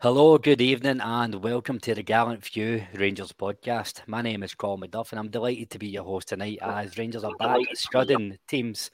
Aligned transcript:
Hello, 0.00 0.38
good 0.38 0.60
evening, 0.60 1.00
and 1.00 1.42
welcome 1.42 1.80
to 1.80 1.92
the 1.92 2.04
Gallant 2.04 2.44
Few 2.44 2.84
Rangers 2.94 3.32
podcast. 3.32 4.00
My 4.06 4.22
name 4.22 4.44
is 4.44 4.54
Colin 4.54 4.80
McDuff, 4.80 5.10
and 5.10 5.18
I'm 5.18 5.28
delighted 5.28 5.70
to 5.70 5.78
be 5.80 5.88
your 5.88 6.04
host 6.04 6.28
tonight 6.28 6.60
as 6.62 6.96
Rangers 6.96 7.24
are 7.24 7.34
back 7.34 7.58
scudding 7.74 8.38
teams 8.46 8.92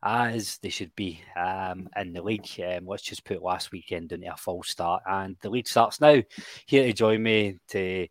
as 0.00 0.58
they 0.58 0.68
should 0.68 0.94
be 0.94 1.20
um, 1.36 1.88
in 1.96 2.12
the 2.12 2.22
league. 2.22 2.46
Um, 2.64 2.86
let's 2.86 3.02
just 3.02 3.24
put 3.24 3.42
last 3.42 3.72
weekend 3.72 4.12
into 4.12 4.32
a 4.32 4.36
full 4.36 4.62
start, 4.62 5.02
and 5.10 5.34
the 5.40 5.50
league 5.50 5.66
starts 5.66 6.00
now. 6.00 6.22
Here 6.66 6.84
to 6.84 6.92
join 6.92 7.20
me 7.20 7.58
to 7.70 8.06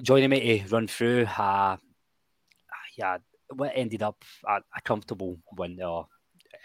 joining 0.00 0.30
me 0.30 0.60
to 0.60 0.68
run 0.68 0.86
through, 0.86 1.26
uh, 1.26 1.76
yeah, 2.96 3.18
what 3.54 3.72
ended 3.74 4.02
up 4.02 4.24
a, 4.48 4.60
a 4.74 4.80
comfortable 4.82 5.36
win 5.58 5.78
uh, 5.82 6.04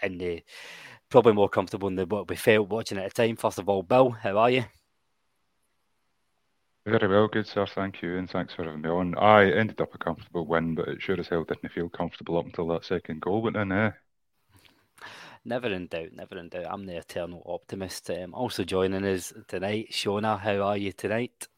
in 0.02 0.16
the 0.16 0.42
probably 1.10 1.34
more 1.34 1.50
comfortable 1.50 1.90
than 1.90 2.08
what 2.08 2.30
we 2.30 2.36
felt 2.36 2.70
watching 2.70 2.96
at 2.96 3.12
the 3.12 3.22
time. 3.22 3.36
First 3.36 3.58
of 3.58 3.68
all, 3.68 3.82
Bill, 3.82 4.12
how 4.12 4.38
are 4.38 4.48
you? 4.48 4.64
Very 6.88 7.06
well, 7.06 7.28
good 7.28 7.46
sir. 7.46 7.66
Thank 7.66 8.00
you, 8.00 8.16
and 8.16 8.30
thanks 8.30 8.54
for 8.54 8.64
having 8.64 8.80
me 8.80 8.88
on. 8.88 9.14
I 9.18 9.50
ended 9.50 9.78
up 9.78 9.94
a 9.94 9.98
comfortable 9.98 10.46
win, 10.46 10.74
but 10.74 10.88
it 10.88 11.02
sure 11.02 11.20
as 11.20 11.28
hell 11.28 11.44
didn't 11.44 11.68
feel 11.68 11.90
comfortable 11.90 12.38
up 12.38 12.46
until 12.46 12.66
that 12.68 12.86
second 12.86 13.20
goal 13.20 13.42
went 13.42 13.58
in. 13.58 13.70
Eh? 13.70 13.90
Never 15.44 15.68
in 15.68 15.88
doubt, 15.88 16.14
never 16.14 16.38
in 16.38 16.48
doubt. 16.48 16.64
I'm 16.70 16.86
the 16.86 16.96
eternal 16.96 17.42
optimist. 17.44 18.08
Um, 18.08 18.32
also 18.32 18.64
joining 18.64 19.04
us 19.04 19.34
tonight, 19.48 19.88
Shona. 19.90 20.40
How 20.40 20.62
are 20.62 20.78
you 20.78 20.92
tonight? 20.92 21.48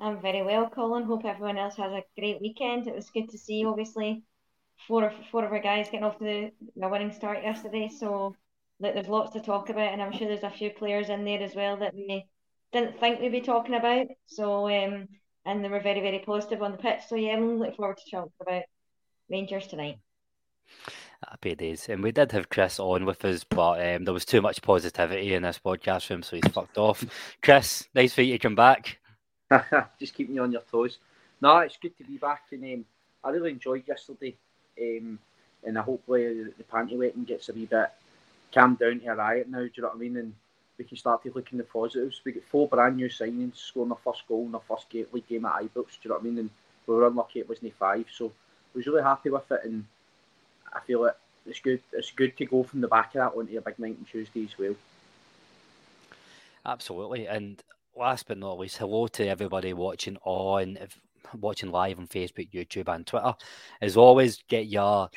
I'm 0.00 0.22
very 0.22 0.40
well, 0.40 0.70
Colin. 0.70 1.02
Hope 1.02 1.26
everyone 1.26 1.58
else 1.58 1.76
has 1.76 1.92
a 1.92 2.02
great 2.18 2.40
weekend. 2.40 2.86
It 2.86 2.94
was 2.94 3.10
good 3.10 3.28
to 3.28 3.36
see, 3.36 3.66
obviously, 3.66 4.22
four 4.88 5.04
of 5.04 5.12
four 5.30 5.44
of 5.44 5.52
our 5.52 5.60
guys 5.60 5.90
getting 5.90 6.04
off 6.04 6.16
to 6.16 6.24
the, 6.24 6.52
a 6.82 6.88
winning 6.88 7.12
start 7.12 7.42
yesterday. 7.42 7.90
So 7.90 8.34
look, 8.78 8.94
there's 8.94 9.08
lots 9.08 9.34
to 9.34 9.40
talk 9.40 9.68
about, 9.68 9.92
and 9.92 10.00
I'm 10.00 10.12
sure 10.12 10.28
there's 10.28 10.44
a 10.44 10.48
few 10.48 10.70
players 10.70 11.10
in 11.10 11.26
there 11.26 11.42
as 11.42 11.54
well 11.54 11.76
that 11.76 11.92
we 11.94 12.24
didn't 12.72 12.98
think 12.98 13.20
we'd 13.20 13.32
be 13.32 13.40
talking 13.40 13.74
about. 13.74 14.06
So 14.26 14.68
um, 14.68 15.08
and 15.44 15.64
they 15.64 15.68
were 15.68 15.80
very 15.80 16.00
very 16.00 16.20
positive 16.20 16.62
on 16.62 16.72
the 16.72 16.78
pitch. 16.78 17.00
So 17.08 17.16
yeah, 17.16 17.32
I'm 17.32 17.58
looking 17.58 17.74
forward 17.74 17.98
to 17.98 18.10
talking 18.10 18.32
about 18.40 18.62
Rangers 19.30 19.66
tonight. 19.66 19.98
Happy 21.28 21.54
days. 21.54 21.88
And 21.88 22.02
we 22.02 22.12
did 22.12 22.32
have 22.32 22.48
Chris 22.48 22.80
on 22.80 23.04
with 23.04 23.24
us, 23.24 23.44
but 23.44 23.80
um, 23.86 24.04
there 24.04 24.14
was 24.14 24.24
too 24.24 24.40
much 24.40 24.62
positivity 24.62 25.34
in 25.34 25.42
this 25.42 25.60
podcast 25.62 26.08
room, 26.08 26.22
so 26.22 26.36
he's 26.36 26.52
fucked 26.52 26.78
off. 26.78 27.04
Chris, 27.42 27.88
nice 27.94 28.14
for 28.14 28.22
you 28.22 28.34
to 28.34 28.38
come 28.38 28.54
back. 28.54 28.98
Just 30.00 30.14
keeping 30.14 30.34
you 30.34 30.42
on 30.42 30.52
your 30.52 30.62
toes. 30.62 30.98
No, 31.42 31.58
it's 31.58 31.76
good 31.76 31.96
to 31.98 32.04
be 32.04 32.16
back, 32.16 32.44
and 32.52 32.64
um, 32.64 32.84
I 33.22 33.30
really 33.30 33.50
enjoyed 33.50 33.84
yesterday. 33.86 34.34
Um, 34.80 35.18
and 35.64 35.78
I 35.78 35.82
hopefully 35.82 36.44
the, 36.44 36.52
the 36.56 36.64
panty 36.64 36.96
wetting 36.96 37.24
gets 37.24 37.48
a 37.48 37.52
wee 37.52 37.66
bit 37.66 37.90
calmed 38.52 38.78
down 38.78 39.00
to 39.00 39.08
a 39.08 39.14
riot 39.14 39.48
now. 39.48 39.58
Do 39.58 39.70
you 39.74 39.82
know 39.82 39.88
what 39.88 39.96
I 39.96 39.98
mean? 39.98 40.16
And 40.16 40.34
we 40.80 40.84
can 40.84 40.96
start 40.96 41.22
to 41.22 41.30
look 41.34 41.52
in 41.52 41.58
the 41.58 41.64
positives. 41.64 42.22
We 42.24 42.32
get 42.32 42.42
four 42.42 42.66
brand 42.66 42.96
new 42.96 43.10
signings, 43.10 43.56
scoring 43.56 43.90
their 43.90 43.98
first 44.02 44.26
goal 44.26 44.46
in 44.46 44.52
their 44.52 44.62
first 44.66 44.88
game, 44.88 45.04
league 45.12 45.28
game 45.28 45.44
at 45.44 45.60
Ibrox. 45.60 45.74
Do 45.74 45.82
you 46.04 46.08
know 46.08 46.14
what 46.14 46.22
I 46.22 46.24
mean? 46.24 46.38
And 46.38 46.50
we 46.86 46.94
were 46.94 47.06
unlucky 47.06 47.40
it 47.40 47.48
wasn't 47.50 47.74
five, 47.74 48.06
so 48.10 48.28
I 48.28 48.78
was 48.78 48.86
really 48.86 49.02
happy 49.02 49.28
with 49.28 49.52
it, 49.52 49.60
and 49.64 49.84
I 50.72 50.80
feel 50.80 51.04
it. 51.04 51.16
It's 51.44 51.60
good. 51.60 51.82
It's 51.92 52.10
good 52.12 52.34
to 52.38 52.46
go 52.46 52.62
from 52.62 52.80
the 52.80 52.88
back 52.88 53.14
of 53.14 53.20
that 53.20 53.38
onto 53.38 53.58
a 53.58 53.60
big 53.60 53.78
night 53.78 53.96
on 53.98 54.06
Tuesday 54.10 54.44
as 54.44 54.58
well. 54.58 54.74
Absolutely, 56.64 57.26
and 57.26 57.62
last 57.94 58.26
but 58.26 58.38
not 58.38 58.58
least, 58.58 58.78
hello 58.78 59.06
to 59.08 59.26
everybody 59.26 59.74
watching 59.74 60.16
on, 60.24 60.78
watching 61.38 61.70
live 61.70 61.98
on 61.98 62.06
Facebook, 62.06 62.50
YouTube, 62.52 62.88
and 62.88 63.06
Twitter. 63.06 63.34
As 63.82 63.98
always, 63.98 64.42
get 64.48 64.66
your 64.66 65.10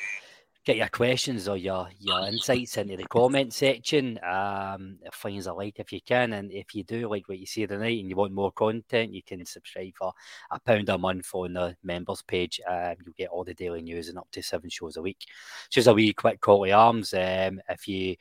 get 0.64 0.76
your 0.76 0.88
questions 0.88 1.46
or 1.46 1.56
your 1.56 1.88
your 1.98 2.26
insights 2.26 2.76
into 2.78 2.96
the 2.96 3.04
comment 3.04 3.52
section. 3.52 4.18
Um, 4.22 4.98
finds 5.12 5.46
a 5.46 5.52
like 5.52 5.78
if 5.78 5.92
you 5.92 6.00
can, 6.00 6.32
and 6.32 6.50
if 6.50 6.74
you 6.74 6.84
do 6.84 7.08
like 7.08 7.28
what 7.28 7.38
you 7.38 7.46
see 7.46 7.66
tonight 7.66 8.00
and 8.00 8.08
you 8.08 8.16
want 8.16 8.32
more 8.32 8.52
content, 8.52 9.12
you 9.12 9.22
can 9.22 9.44
subscribe 9.44 9.92
for 9.96 10.12
a 10.50 10.58
pound 10.60 10.88
a 10.88 10.96
month 10.96 11.28
on 11.34 11.52
the 11.54 11.76
members 11.82 12.22
page. 12.22 12.60
Um, 12.68 12.94
you'll 13.04 13.14
get 13.16 13.28
all 13.28 13.44
the 13.44 13.54
daily 13.54 13.82
news 13.82 14.08
and 14.08 14.18
up 14.18 14.28
to 14.32 14.42
seven 14.42 14.70
shows 14.70 14.96
a 14.96 15.02
week. 15.02 15.26
Just 15.70 15.88
a 15.88 15.92
wee 15.92 16.12
quick 16.12 16.40
call 16.40 16.64
to 16.64 16.70
arms. 16.72 17.12
Um, 17.12 17.60
if 17.68 17.86
you 17.86 18.16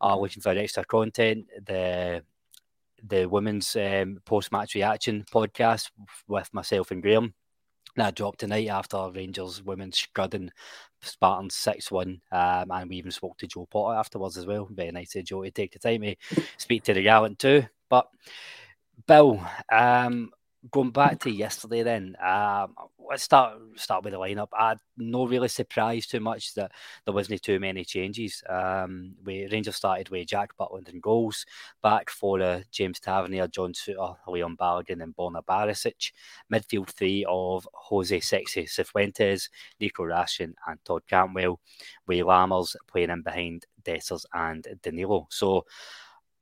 are 0.00 0.18
looking 0.18 0.42
for 0.42 0.50
extra 0.50 0.84
content, 0.84 1.46
the 1.66 2.22
the 3.06 3.26
women's 3.26 3.76
um, 3.76 4.20
post 4.24 4.52
match 4.52 4.74
reaction 4.74 5.24
podcast 5.32 5.90
with 6.26 6.52
myself 6.52 6.90
and 6.90 7.02
Graham. 7.02 7.34
That 7.98 8.14
dropped 8.14 8.38
tonight 8.38 8.68
after 8.68 9.10
Rangers 9.12 9.60
women 9.60 9.90
scudding 9.90 10.52
Spartans 11.02 11.56
6 11.56 11.90
1. 11.90 12.20
Um, 12.30 12.70
and 12.70 12.88
we 12.88 12.96
even 12.96 13.10
spoke 13.10 13.36
to 13.38 13.48
Jo 13.48 13.66
Potter 13.66 13.98
afterwards 13.98 14.36
as 14.36 14.46
well. 14.46 14.68
Very 14.70 14.92
nice 14.92 15.16
of 15.16 15.24
Jo 15.24 15.42
to 15.42 15.50
take 15.50 15.72
the 15.72 15.80
time 15.80 16.02
to 16.02 16.14
speak 16.58 16.84
to 16.84 16.94
the 16.94 17.02
gallant 17.02 17.40
too. 17.40 17.64
But 17.90 18.08
Bill, 19.08 19.44
um, 19.72 20.30
going 20.70 20.90
back 20.90 21.20
to 21.20 21.30
yesterday, 21.30 21.82
then 21.82 22.16
um, 22.24 22.74
let's 23.08 23.22
start 23.22 23.58
start 23.76 24.04
with 24.04 24.12
the 24.12 24.18
lineup. 24.18 24.48
I'm 24.52 24.78
not 24.96 25.28
really 25.28 25.48
surprised 25.48 26.10
too 26.10 26.20
much 26.20 26.54
that 26.54 26.72
there 27.04 27.14
wasn't 27.14 27.42
too 27.42 27.58
many 27.58 27.84
changes. 27.84 28.42
Um, 28.48 29.14
we 29.24 29.48
Rangers 29.50 29.76
started 29.76 30.08
with 30.10 30.26
Jack 30.26 30.50
Butland 30.58 30.88
in 30.88 31.00
goals, 31.00 31.46
back 31.82 32.10
for 32.10 32.40
uh, 32.40 32.60
James 32.70 33.00
Tavernier, 33.00 33.48
John 33.48 33.72
Souttar, 33.72 34.16
Leon 34.26 34.56
Balogun, 34.56 35.02
and 35.02 35.16
Borna 35.16 35.42
Barisic. 35.44 36.12
Midfield 36.52 36.88
three 36.88 37.24
of 37.28 37.68
Jose 37.72 38.20
Sexy 38.20 38.64
Cifuentes, 38.64 39.48
Nico 39.80 40.04
Raskin, 40.04 40.54
and 40.66 40.78
Todd 40.84 41.02
Cantwell, 41.08 41.60
with 42.06 42.20
Lammers 42.20 42.76
playing 42.86 43.10
in 43.10 43.22
behind 43.22 43.66
Dessers 43.82 44.24
and 44.34 44.66
Danilo. 44.82 45.26
So, 45.30 45.64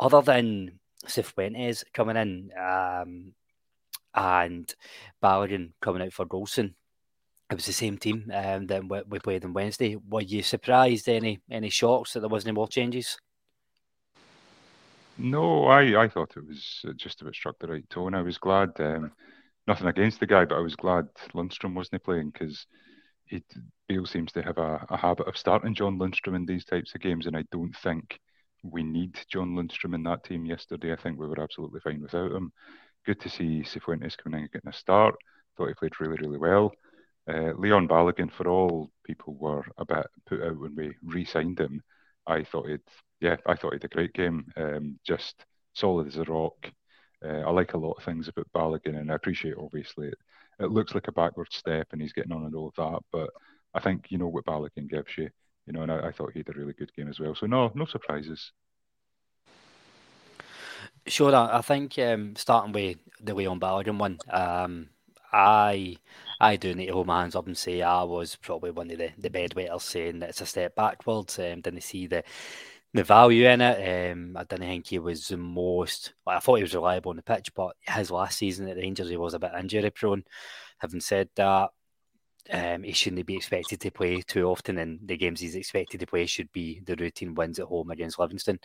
other 0.00 0.22
than 0.22 0.78
Cifuentes 1.06 1.84
coming 1.92 2.16
in, 2.16 2.50
um, 2.58 3.32
and 4.16 4.74
Balogun 5.22 5.72
coming 5.80 6.02
out 6.02 6.12
for 6.12 6.26
Goldson. 6.26 6.74
It 7.50 7.54
was 7.54 7.66
the 7.66 7.72
same 7.72 7.96
team 7.96 8.30
um, 8.34 8.66
that 8.66 8.82
we 9.08 9.18
played 9.20 9.44
on 9.44 9.52
Wednesday. 9.52 9.96
Were 10.08 10.22
you 10.22 10.42
surprised? 10.42 11.08
Any 11.08 11.40
any 11.48 11.70
shocks 11.70 12.14
that 12.14 12.20
there 12.20 12.28
wasn't 12.28 12.54
more 12.56 12.66
changes? 12.66 13.18
No, 15.18 15.66
I, 15.66 16.02
I 16.02 16.08
thought 16.08 16.36
it 16.36 16.46
was 16.46 16.84
just 16.96 17.22
about 17.22 17.34
struck 17.34 17.58
the 17.58 17.68
right 17.68 17.88
tone. 17.88 18.14
I 18.14 18.22
was 18.22 18.36
glad, 18.36 18.70
um, 18.80 19.12
nothing 19.66 19.86
against 19.86 20.20
the 20.20 20.26
guy, 20.26 20.44
but 20.44 20.56
I 20.56 20.60
was 20.60 20.76
glad 20.76 21.06
Lundstram 21.34 21.74
wasn't 21.74 22.04
playing 22.04 22.30
because 22.30 22.66
he 23.24 23.42
Beale 23.88 24.06
seems 24.06 24.32
to 24.32 24.42
have 24.42 24.58
a, 24.58 24.84
a 24.90 24.96
habit 24.96 25.26
of 25.26 25.36
starting 25.36 25.74
John 25.74 25.98
Lundstram 25.98 26.36
in 26.36 26.44
these 26.44 26.64
types 26.64 26.94
of 26.94 27.00
games, 27.00 27.26
and 27.26 27.36
I 27.36 27.44
don't 27.50 27.74
think 27.76 28.18
we 28.62 28.82
need 28.82 29.18
John 29.30 29.54
Lundstram 29.54 29.94
in 29.94 30.02
that 30.02 30.24
team 30.24 30.44
yesterday. 30.44 30.92
I 30.92 30.96
think 30.96 31.18
we 31.18 31.26
were 31.28 31.40
absolutely 31.40 31.80
fine 31.80 32.02
without 32.02 32.32
him. 32.32 32.52
Good 33.06 33.20
to 33.20 33.28
see 33.28 33.62
Cifuentes 33.62 34.16
coming 34.18 34.40
in 34.40 34.42
and 34.44 34.52
getting 34.52 34.68
a 34.68 34.72
start. 34.72 35.14
Thought 35.56 35.68
he 35.68 35.74
played 35.74 36.00
really, 36.00 36.16
really 36.20 36.38
well. 36.38 36.72
Uh, 37.28 37.52
Leon 37.56 37.88
Balogun, 37.88 38.32
for 38.32 38.48
all 38.48 38.90
people 39.04 39.34
were 39.34 39.64
a 39.78 39.84
bit 39.84 40.06
put 40.26 40.42
out 40.42 40.58
when 40.58 40.74
we 40.74 40.92
re-signed 41.04 41.58
him, 41.60 41.82
I 42.26 42.42
thought 42.42 42.68
he'd, 42.68 42.80
yeah, 43.20 43.36
I 43.46 43.54
thought 43.54 43.74
had 43.74 43.84
a 43.84 43.88
great 43.88 44.12
game. 44.12 44.46
Um, 44.56 44.98
just 45.04 45.44
solid 45.72 46.08
as 46.08 46.16
a 46.16 46.24
rock. 46.24 46.70
Uh, 47.24 47.40
I 47.40 47.50
like 47.50 47.74
a 47.74 47.78
lot 47.78 47.94
of 47.98 48.04
things 48.04 48.28
about 48.28 48.48
Balogun, 48.52 48.98
and 48.98 49.10
I 49.10 49.14
appreciate 49.14 49.54
obviously 49.56 50.08
it, 50.08 50.18
it 50.58 50.70
looks 50.70 50.94
like 50.94 51.08
a 51.08 51.12
backward 51.12 51.48
step, 51.52 51.88
and 51.92 52.00
he's 52.02 52.12
getting 52.12 52.32
on 52.32 52.44
and 52.44 52.54
all 52.54 52.68
of 52.68 52.74
that. 52.74 53.00
But 53.12 53.30
I 53.72 53.80
think 53.80 54.06
you 54.10 54.18
know 54.18 54.28
what 54.28 54.44
Balogun 54.44 54.88
gives 54.88 55.16
you, 55.16 55.30
you 55.66 55.72
know, 55.72 55.82
and 55.82 55.92
I, 55.92 56.08
I 56.08 56.12
thought 56.12 56.32
he 56.32 56.40
had 56.40 56.48
a 56.48 56.58
really 56.58 56.74
good 56.74 56.92
game 56.94 57.08
as 57.08 57.20
well. 57.20 57.34
So 57.34 57.46
no, 57.46 57.70
no 57.74 57.84
surprises. 57.84 58.52
Sure, 61.08 61.34
I 61.34 61.60
think 61.60 61.98
um, 62.00 62.34
starting 62.34 62.72
with 62.72 62.98
the 63.20 63.34
Leon 63.34 63.60
Balogun 63.60 63.98
one, 63.98 64.18
um, 64.30 64.88
I 65.32 65.96
I 66.40 66.56
do 66.56 66.74
need 66.74 66.86
to 66.86 66.92
hold 66.94 67.06
my 67.06 67.20
hands 67.20 67.36
up 67.36 67.46
and 67.46 67.56
say 67.56 67.80
I 67.82 68.02
was 68.02 68.34
probably 68.36 68.72
one 68.72 68.90
of 68.90 68.98
the, 68.98 69.10
the 69.18 69.30
bedwetters 69.30 69.82
saying 69.82 70.18
that 70.18 70.30
it's 70.30 70.40
a 70.40 70.46
step 70.46 70.74
backwards. 70.74 71.38
Um, 71.38 71.60
didn't 71.60 71.82
see 71.82 72.06
the 72.08 72.24
the 72.94 73.04
value 73.04 73.46
in 73.48 73.60
it. 73.60 74.12
Um, 74.12 74.36
I 74.36 74.44
didn't 74.44 74.66
think 74.66 74.86
he 74.88 74.98
was 74.98 75.28
the 75.28 75.36
most. 75.36 76.14
I 76.26 76.40
thought 76.40 76.56
he 76.56 76.62
was 76.62 76.74
reliable 76.74 77.10
on 77.10 77.16
the 77.16 77.22
pitch, 77.22 77.54
but 77.54 77.76
his 77.82 78.10
last 78.10 78.38
season 78.38 78.68
at 78.68 78.76
the 78.76 78.82
Rangers 78.82 79.08
he 79.08 79.16
was 79.16 79.34
a 79.34 79.38
bit 79.38 79.52
injury 79.58 79.90
prone. 79.90 80.24
Having 80.78 81.00
said 81.00 81.28
that, 81.36 81.70
um, 82.50 82.82
he 82.84 82.92
shouldn't 82.92 83.26
be 83.26 83.36
expected 83.36 83.80
to 83.80 83.90
play 83.90 84.22
too 84.22 84.46
often, 84.46 84.78
and 84.78 85.00
the 85.04 85.16
games 85.16 85.40
he's 85.40 85.56
expected 85.56 86.00
to 86.00 86.06
play 86.06 86.26
should 86.26 86.52
be 86.52 86.80
the 86.84 86.96
routine 86.96 87.34
wins 87.34 87.58
at 87.58 87.66
home 87.66 87.90
against 87.90 88.18
Livingston. 88.18 88.60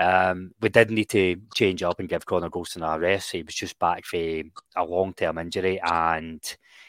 Um, 0.00 0.52
we 0.62 0.70
did 0.70 0.90
need 0.90 1.10
to 1.10 1.36
change 1.54 1.82
up 1.82 2.00
and 2.00 2.08
give 2.08 2.24
Connor 2.24 2.48
Goldson 2.48 2.82
a 2.82 2.98
rest. 2.98 3.32
He 3.32 3.42
was 3.42 3.54
just 3.54 3.78
back 3.78 4.06
for 4.06 4.16
a 4.16 4.84
long 4.84 5.12
term 5.12 5.36
injury 5.36 5.78
and 5.80 6.42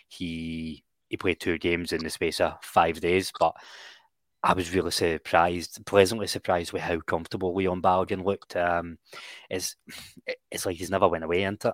he 0.08 0.84
he 1.10 1.18
played 1.18 1.42
two 1.42 1.58
games 1.58 1.92
in 1.92 2.02
the 2.02 2.10
space 2.10 2.40
of 2.40 2.54
five 2.64 3.02
days. 3.02 3.34
But 3.38 3.54
I 4.42 4.54
was 4.54 4.74
really 4.74 4.92
surprised, 4.92 5.86
pleasantly 5.86 6.28
surprised 6.28 6.72
with 6.72 6.84
how 6.84 7.02
comfortable 7.02 7.54
Leon 7.54 7.82
Balogun 7.82 8.24
looked. 8.24 8.56
Um, 8.56 8.98
it's, 9.50 9.76
it's 10.50 10.66
like 10.66 10.78
he's 10.78 10.90
never 10.90 11.10
went 11.10 11.26
away, 11.26 11.44
isn't 11.44 11.66
it? 11.66 11.74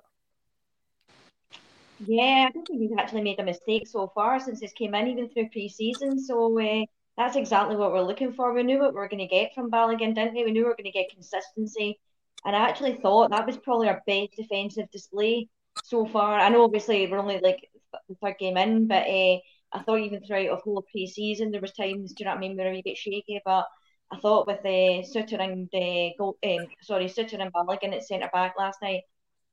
Yeah, 2.00 2.48
I 2.50 2.52
don't 2.52 2.68
think 2.68 2.82
he's 2.82 2.98
actually 2.98 3.22
made 3.22 3.40
a 3.40 3.44
mistake 3.44 3.88
so 3.88 4.12
far 4.14 4.40
since 4.40 4.60
he's 4.60 4.74
came 4.74 4.96
in, 4.96 5.08
even 5.08 5.30
through 5.30 5.50
pre-season. 5.50 6.20
So 6.20 6.60
uh, 6.60 6.84
that's 7.18 7.36
exactly 7.36 7.76
what 7.76 7.92
we're 7.92 8.02
looking 8.02 8.34
for. 8.34 8.54
We 8.54 8.64
knew 8.64 8.80
what 8.80 8.94
we 8.94 9.00
were 9.00 9.08
going 9.08 9.28
to 9.28 9.28
get 9.28 9.54
from 9.56 9.72
Balogun, 9.72 10.14
didn't 10.14 10.36
we? 10.36 10.46
We 10.46 10.52
knew 10.52 10.62
we 10.62 10.70
were 10.70 10.76
going 10.76 10.86
to 10.86 10.92
get 10.92 11.10
consistency. 11.12 12.00
And 12.46 12.56
I 12.56 12.70
actually 12.70 12.94
thought 12.94 13.32
that 13.32 13.48
was 13.48 13.58
probably 13.58 13.90
our 13.90 14.04
best 14.06 14.34
defensive 14.38 14.90
display 14.92 15.50
so 15.84 16.06
far. 16.06 16.40
I 16.40 16.50
know 16.50 16.64
obviously 16.64 17.08
we're 17.08 17.18
only 17.18 17.40
like 17.40 17.68
the 18.08 18.16
third 18.22 18.36
game 18.40 18.58
in, 18.58 18.88
but 18.88 19.08
uh, 19.08 19.38
I 19.74 19.84
thought 19.84 20.00
even 20.00 20.24
throughout 20.24 20.54
a 20.54 20.56
whole 20.58 20.86
pre-season 20.92 21.52
there 21.52 21.62
was 21.62 21.74
times, 21.74 22.14
do 22.14 22.24
you 22.24 22.26
know 22.26 22.32
what 22.32 22.38
I 22.38 22.42
mean, 22.42 22.56
where 22.56 22.72
we 22.72 22.84
get 22.84 22.98
shaky. 22.98 23.42
But 23.44 23.66
I 24.12 24.18
thought 24.20 24.46
with 24.46 24.60
uh, 24.60 25.02
Souttar 25.04 25.42
and 25.42 25.68
uh, 25.74 26.14
goal, 26.20 26.38
um, 26.46 26.68
sorry, 26.84 27.06
Souttar 27.06 27.42
and 27.42 27.52
Balogun 27.52 27.96
at 27.96 28.06
centre 28.06 28.30
back 28.32 28.54
last 28.60 28.80
night, 28.84 29.02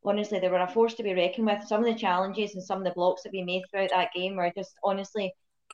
honestly 0.04 0.38
they 0.38 0.48
were 0.48 0.58
a 0.58 0.68
force 0.68 0.94
to 0.94 1.02
be 1.02 1.14
reckoned 1.14 1.46
with. 1.46 1.66
Some 1.66 1.82
of 1.82 1.86
the 1.86 1.98
challenges 1.98 2.54
and 2.54 2.62
some 2.62 2.78
of 2.78 2.84
the 2.84 2.92
blocks 2.92 3.22
that 3.22 3.32
we 3.32 3.42
made 3.42 3.62
throughout 3.70 3.90
that 3.90 4.12
game 4.14 4.36
were 4.36 4.52
just 4.54 4.74
honestly 4.84 5.32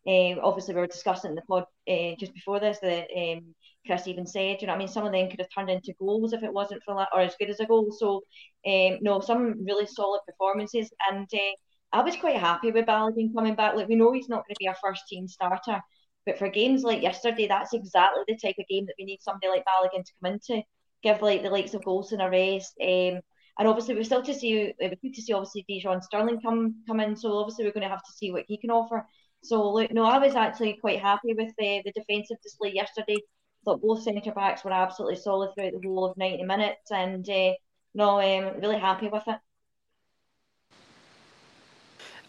um, 0.08 0.40
obviously, 0.42 0.74
we 0.74 0.80
were 0.80 0.86
discussing 0.86 1.30
in 1.30 1.34
the 1.34 1.42
pod 1.42 1.64
uh, 1.88 2.14
just 2.18 2.32
before 2.32 2.58
this 2.58 2.78
that 2.80 3.08
um, 3.16 3.54
Chris 3.86 4.06
even 4.06 4.26
said, 4.26 4.58
you 4.60 4.66
know, 4.66 4.72
I 4.72 4.78
mean, 4.78 4.88
some 4.88 5.04
of 5.04 5.12
them 5.12 5.28
could 5.28 5.40
have 5.40 5.48
turned 5.54 5.70
into 5.70 5.94
goals 5.98 6.32
if 6.32 6.42
it 6.42 6.52
wasn't 6.52 6.82
for 6.84 6.94
that, 6.96 7.08
or 7.14 7.20
as 7.20 7.34
good 7.38 7.50
as 7.50 7.60
a 7.60 7.66
goal. 7.66 7.90
So, 7.90 8.22
um, 8.66 8.98
no, 9.02 9.20
some 9.20 9.64
really 9.64 9.86
solid 9.86 10.20
performances, 10.26 10.90
and 11.10 11.28
uh, 11.32 11.52
I 11.92 12.02
was 12.02 12.16
quite 12.16 12.36
happy 12.36 12.70
with 12.70 12.86
Balogun 12.86 13.34
coming 13.34 13.54
back. 13.54 13.74
Like 13.74 13.88
we 13.88 13.96
know 13.96 14.12
he's 14.12 14.28
not 14.28 14.46
going 14.46 14.54
to 14.54 14.58
be 14.58 14.68
our 14.68 14.76
first 14.82 15.02
team 15.08 15.28
starter, 15.28 15.80
but 16.24 16.38
for 16.38 16.48
games 16.48 16.82
like 16.82 17.02
yesterday, 17.02 17.46
that's 17.46 17.74
exactly 17.74 18.22
the 18.26 18.38
type 18.38 18.56
of 18.58 18.68
game 18.68 18.86
that 18.86 18.94
we 18.98 19.04
need 19.04 19.20
somebody 19.20 19.48
like 19.48 19.64
Balogun 19.64 20.04
to 20.04 20.12
come 20.22 20.32
into, 20.32 20.62
give 21.02 21.20
like 21.20 21.42
the 21.42 21.50
likes 21.50 21.74
of 21.74 21.82
Goldson 21.82 22.24
a 22.24 22.30
rest. 22.30 22.74
Um, 22.80 23.20
and 23.58 23.68
obviously, 23.68 23.94
we're 23.94 24.04
still 24.04 24.22
to 24.22 24.34
see. 24.34 24.74
It 24.78 24.90
was 24.90 24.98
good 25.02 25.14
to 25.14 25.22
see 25.22 25.32
obviously 25.34 25.66
Dujon 25.68 26.02
Sterling 26.02 26.40
come 26.40 26.76
come 26.86 27.00
in. 27.00 27.16
So 27.16 27.36
obviously, 27.36 27.64
we're 27.64 27.72
going 27.72 27.82
to 27.82 27.88
have 27.88 28.04
to 28.04 28.12
see 28.12 28.30
what 28.30 28.44
he 28.48 28.56
can 28.56 28.70
offer. 28.70 29.06
So 29.42 29.72
look, 29.72 29.90
no, 29.92 30.04
I 30.04 30.18
was 30.18 30.34
actually 30.34 30.74
quite 30.80 31.00
happy 31.00 31.34
with 31.34 31.52
the, 31.58 31.82
the 31.84 31.92
defensive 31.92 32.38
display 32.42 32.72
yesterday. 32.72 33.16
Thought 33.64 33.82
both 33.82 34.02
centre 34.02 34.32
backs 34.32 34.64
were 34.64 34.72
absolutely 34.72 35.16
solid 35.16 35.54
throughout 35.54 35.72
the 35.72 35.86
whole 35.88 36.06
of 36.06 36.16
ninety 36.16 36.44
minutes, 36.44 36.90
and 36.90 37.28
uh, 37.28 37.52
no, 37.94 38.20
um, 38.20 38.60
really 38.60 38.78
happy 38.78 39.08
with 39.08 39.24
it. 39.26 39.38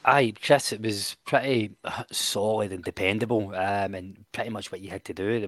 Aye, 0.03 0.33
Chris, 0.41 0.73
it 0.73 0.81
was 0.81 1.15
pretty 1.25 1.75
uh, 1.83 2.03
solid 2.11 2.73
and 2.73 2.83
dependable, 2.83 3.53
um, 3.53 3.93
and 3.93 4.25
pretty 4.31 4.49
much 4.49 4.71
what 4.71 4.81
you 4.81 4.89
had 4.89 5.05
to 5.05 5.13
do. 5.13 5.39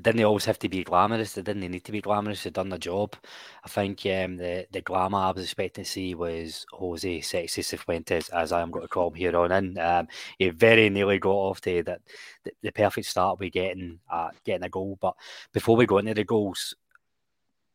Didn't 0.00 0.16
they 0.16 0.22
always 0.24 0.46
have 0.46 0.58
to 0.60 0.68
be 0.70 0.82
glamorous. 0.82 1.34
They 1.34 1.42
didn't 1.42 1.60
they 1.60 1.68
need 1.68 1.84
to 1.84 1.92
be 1.92 2.00
glamorous. 2.00 2.42
They'd 2.44 2.54
done 2.54 2.70
the 2.70 2.78
job. 2.78 3.16
I 3.64 3.68
think 3.68 4.00
um, 4.06 4.36
the 4.38 4.66
the 4.70 4.80
glamour 4.80 5.18
I 5.18 5.30
was 5.32 5.44
expecting 5.44 5.84
to 5.84 5.90
see 5.90 6.14
was 6.14 6.64
Jose 6.72 7.20
Sexy 7.20 7.60
Cifuentes, 7.60 8.30
as 8.32 8.50
I 8.50 8.62
am 8.62 8.70
going 8.70 8.82
to 8.82 8.88
call 8.88 9.08
him 9.08 9.14
here 9.14 9.36
on 9.36 9.52
in. 9.52 9.78
Um, 9.78 10.08
he 10.38 10.48
very 10.48 10.88
nearly 10.88 11.18
got 11.18 11.30
off 11.32 11.60
to 11.62 11.82
that 11.82 12.00
the, 12.44 12.52
the 12.62 12.72
perfect 12.72 13.06
start 13.06 13.38
we 13.40 13.50
getting 13.50 14.00
uh, 14.10 14.30
getting 14.44 14.64
a 14.64 14.70
goal. 14.70 14.96
But 15.02 15.16
before 15.52 15.76
we 15.76 15.84
go 15.84 15.98
into 15.98 16.14
the 16.14 16.24
goals, 16.24 16.74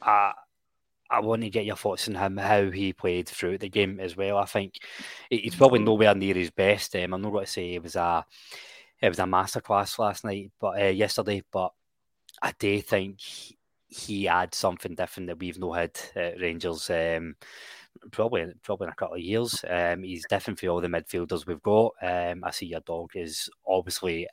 uh, 0.01 0.31
I 1.09 1.19
want 1.21 1.41
to 1.43 1.49
get 1.49 1.65
your 1.65 1.75
thoughts 1.75 2.07
on 2.07 2.15
him, 2.15 2.37
how 2.37 2.69
he 2.69 2.93
played 2.93 3.29
throughout 3.29 3.61
the 3.61 3.69
game 3.69 3.99
as 3.99 4.17
well. 4.17 4.37
I 4.37 4.45
think 4.45 4.79
he's 5.29 5.55
probably 5.55 5.79
nowhere 5.79 6.15
near 6.15 6.35
his 6.35 6.51
best. 6.51 6.95
Um, 6.95 7.13
I'm 7.13 7.21
not 7.21 7.31
going 7.31 7.45
to 7.45 7.51
say 7.51 7.73
it 7.73 7.83
was 7.83 7.95
a 7.95 8.25
it 9.01 9.09
was 9.09 9.19
a 9.19 9.23
masterclass 9.23 9.99
last 9.99 10.25
night, 10.25 10.51
but 10.59 10.81
uh, 10.81 10.85
yesterday. 10.85 11.43
But 11.51 11.71
I 12.41 12.53
do 12.57 12.81
think 12.81 13.19
he 13.87 14.27
adds 14.27 14.57
something 14.57 14.95
different 14.95 15.27
that 15.27 15.39
we've 15.39 15.59
not 15.59 15.77
had 15.77 15.99
at 16.15 16.41
Rangers. 16.41 16.89
Um, 16.89 17.35
probably 18.11 18.45
probably 18.63 18.87
in 18.87 18.91
a 18.91 18.95
couple 18.95 19.15
of 19.15 19.21
years. 19.21 19.63
Um, 19.67 20.03
he's 20.03 20.25
different 20.27 20.59
for 20.59 20.67
all 20.67 20.81
the 20.81 20.87
midfielders 20.87 21.45
we've 21.45 21.63
got. 21.63 21.93
Um, 22.01 22.43
I 22.43 22.51
see 22.51 22.67
your 22.67 22.81
dog 22.81 23.11
is 23.15 23.49
obviously 23.65 24.27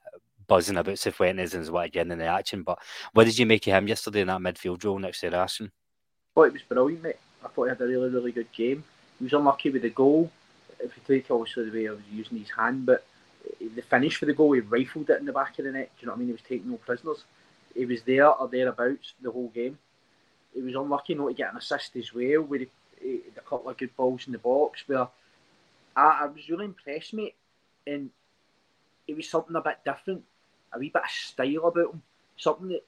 buzzing 0.46 0.76
about 0.76 0.96
Cifuentes 0.96 1.54
and 1.54 1.68
what 1.70 1.86
again 1.86 2.10
in 2.10 2.18
the 2.18 2.26
action. 2.26 2.62
But 2.62 2.78
what 3.12 3.24
did 3.24 3.38
you 3.38 3.46
make 3.46 3.66
of 3.66 3.74
him 3.74 3.88
yesterday 3.88 4.20
in 4.20 4.28
that 4.28 4.40
midfield 4.40 4.84
role 4.84 4.98
next 4.98 5.20
to 5.20 5.30
Raskin? 5.30 5.70
Thought 6.34 6.44
it 6.44 6.52
was 6.52 6.62
brilliant, 6.62 7.02
mate. 7.02 7.16
I 7.44 7.48
thought 7.48 7.64
he 7.64 7.68
had 7.68 7.80
a 7.80 7.86
really, 7.86 8.08
really 8.08 8.32
good 8.32 8.52
game. 8.52 8.84
He 9.18 9.24
was 9.24 9.32
unlucky 9.32 9.70
with 9.70 9.82
the 9.82 9.90
goal. 9.90 10.30
If 10.80 10.92
you 10.96 11.02
take 11.06 11.30
obviously 11.30 11.66
the 11.66 11.70
way 11.70 11.82
he 11.82 11.88
was 11.88 12.00
using 12.12 12.38
his 12.38 12.50
hand, 12.50 12.86
but 12.86 13.04
the 13.60 13.82
finish 13.82 14.16
for 14.16 14.26
the 14.26 14.34
goal, 14.34 14.52
he 14.52 14.60
rifled 14.60 15.10
it 15.10 15.20
in 15.20 15.26
the 15.26 15.32
back 15.32 15.58
of 15.58 15.64
the 15.64 15.72
net. 15.72 15.90
Do 15.96 16.02
you 16.02 16.06
know 16.06 16.12
what 16.12 16.16
I 16.16 16.18
mean? 16.20 16.28
He 16.28 16.32
was 16.32 16.42
taking 16.42 16.70
no 16.70 16.76
prisoners. 16.76 17.24
He 17.74 17.86
was 17.86 18.02
there 18.02 18.28
or 18.28 18.48
thereabouts 18.48 19.14
the 19.20 19.30
whole 19.30 19.48
game. 19.48 19.78
He 20.54 20.62
was 20.62 20.74
unlucky 20.74 21.14
not 21.14 21.28
to 21.28 21.34
get 21.34 21.50
an 21.50 21.58
assist 21.58 21.96
as 21.96 22.12
well 22.14 22.42
with 22.42 22.62
a, 22.62 23.20
a 23.36 23.40
couple 23.48 23.68
of 23.70 23.76
good 23.76 23.94
balls 23.96 24.26
in 24.26 24.32
the 24.32 24.38
box. 24.38 24.82
Where 24.86 25.08
I, 25.96 26.20
I 26.22 26.26
was 26.26 26.48
really 26.48 26.66
impressed, 26.66 27.14
mate. 27.14 27.34
And 27.86 28.10
it 29.06 29.16
was 29.16 29.28
something 29.28 29.54
a 29.56 29.60
bit 29.60 29.78
different, 29.84 30.24
a 30.72 30.78
wee 30.78 30.90
bit 30.90 31.02
of 31.02 31.10
style 31.10 31.66
about 31.66 31.92
him. 31.92 32.02
Something 32.36 32.68
that, 32.68 32.82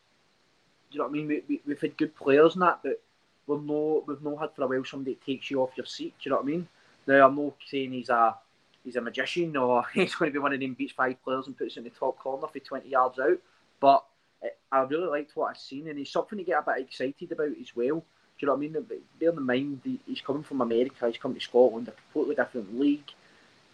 do 0.90 0.92
you 0.92 0.98
know 0.98 1.04
what 1.04 1.10
I 1.10 1.12
mean? 1.12 1.28
We, 1.28 1.42
we, 1.48 1.60
we've 1.66 1.80
had 1.80 1.96
good 1.96 2.16
players 2.16 2.54
in 2.54 2.60
that, 2.60 2.80
but 2.82 3.00
we've 3.46 3.62
no 3.62 4.04
we've 4.06 4.22
no 4.22 4.36
had 4.36 4.54
for 4.54 4.62
a 4.62 4.66
while 4.66 4.84
somebody 4.84 5.14
that 5.14 5.24
takes 5.24 5.50
you 5.50 5.62
off 5.62 5.76
your 5.76 5.86
seat. 5.86 6.14
Do 6.20 6.28
you 6.28 6.30
know 6.30 6.36
what 6.36 6.44
I 6.44 6.48
mean? 6.48 6.68
Now 7.06 7.26
I'm 7.26 7.36
not 7.36 7.54
saying 7.68 7.92
he's 7.92 8.08
a 8.08 8.34
he's 8.84 8.96
a 8.96 9.00
magician 9.00 9.56
or 9.56 9.84
he's 9.94 10.14
going 10.14 10.30
to 10.30 10.32
be 10.32 10.42
one 10.42 10.52
of 10.52 10.60
them 10.60 10.74
beats 10.74 10.92
five 10.92 11.22
players 11.22 11.46
and 11.46 11.56
puts 11.56 11.76
it 11.76 11.78
in 11.78 11.84
the 11.84 11.90
top 11.90 12.18
corner 12.18 12.46
for 12.46 12.58
20 12.58 12.88
yards 12.88 13.18
out. 13.18 13.38
But 13.80 14.04
I 14.70 14.82
really 14.82 15.08
liked 15.08 15.36
what 15.36 15.50
I've 15.50 15.58
seen, 15.58 15.88
and 15.88 15.98
he's 15.98 16.10
something 16.10 16.38
to 16.38 16.44
get 16.44 16.58
a 16.58 16.62
bit 16.62 16.84
excited 16.84 17.32
about 17.32 17.52
as 17.60 17.74
well. 17.74 17.96
Do 17.96 18.02
you 18.40 18.46
know 18.46 18.54
what 18.54 18.58
I 18.58 18.68
mean? 18.68 19.00
Bear 19.18 19.30
in 19.30 19.42
mind, 19.42 19.98
he's 20.06 20.20
coming 20.20 20.42
from 20.42 20.60
America, 20.60 21.06
he's 21.06 21.16
come 21.16 21.34
to 21.34 21.40
Scotland, 21.40 21.88
a 21.88 21.92
completely 21.92 22.34
different 22.34 22.78
league. 22.78 23.06
Do 23.06 23.12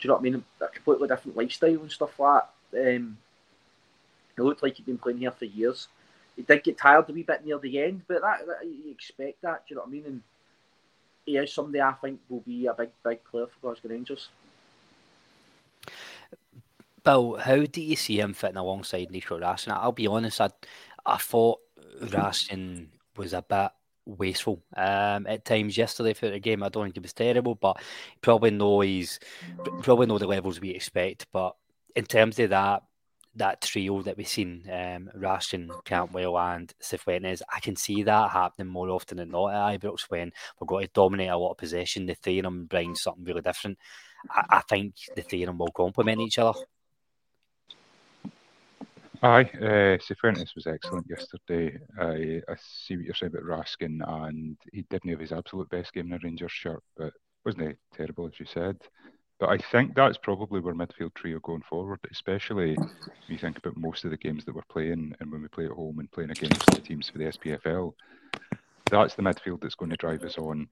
you 0.00 0.08
know 0.08 0.14
what 0.14 0.20
I 0.20 0.22
mean? 0.22 0.44
A 0.60 0.68
completely 0.68 1.08
different 1.08 1.36
lifestyle 1.36 1.70
and 1.70 1.90
stuff 1.90 2.18
like 2.18 2.44
that. 2.72 2.96
Um, 2.96 3.18
it 4.36 4.42
looked 4.42 4.62
like 4.62 4.76
he'd 4.76 4.86
been 4.86 4.98
playing 4.98 5.18
here 5.18 5.32
for 5.32 5.44
years 5.44 5.88
he 6.36 6.42
did 6.42 6.64
get 6.64 6.78
tired 6.78 7.08
a 7.08 7.12
wee 7.12 7.22
bit 7.22 7.44
near 7.44 7.58
the 7.58 7.82
end, 7.82 8.02
but 8.08 8.22
that, 8.22 8.46
that 8.46 8.64
you 8.64 8.90
expect 8.90 9.42
that. 9.42 9.66
Do 9.66 9.74
you 9.74 9.76
know 9.76 9.82
what 9.82 9.88
I 9.88 9.92
mean? 9.92 10.04
And 10.06 10.22
he 11.26 11.36
is 11.36 11.52
somebody 11.52 11.80
I 11.80 11.92
think 11.92 12.20
will 12.28 12.40
be 12.40 12.66
a 12.66 12.74
big, 12.74 12.90
big 13.04 13.22
player 13.24 13.46
for 13.46 13.60
Glasgow 13.60 13.88
Rangers. 13.90 14.28
Bill, 17.04 17.36
how 17.36 17.64
do 17.64 17.80
you 17.80 17.96
see 17.96 18.20
him 18.20 18.32
fitting 18.32 18.56
alongside 18.56 19.10
Nico 19.10 19.38
Raskin? 19.38 19.72
I'll 19.72 19.92
be 19.92 20.06
honest, 20.06 20.40
I 20.40 20.50
I 21.04 21.16
thought 21.16 21.58
Raskin 22.00 22.86
was 23.16 23.32
a 23.32 23.42
bit 23.42 23.70
wasteful 24.04 24.62
um, 24.76 25.26
at 25.26 25.44
times 25.44 25.76
yesterday 25.76 26.14
for 26.14 26.28
the 26.28 26.38
game. 26.38 26.62
I 26.62 26.68
don't 26.68 26.84
think 26.84 26.94
he 26.94 27.00
was 27.00 27.12
terrible, 27.12 27.54
but 27.54 27.80
probably 28.20 28.50
know 28.50 28.80
he's 28.80 29.18
probably 29.82 30.06
know 30.06 30.18
the 30.18 30.26
levels 30.26 30.60
we 30.60 30.70
expect. 30.70 31.26
But 31.32 31.56
in 31.96 32.04
terms 32.04 32.38
of 32.38 32.50
that 32.50 32.84
that 33.36 33.60
trio 33.62 34.02
that 34.02 34.16
we've 34.16 34.28
seen, 34.28 34.68
um, 34.70 35.08
Cantwell, 35.84 36.38
and 36.38 36.72
Cifuentes, 36.82 37.42
I 37.52 37.60
can 37.60 37.76
see 37.76 38.02
that 38.02 38.30
happening 38.30 38.68
more 38.68 38.90
often 38.90 39.18
than 39.18 39.30
not 39.30 39.54
at 39.54 39.80
Ibrox 39.80 40.10
when 40.10 40.32
we're 40.60 40.66
going 40.66 40.86
to 40.86 40.92
dominate 40.92 41.30
a 41.30 41.36
lot 41.36 41.52
of 41.52 41.58
possession. 41.58 42.06
The 42.06 42.14
three 42.14 42.38
of 42.38 42.44
them 42.44 42.66
bring 42.66 42.94
something 42.94 43.24
really 43.24 43.40
different. 43.40 43.78
I, 44.30 44.44
I 44.50 44.60
think 44.68 44.94
the 45.16 45.22
them 45.46 45.58
will 45.58 45.68
complement 45.68 46.20
each 46.20 46.38
other. 46.38 46.58
Aye, 49.24 49.48
uh, 49.62 49.98
was 50.56 50.66
excellent 50.66 51.06
yesterday. 51.08 51.78
I, 51.96 52.42
I 52.50 52.56
see 52.58 52.96
what 52.96 53.04
you're 53.04 53.14
saying 53.14 53.32
about 53.32 53.44
Raskin, 53.44 54.00
and 54.04 54.56
he 54.72 54.84
didn't 54.90 55.10
have 55.10 55.20
his 55.20 55.30
absolute 55.30 55.70
best 55.70 55.92
game 55.92 56.08
in 56.08 56.14
a 56.14 56.18
Rangers 56.24 56.50
shirt, 56.50 56.82
but 56.96 57.12
wasn't 57.44 57.68
he 57.68 57.74
terrible, 57.96 58.26
as 58.26 58.40
you 58.40 58.46
said? 58.46 58.78
But 59.42 59.50
I 59.50 59.58
think 59.72 59.96
that's 59.96 60.18
probably 60.18 60.60
where 60.60 60.72
midfield 60.72 61.14
trio 61.14 61.40
going 61.40 61.64
forward, 61.68 61.98
especially 62.12 62.76
when 62.76 62.90
you 63.26 63.38
think 63.38 63.58
about 63.58 63.76
most 63.76 64.04
of 64.04 64.12
the 64.12 64.16
games 64.16 64.44
that 64.44 64.54
we're 64.54 64.62
playing 64.70 65.16
and 65.18 65.32
when 65.32 65.42
we 65.42 65.48
play 65.48 65.64
at 65.64 65.72
home 65.72 65.98
and 65.98 66.08
playing 66.12 66.30
against 66.30 66.64
the 66.66 66.80
teams 66.80 67.08
for 67.08 67.18
the 67.18 67.24
SPFL. 67.24 67.92
That's 68.88 69.16
the 69.16 69.22
midfield 69.22 69.60
that's 69.60 69.74
going 69.74 69.90
to 69.90 69.96
drive 69.96 70.22
us 70.22 70.38
on, 70.38 70.68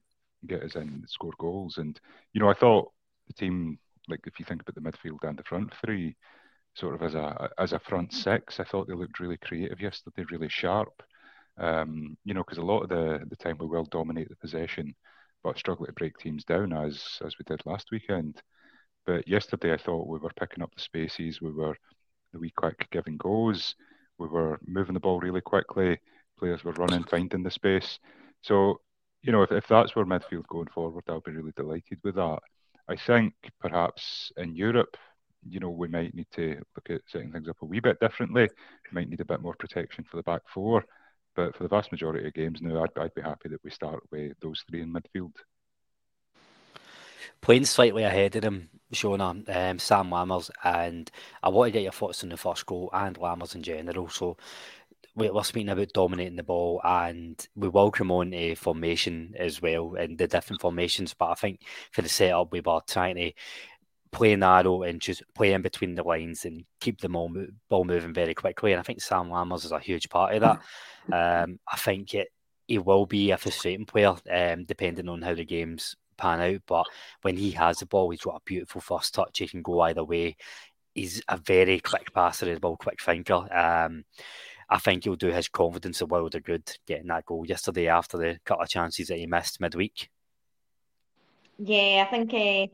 get 0.47 0.63
us 0.63 0.75
in, 0.75 1.03
score 1.05 1.33
goals. 1.37 1.79
And, 1.79 1.99
you 2.31 2.39
know, 2.39 2.49
I 2.49 2.53
thought 2.53 2.93
the 3.27 3.33
team, 3.33 3.77
like 4.07 4.21
if 4.25 4.39
you 4.39 4.45
think 4.45 4.61
about 4.61 4.75
the 4.75 4.89
midfield 4.89 5.27
and 5.27 5.37
the 5.37 5.43
front 5.43 5.73
three, 5.83 6.15
sort 6.73 6.95
of 6.95 7.03
as 7.03 7.13
a 7.13 7.49
as 7.57 7.73
a 7.73 7.79
front 7.79 8.13
six. 8.13 8.61
I 8.61 8.63
thought 8.63 8.87
they 8.87 8.93
looked 8.93 9.19
really 9.19 9.35
creative 9.35 9.81
yesterday, 9.81 10.23
really 10.31 10.47
sharp. 10.47 11.03
Um, 11.57 12.17
you 12.23 12.33
know, 12.33 12.43
because 12.45 12.57
a 12.57 12.61
lot 12.61 12.83
of 12.83 12.87
the 12.87 13.25
the 13.29 13.35
time 13.35 13.57
we 13.59 13.67
will 13.67 13.83
dominate 13.83 14.29
the 14.29 14.37
possession, 14.37 14.95
but 15.43 15.57
struggle 15.57 15.87
to 15.87 15.91
break 15.91 16.17
teams 16.17 16.45
down 16.45 16.71
as 16.71 17.19
as 17.25 17.37
we 17.37 17.43
did 17.45 17.65
last 17.65 17.91
weekend. 17.91 18.41
But 19.05 19.27
yesterday, 19.27 19.73
I 19.73 19.77
thought 19.77 20.07
we 20.07 20.19
were 20.19 20.31
picking 20.39 20.63
up 20.63 20.73
the 20.75 20.81
spaces. 20.81 21.41
We 21.41 21.51
were 21.51 21.75
the 22.33 22.39
wee 22.39 22.53
quick 22.55 22.87
giving 22.91 23.17
goes. 23.17 23.75
We 24.17 24.27
were 24.27 24.59
moving 24.65 24.93
the 24.93 24.99
ball 24.99 25.19
really 25.19 25.41
quickly. 25.41 25.99
Players 26.37 26.63
were 26.63 26.73
running, 26.73 27.03
finding 27.03 27.43
the 27.43 27.51
space. 27.51 27.99
So, 28.41 28.81
you 29.23 29.31
know, 29.31 29.41
if, 29.43 29.51
if 29.51 29.67
that's 29.67 29.95
where 29.95 30.05
midfield 30.05 30.47
going 30.47 30.67
forward, 30.67 31.03
I'll 31.07 31.21
be 31.21 31.31
really 31.31 31.53
delighted 31.55 31.99
with 32.03 32.15
that. 32.15 32.39
I 32.87 32.95
think 32.95 33.33
perhaps 33.59 34.31
in 34.37 34.55
Europe, 34.55 34.97
you 35.47 35.59
know, 35.59 35.69
we 35.69 35.87
might 35.87 36.13
need 36.13 36.27
to 36.33 36.61
look 36.75 36.89
at 36.89 37.01
setting 37.07 37.31
things 37.31 37.47
up 37.47 37.61
a 37.61 37.65
wee 37.65 37.79
bit 37.79 37.99
differently. 37.99 38.43
We 38.43 38.93
might 38.93 39.09
need 39.09 39.21
a 39.21 39.25
bit 39.25 39.41
more 39.41 39.55
protection 39.57 40.05
for 40.09 40.17
the 40.17 40.23
back 40.23 40.41
four. 40.53 40.85
But 41.35 41.55
for 41.55 41.63
the 41.63 41.69
vast 41.69 41.91
majority 41.91 42.27
of 42.27 42.33
games 42.33 42.61
now, 42.61 42.83
I'd, 42.83 43.01
I'd 43.01 43.15
be 43.15 43.21
happy 43.21 43.49
that 43.49 43.63
we 43.63 43.71
start 43.71 44.03
with 44.11 44.33
those 44.41 44.63
three 44.69 44.81
in 44.81 44.93
midfield. 44.93 45.33
Playing 47.39 47.65
slightly 47.65 48.03
ahead 48.03 48.35
of 48.35 48.43
him, 48.43 48.69
Shona, 48.93 49.29
um, 49.71 49.79
Sam 49.79 50.09
Lammers, 50.09 50.49
and 50.63 51.09
I 51.41 51.49
want 51.49 51.67
to 51.67 51.71
get 51.71 51.83
your 51.83 51.91
thoughts 51.91 52.23
on 52.23 52.29
the 52.29 52.37
first 52.37 52.65
goal 52.65 52.89
and 52.93 53.17
Lammers 53.17 53.55
in 53.55 53.63
general. 53.63 54.09
So 54.09 54.37
we're 55.15 55.43
speaking 55.43 55.69
about 55.69 55.93
dominating 55.93 56.35
the 56.35 56.43
ball, 56.43 56.81
and 56.83 57.45
we 57.55 57.69
will 57.69 57.91
come 57.91 58.11
on 58.11 58.31
to 58.31 58.55
formation 58.55 59.33
as 59.37 59.61
well 59.61 59.95
and 59.95 60.17
the 60.17 60.27
different 60.27 60.61
formations. 60.61 61.13
But 61.13 61.31
I 61.31 61.35
think 61.35 61.61
for 61.91 62.01
the 62.01 62.09
setup, 62.09 62.51
we 62.51 62.61
were 62.61 62.79
trying 62.87 63.15
to 63.15 63.31
play 64.11 64.35
narrow 64.35 64.83
and 64.83 65.01
just 65.01 65.23
play 65.33 65.53
in 65.53 65.61
between 65.61 65.95
the 65.95 66.03
lines 66.03 66.45
and 66.45 66.65
keep 66.79 66.99
the 66.99 67.09
ball, 67.09 67.31
ball 67.69 67.85
moving 67.85 68.13
very 68.13 68.33
quickly. 68.33 68.73
And 68.73 68.79
I 68.79 68.83
think 68.83 69.01
Sam 69.01 69.29
Lammers 69.29 69.65
is 69.65 69.71
a 69.71 69.79
huge 69.79 70.09
part 70.09 70.35
of 70.35 70.41
that. 70.41 70.61
Um, 71.11 71.59
I 71.67 71.77
think 71.77 72.13
it, 72.13 72.27
he 72.67 72.77
will 72.77 73.07
be 73.07 73.31
a 73.31 73.37
frustrating 73.37 73.87
player, 73.87 74.13
um, 74.31 74.65
depending 74.65 75.09
on 75.09 75.23
how 75.23 75.33
the 75.33 75.43
games 75.43 75.95
pan 76.21 76.41
out. 76.41 76.61
But 76.67 76.85
when 77.23 77.35
he 77.35 77.51
has 77.51 77.79
the 77.79 77.85
ball, 77.85 78.09
he's 78.09 78.21
got 78.21 78.35
a 78.35 78.45
beautiful 78.45 78.81
first 78.81 79.13
touch. 79.13 79.39
He 79.39 79.47
can 79.47 79.61
go 79.61 79.81
either 79.81 80.03
way. 80.03 80.37
He's 80.93 81.21
a 81.27 81.37
very 81.37 81.79
quick 81.79 82.13
passer 82.13 82.49
as 82.51 82.59
well, 82.61 82.77
quick 82.77 83.01
thinker. 83.01 83.47
Um, 83.53 84.03
I 84.69 84.77
think 84.77 85.03
he'll 85.03 85.15
do 85.15 85.31
his 85.31 85.49
confidence 85.49 85.99
a 86.01 86.05
world 86.05 86.35
of 86.35 86.43
good 86.43 86.63
getting 86.87 87.07
that 87.07 87.25
goal 87.25 87.45
yesterday 87.45 87.87
after 87.87 88.17
the 88.17 88.39
couple 88.45 88.63
of 88.63 88.69
chances 88.69 89.07
that 89.07 89.17
he 89.17 89.27
missed 89.27 89.59
midweek. 89.59 90.09
Yeah, 91.57 92.05
I 92.07 92.09
think 92.09 92.33
uh, 92.33 92.67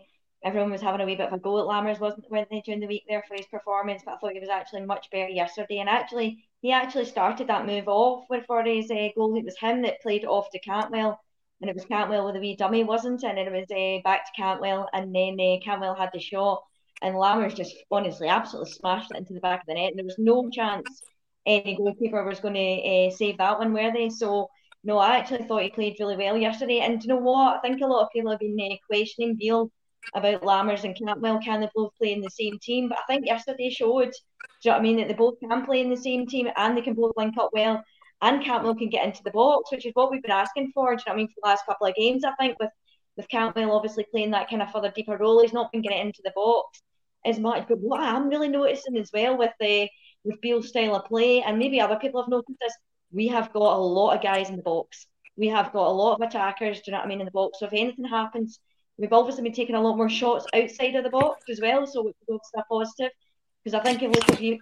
everyone 0.44 0.72
was 0.72 0.82
having 0.82 1.02
a 1.02 1.06
wee 1.06 1.16
bit 1.16 1.28
of 1.28 1.34
a 1.34 1.40
go 1.40 1.60
at 1.60 1.66
Lammers, 1.66 2.00
wasn't 2.00 2.30
weren't 2.30 2.50
they, 2.50 2.62
during 2.62 2.80
the 2.80 2.88
week 2.88 3.04
there 3.08 3.24
for 3.28 3.36
his 3.36 3.48
performance? 3.48 4.04
But 4.06 4.14
I 4.14 4.18
thought 4.18 4.34
he 4.34 4.40
was 4.40 4.50
actually 4.50 4.86
much 4.86 5.10
better 5.12 5.30
yesterday. 5.30 5.80
And 5.80 5.90
actually, 5.90 6.46
he 6.62 6.72
actually 6.72 7.06
started 7.06 7.48
that 7.48 7.66
move 7.66 7.88
off 7.88 8.26
with 8.30 8.46
for 8.46 8.64
his 8.64 8.90
uh, 8.92 9.10
goal. 9.16 9.36
It 9.36 9.46
was 9.46 9.58
him 9.58 9.82
that 9.82 10.02
played 10.02 10.26
off 10.26 10.50
to 10.52 10.60
Cantwell, 10.60 11.20
and 11.62 11.70
it 11.70 11.76
was 11.76 11.86
Cantwell 11.86 12.26
with 12.26 12.36
a 12.36 12.40
wee 12.40 12.56
dummy, 12.56 12.84
wasn't 12.84 13.24
it? 13.24 13.30
And 13.30 13.40
it 13.40 13.52
was 13.52 13.72
uh, 13.72 14.02
back 14.04 14.26
to 14.26 14.42
Cantwell, 14.42 14.88
and 14.94 15.14
then 15.14 15.38
uh, 15.40 15.58
Cantwell 15.64 15.96
had 15.96 16.10
the 16.14 16.20
shot, 16.20 16.64
and 17.02 17.16
Lammers 17.16 17.56
just 17.56 17.76
honestly 17.92 18.28
absolutely 18.28 18.72
smashed 18.72 19.12
it 19.12 19.18
into 19.18 19.34
the 19.34 19.40
back 19.40 19.62
of 19.62 19.68
the 19.68 19.74
net, 19.74 19.90
and 19.90 19.98
there 19.98 20.06
was 20.06 20.20
no 20.20 20.50
chance 20.50 21.02
any 21.46 21.76
goalkeeper 21.78 22.24
was 22.24 22.40
going 22.40 22.54
to 22.54 22.60
uh, 22.60 23.10
save 23.12 23.38
that 23.38 23.60
one, 23.60 23.74
were 23.74 23.92
they? 23.92 24.10
So. 24.10 24.50
No, 24.84 25.00
I 25.00 25.18
actually 25.18 25.44
thought 25.44 25.64
he 25.64 25.70
played 25.70 25.98
really 26.00 26.16
well 26.16 26.38
yesterday. 26.38 26.80
And 26.80 27.04
you 27.04 27.10
know 27.10 27.18
what? 27.18 27.58
I 27.58 27.60
think 27.60 27.82
a 27.82 27.86
lot 27.86 28.04
of 28.04 28.12
people 28.14 28.32
have 28.32 28.40
been 28.40 28.58
uh, 28.62 28.76
questioning 28.90 29.36
Beale 29.36 29.70
about 30.16 30.44
Lammers 30.44 30.86
and 30.86 30.96
Cantwell. 30.96 31.40
Can 31.40 31.60
they 31.60 31.70
both 31.76 31.92
play 31.98 32.14
in 32.14 32.22
the 32.22 32.30
same 32.30 32.58
team? 32.60 32.88
But 32.88 33.00
I 33.00 33.02
think 33.08 33.26
yesterday 33.26 33.70
showed, 33.70 34.12
do 34.12 34.14
you 34.64 34.72
know 34.72 34.74
what 34.74 34.80
I 34.80 34.84
mean, 34.84 34.98
that 34.98 35.10
they 35.10 35.14
both 35.14 35.40
can 35.40 35.66
play 35.66 35.82
in 35.82 35.90
the 35.90 35.98
same 35.98 36.26
team 36.26 36.48
and 36.56 36.78
they 36.78 36.82
can 36.82 36.94
both 36.94 37.14
link 37.18 37.36
up 37.38 37.50
well. 37.52 37.84
And 38.22 38.44
Cantwell 38.44 38.76
can 38.76 38.90
get 38.90 39.06
into 39.06 39.22
the 39.24 39.32
box, 39.32 39.72
which 39.72 39.86
is 39.86 39.92
what 39.94 40.12
we've 40.12 40.22
been 40.22 40.32
asking 40.32 40.72
for. 40.74 40.96
Do 40.96 41.02
you 41.02 41.04
know 41.06 41.14
what 41.14 41.14
I 41.14 41.18
mean? 41.18 41.28
For 41.28 41.34
the 41.44 41.50
last 41.50 41.66
couple 41.66 41.88
of 41.88 41.96
games, 41.96 42.24
I 42.24 42.34
think 42.36 42.58
with 42.60 42.72
with 43.16 43.28
Cantwell 43.30 43.72
obviously 43.72 44.06
playing 44.12 44.32
that 44.32 44.50
kind 44.50 44.62
of 44.62 44.72
further 44.72 44.92
deeper 44.92 45.18
role, 45.18 45.42
he's 45.42 45.54
not 45.54 45.72
been 45.72 45.82
getting 45.82 46.08
into 46.08 46.22
the 46.24 46.32
box 46.36 46.82
as 47.26 47.40
much. 47.40 47.68
But 47.68 47.80
what 47.80 48.00
I'm 48.00 48.30
really 48.30 48.48
noticing 48.48 48.98
as 48.98 49.10
well 49.14 49.38
with 49.38 49.52
the 49.60 49.90
with 50.24 50.42
Beale's 50.42 50.70
style 50.70 50.96
of 50.96 51.06
play, 51.06 51.42
and 51.42 51.58
maybe 51.60 51.80
other 51.80 51.98
people 51.98 52.22
have 52.22 52.30
noticed 52.30 52.60
this, 52.60 52.74
we 53.12 53.28
have 53.28 53.54
got 53.54 53.78
a 53.78 53.82
lot 53.82 54.16
of 54.16 54.24
guys 54.24 54.50
in 54.50 54.56
the 54.56 54.64
box. 54.64 55.08
We 55.36 55.48
have 55.50 55.72
got 55.72 55.88
a 55.88 55.92
lot 55.92 56.16
of 56.16 56.28
attackers. 56.28 56.78
Do 56.78 56.84
you 56.88 56.92
know 56.94 57.00
what 57.00 57.06
I 57.06 57.10
mean 57.10 57.22
in 57.22 57.26
the 57.26 57.32
box? 57.32 57.60
So 57.60 57.68
if 57.68 57.74
anything 57.74 58.06
happens, 58.06 58.60
We've 58.98 59.14
obviously 59.14 59.44
been 59.44 59.54
taking 59.54 59.76
a 59.76 59.82
lot 59.82 59.96
more 59.96 60.10
shots 60.10 60.48
outside 60.56 60.96
of 60.96 61.04
the 61.04 61.10
box 61.12 61.44
as 61.52 61.62
well, 61.62 61.86
so 61.86 62.10
is 62.10 62.16
obviously 62.28 62.40
a 62.58 62.64
positive. 62.64 63.12
Because 63.64 63.80
I 63.80 63.84
think 63.84 64.02
look, 64.02 64.30
if 64.30 64.42
you 64.42 64.60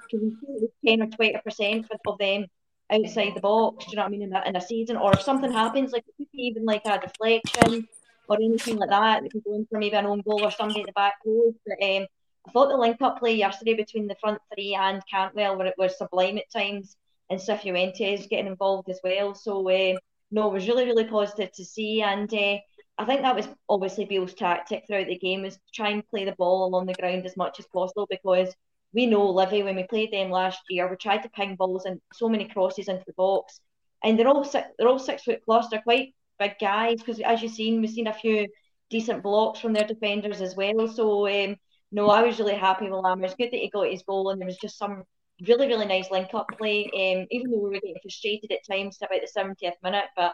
ten 0.86 1.02
or 1.02 1.08
twenty 1.08 1.38
percent 1.44 1.88
of 2.06 2.18
them 2.18 2.46
outside 2.92 3.34
the 3.36 3.42
box, 3.42 3.86
do 3.86 3.92
you 3.92 3.98
know 3.98 4.04
what 4.04 4.08
I 4.08 4.12
mean, 4.12 4.22
in 4.22 4.34
a, 4.34 4.44
in 4.46 4.56
a 4.56 4.62
season, 4.62 4.98
or 4.98 5.14
if 5.14 5.22
something 5.22 5.52
happens, 5.52 5.92
like 5.92 6.06
even 6.34 6.66
like 6.66 6.84
a 6.86 7.00
deflection 7.00 7.88
or 8.28 8.38
anything 8.38 8.78
like 8.78 8.90
that, 8.90 9.24
that 9.24 9.32
can 9.32 9.42
go 9.46 9.56
in 9.56 9.66
for 9.66 9.80
maybe 9.80 9.96
an 9.96 10.06
own 10.06 10.22
goal 10.22 10.44
or 10.44 10.52
somebody 10.52 10.82
at 10.82 10.88
the 10.88 10.94
back 10.94 11.16
post. 11.24 11.58
But 11.66 11.84
um, 11.84 12.06
I 12.48 12.52
thought 12.52 12.70
the 12.70 12.78
link 12.78 13.02
up 13.02 13.20
play 13.20 13.36
yesterday 13.36 13.74
between 13.74 14.08
the 14.08 14.16
front 14.16 14.40
three 14.54 14.76
and 14.76 15.02
Cantwell, 15.10 15.58
where 15.58 15.68
it 15.68 15.76
was 15.78 15.98
sublime 15.98 16.38
at 16.38 16.52
times, 16.52 16.96
and 17.30 17.40
Cifuentes 17.40 18.30
getting 18.30 18.48
involved 18.48 18.90
as 18.90 19.00
well. 19.04 19.34
So 19.34 19.68
uh, 19.70 19.98
no, 20.32 20.50
it 20.50 20.54
was 20.54 20.68
really 20.68 20.86
really 20.86 21.06
positive 21.06 21.52
to 21.54 21.66
see, 21.66 22.02
and 22.02 22.32
uh, 22.34 22.58
I 22.98 23.06
think 23.06 23.22
that 23.22 23.36
was 23.36 23.48
obviously 23.68 24.06
Beale's 24.06 24.34
tactic 24.34 24.86
throughout 24.88 25.08
the 25.08 25.18
game 25.18 25.42
was 25.42 25.56
to 25.56 25.72
try 25.74 25.90
and 25.90 26.08
play 26.08 26.26
the 26.26 26.34
ball 26.34 26.66
along 26.66 26.86
the 26.86 26.94
ground 26.94 27.26
as 27.26 27.36
much 27.36 27.60
as 27.60 27.68
possible 27.68 28.08
because 28.10 28.56
we 28.96 29.06
know 29.06 29.30
Livy 29.30 29.62
when 29.62 29.76
we 29.76 29.84
played 29.84 30.12
them 30.12 30.32
last 30.32 30.62
year, 30.70 30.90
we 30.90 30.96
tried 30.96 31.24
to 31.24 31.30
ping 31.30 31.56
balls 31.56 31.86
and 31.86 32.00
so 32.14 32.30
many 32.30 32.48
crosses 32.48 32.88
into 32.88 33.04
the 33.06 33.14
box, 33.14 33.60
and 34.04 34.18
they're 34.18 34.28
all 34.28 34.46
six, 34.46 34.68
they're 34.80 34.88
all 34.88 35.00
six 35.00 35.24
foot 35.24 35.42
plus. 35.46 35.68
They're 35.70 35.82
quite 35.82 36.16
big 36.40 36.54
guys 36.60 37.00
because 37.00 37.20
as 37.20 37.42
you've 37.42 37.52
seen, 37.52 37.82
we've 37.82 37.90
seen 37.90 38.08
a 38.08 38.14
few 38.14 38.48
decent 38.90 39.22
blocks 39.22 39.60
from 39.60 39.74
their 39.74 39.86
defenders 39.86 40.42
as 40.42 40.56
well. 40.56 40.88
So 40.88 41.28
um, 41.28 41.58
no, 41.92 42.10
I 42.10 42.24
was 42.24 42.40
really 42.40 42.56
happy 42.56 42.86
with 42.86 42.94
Lammers. 42.94 43.38
Good 43.38 43.52
that 43.52 43.60
he 43.60 43.70
got 43.70 43.92
his 43.92 44.04
goal, 44.04 44.30
and 44.30 44.40
there 44.40 44.48
was 44.48 44.58
just 44.58 44.78
some 44.78 45.04
really 45.46 45.68
really 45.68 45.86
nice 45.86 46.10
link 46.10 46.30
up 46.34 46.48
play. 46.58 46.86
Um, 46.86 47.28
even 47.32 47.52
though 47.52 47.60
we 47.60 47.70
were 47.72 47.82
getting 47.82 47.98
frustrated 48.02 48.52
at 48.52 48.66
times 48.70 48.98
about 49.02 49.20
the 49.22 49.40
70th 49.40 49.76
minute, 49.84 50.06
but 50.16 50.34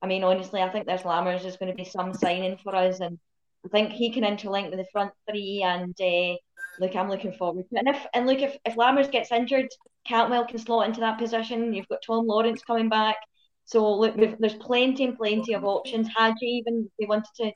I 0.00 0.06
mean, 0.06 0.24
honestly, 0.24 0.62
I 0.62 0.70
think 0.70 0.86
there's 0.86 1.02
Lammers 1.02 1.44
is 1.44 1.58
going 1.58 1.70
to 1.70 1.76
be 1.76 1.84
some 1.84 2.14
signing 2.14 2.56
for 2.62 2.74
us, 2.74 3.00
and 3.00 3.18
I 3.66 3.68
think 3.68 3.92
he 3.92 4.10
can 4.10 4.24
interlink 4.24 4.70
with 4.70 4.78
the 4.78 4.86
front 4.90 5.12
three. 5.28 5.62
And 5.62 5.94
uh, 6.00 6.36
look, 6.80 6.96
I'm 6.96 7.08
looking 7.08 7.32
forward 7.32 7.68
to 7.68 7.76
it. 7.76 7.78
And 7.78 7.94
if 7.94 8.06
and 8.14 8.26
look, 8.26 8.40
if, 8.40 8.56
if 8.64 8.74
Lammers 8.76 9.10
gets 9.10 9.30
injured, 9.30 9.68
Cantwell 10.06 10.46
can 10.46 10.58
slot 10.58 10.88
into 10.88 11.00
that 11.00 11.18
position. 11.18 11.74
You've 11.74 11.88
got 11.88 12.02
Tom 12.04 12.26
Lawrence 12.26 12.62
coming 12.64 12.88
back, 12.88 13.16
so 13.64 13.92
look, 13.92 14.16
there's 14.16 14.54
plenty 14.54 15.04
and 15.04 15.16
plenty 15.16 15.52
of 15.54 15.64
options. 15.64 16.08
Hagi 16.08 16.46
even 16.46 16.90
they 16.98 17.06
wanted 17.06 17.30
to 17.36 17.46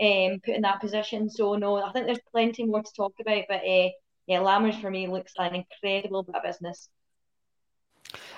um, 0.00 0.40
put 0.44 0.54
in 0.54 0.62
that 0.62 0.80
position. 0.80 1.28
So 1.28 1.56
no, 1.56 1.76
I 1.76 1.92
think 1.92 2.06
there's 2.06 2.20
plenty 2.32 2.64
more 2.64 2.82
to 2.82 2.92
talk 2.96 3.14
about. 3.20 3.44
But 3.48 3.62
uh, 3.66 3.88
yeah, 4.26 4.38
Lammers 4.40 4.80
for 4.80 4.90
me 4.90 5.08
looks 5.08 5.32
like 5.36 5.52
an 5.52 5.64
incredible 5.64 6.22
bit 6.22 6.36
of 6.36 6.42
business 6.42 6.88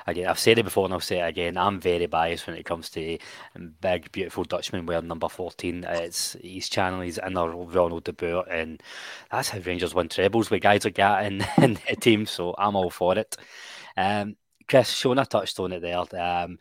again, 0.07 0.27
I've 0.27 0.39
said 0.39 0.59
it 0.59 0.65
before 0.65 0.85
and 0.85 0.95
I'll 0.95 1.01
say 1.01 1.21
it 1.21 1.29
again. 1.29 1.57
I'm 1.57 1.81
very 1.81 2.07
biased 2.07 2.47
when 2.47 2.57
it 2.57 2.65
comes 2.65 2.91
to 2.91 3.19
big, 3.81 4.11
beautiful 4.13 4.45
Dutchman 4.45 4.87
wearing 4.87 5.09
number 5.09 5.29
14. 5.29 5.85
It's 5.89 6.37
his 6.43 6.69
channel, 6.69 7.01
he's 7.01 7.19
in 7.19 7.37
our 7.37 7.51
Ronald 7.51 8.05
de 8.05 8.13
Boer, 8.13 8.49
and 8.49 8.83
that's 9.31 9.51
how 9.51 9.59
Rangers 9.61 9.95
win 9.95 10.09
trebles 10.09 10.51
with 10.51 10.63
guys 10.63 10.85
like 10.85 10.97
that 10.97 11.25
in, 11.27 11.45
in 11.63 11.79
the 11.89 11.97
team. 11.97 12.27
So 12.27 12.55
I'm 12.59 12.77
all 12.77 12.91
for 12.91 13.17
it. 13.19 13.37
Um, 13.97 14.37
Chris, 14.69 14.93
Shona 14.93 15.27
touched 15.27 15.59
on 15.59 15.73
it 15.73 15.83
there. 15.83 15.99
Um, 16.21 16.59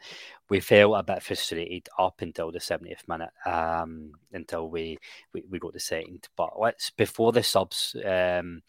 we 0.50 0.60
felt 0.60 0.98
a 0.98 1.04
bit 1.04 1.22
frustrated 1.22 1.88
up 1.98 2.22
until 2.22 2.52
the 2.52 2.60
70th 2.60 3.08
minute, 3.08 3.30
um, 3.46 4.14
until 4.34 4.68
we, 4.68 4.98
we, 5.32 5.44
we 5.50 5.60
got 5.60 5.74
the 5.74 5.80
second. 5.80 6.28
But 6.36 6.60
let's 6.60 6.90
before 6.90 7.32
the 7.32 7.44
subs, 7.44 7.96
um, 8.04 8.64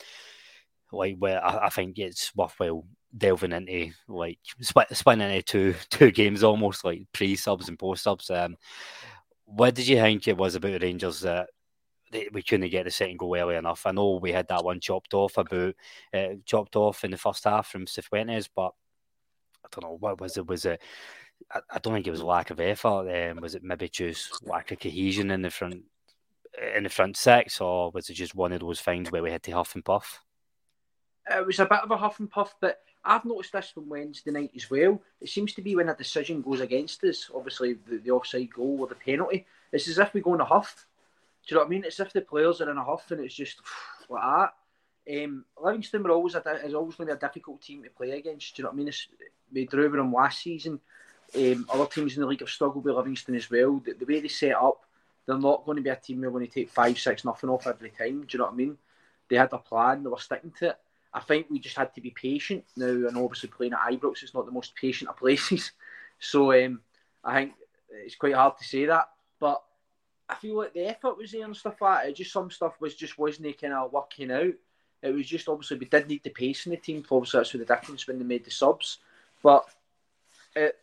like 0.92 1.16
where 1.18 1.42
I, 1.42 1.66
I 1.66 1.68
think 1.70 1.98
it's 1.98 2.36
worthwhile 2.36 2.84
delving 3.16 3.52
into 3.52 3.92
like 4.08 4.38
split, 4.60 4.88
splitting 4.92 5.30
into 5.30 5.42
two 5.42 5.74
two 5.90 6.10
games 6.10 6.42
almost 6.42 6.84
like 6.84 7.02
pre 7.12 7.36
subs 7.36 7.68
and 7.68 7.78
post 7.78 8.04
subs. 8.04 8.30
Um, 8.30 8.56
what 9.44 9.74
did 9.74 9.88
you 9.88 9.96
think 9.96 10.28
it 10.28 10.36
was 10.36 10.54
about 10.54 10.72
the 10.72 10.86
Rangers 10.86 11.20
that 11.20 11.48
we 12.32 12.42
couldn't 12.42 12.70
get 12.70 12.84
the 12.84 12.90
second 12.90 13.18
goal 13.18 13.36
early 13.36 13.56
enough? 13.56 13.86
I 13.86 13.92
know 13.92 14.18
we 14.22 14.32
had 14.32 14.48
that 14.48 14.64
one 14.64 14.80
chopped 14.80 15.14
off 15.14 15.38
about 15.38 15.74
uh, 16.14 16.28
chopped 16.44 16.76
off 16.76 17.04
in 17.04 17.10
the 17.10 17.16
first 17.16 17.44
half 17.44 17.68
from 17.68 17.86
Cifuentes, 17.86 18.48
but 18.54 18.72
I 19.64 19.68
don't 19.70 19.84
know 19.84 19.96
what 19.98 20.20
was 20.20 20.36
it. 20.36 20.46
Was 20.46 20.64
it? 20.64 20.80
I, 21.52 21.60
I 21.70 21.78
don't 21.78 21.94
think 21.94 22.06
it 22.06 22.12
was 22.12 22.22
lack 22.22 22.50
of 22.50 22.60
effort. 22.60 23.30
Um, 23.30 23.40
was 23.40 23.54
it 23.54 23.62
maybe 23.62 23.88
just 23.88 24.46
lack 24.46 24.70
of 24.70 24.80
cohesion 24.80 25.30
in 25.30 25.42
the 25.42 25.50
front 25.50 25.84
in 26.74 26.84
the 26.84 26.88
front 26.88 27.16
six, 27.16 27.60
or 27.60 27.90
was 27.90 28.10
it 28.10 28.14
just 28.14 28.34
one 28.34 28.52
of 28.52 28.60
those 28.60 28.80
things 28.80 29.10
where 29.10 29.22
we 29.22 29.30
had 29.30 29.42
to 29.44 29.52
huff 29.52 29.74
and 29.74 29.84
puff? 29.84 30.20
It 31.30 31.46
was 31.46 31.60
a 31.60 31.64
bit 31.64 31.80
of 31.80 31.90
a 31.90 31.96
huff 31.96 32.18
and 32.18 32.30
puff, 32.30 32.54
but 32.60 32.78
I've 33.04 33.24
noticed 33.24 33.52
this 33.52 33.70
from 33.70 33.88
Wednesday 33.88 34.30
night 34.30 34.52
as 34.54 34.70
well. 34.70 35.00
It 35.20 35.28
seems 35.28 35.54
to 35.54 35.62
be 35.62 35.74
when 35.74 35.88
a 35.88 35.94
decision 35.94 36.42
goes 36.42 36.60
against 36.60 37.02
us, 37.04 37.30
obviously 37.34 37.74
the, 37.88 37.98
the 37.98 38.10
offside 38.10 38.52
goal 38.52 38.78
or 38.80 38.86
the 38.86 38.94
penalty, 38.94 39.46
it's 39.72 39.88
as 39.88 39.98
if 39.98 40.12
we 40.12 40.20
go 40.20 40.34
in 40.34 40.40
a 40.40 40.44
huff. 40.44 40.86
Do 41.46 41.54
you 41.54 41.56
know 41.56 41.62
what 41.62 41.66
I 41.66 41.70
mean? 41.70 41.84
It's 41.84 41.98
as 41.98 42.08
if 42.08 42.12
the 42.12 42.20
players 42.20 42.60
are 42.60 42.70
in 42.70 42.76
a 42.76 42.84
huff 42.84 43.10
and 43.10 43.20
it's 43.24 43.34
just 43.34 43.60
like 44.08 44.22
that. 44.22 44.52
Um, 45.10 45.44
Livingston 45.60 46.02
were 46.02 46.10
always 46.10 46.34
a, 46.34 46.42
is 46.64 46.74
always 46.74 46.94
going 46.94 47.08
to 47.08 47.14
be 47.14 47.18
a 47.18 47.28
difficult 47.28 47.62
team 47.62 47.82
to 47.82 47.90
play 47.90 48.10
against. 48.10 48.54
Do 48.54 48.60
you 48.60 48.64
know 48.64 48.70
what 48.70 48.74
I 48.74 48.76
mean? 48.76 48.88
It's, 48.88 49.08
we 49.52 49.66
drew 49.66 49.84
with 49.84 49.98
them 49.98 50.12
last 50.12 50.42
season. 50.42 50.78
Um, 51.34 51.66
other 51.72 51.86
teams 51.86 52.14
in 52.16 52.22
the 52.22 52.26
league 52.26 52.40
have 52.40 52.50
struggled 52.50 52.84
with 52.84 52.94
Livingston 52.94 53.34
as 53.34 53.50
well. 53.50 53.80
The, 53.84 53.94
the, 53.94 54.04
way 54.04 54.20
they 54.20 54.28
set 54.28 54.54
up, 54.54 54.84
they're 55.26 55.38
not 55.38 55.64
going 55.64 55.76
to 55.76 55.82
be 55.82 55.90
a 55.90 55.96
team 55.96 56.20
who're 56.20 56.30
going 56.30 56.46
to 56.46 56.52
take 56.52 56.70
five, 56.70 56.98
six, 56.98 57.24
nothing 57.24 57.50
off 57.50 57.66
every 57.66 57.90
time. 57.90 58.22
Do 58.22 58.26
you 58.30 58.38
know 58.38 58.46
what 58.46 58.54
I 58.54 58.56
mean? 58.56 58.76
They 59.28 59.36
had 59.36 59.52
a 59.52 59.58
plan, 59.58 60.02
they 60.02 60.10
were 60.10 60.18
sticking 60.18 60.52
to 60.58 60.70
it. 60.70 60.78
I 61.12 61.20
think 61.20 61.46
we 61.50 61.58
just 61.58 61.76
had 61.76 61.94
to 61.94 62.00
be 62.00 62.10
patient 62.10 62.64
now, 62.76 62.86
and 62.86 63.16
obviously 63.16 63.48
playing 63.48 63.72
at 63.72 63.80
Ibrox 63.80 64.22
is 64.22 64.34
not 64.34 64.46
the 64.46 64.52
most 64.52 64.74
patient 64.74 65.10
of 65.10 65.16
places. 65.16 65.72
So 66.22 66.52
um, 66.52 66.82
I 67.24 67.34
think 67.34 67.54
it's 67.90 68.14
quite 68.14 68.34
hard 68.34 68.58
to 68.58 68.64
say 68.64 68.84
that, 68.84 69.08
but 69.38 69.62
I 70.28 70.34
feel 70.34 70.58
like 70.58 70.74
the 70.74 70.86
effort 70.86 71.16
was 71.16 71.32
there 71.32 71.44
and 71.44 71.56
stuff 71.56 71.80
like 71.80 72.04
that. 72.04 72.14
Just 72.14 72.32
some 72.32 72.50
stuff 72.50 72.78
was 72.78 72.94
just 72.94 73.18
wasn't 73.18 73.58
kind 73.60 73.72
of 73.72 73.90
working 73.90 74.30
out. 74.30 74.52
It 75.02 75.14
was 75.14 75.26
just 75.26 75.48
obviously 75.48 75.78
we 75.78 75.86
did 75.86 76.08
need 76.08 76.22
the 76.22 76.28
pace 76.28 76.66
in 76.66 76.72
the 76.72 76.76
team. 76.76 77.04
Obviously 77.10 77.38
that's 77.40 77.54
where 77.54 77.64
the 77.64 77.74
difference 77.74 78.06
when 78.06 78.18
they 78.18 78.24
made 78.24 78.44
the 78.44 78.50
subs, 78.50 78.98
but 79.42 79.64
it. 80.54 80.76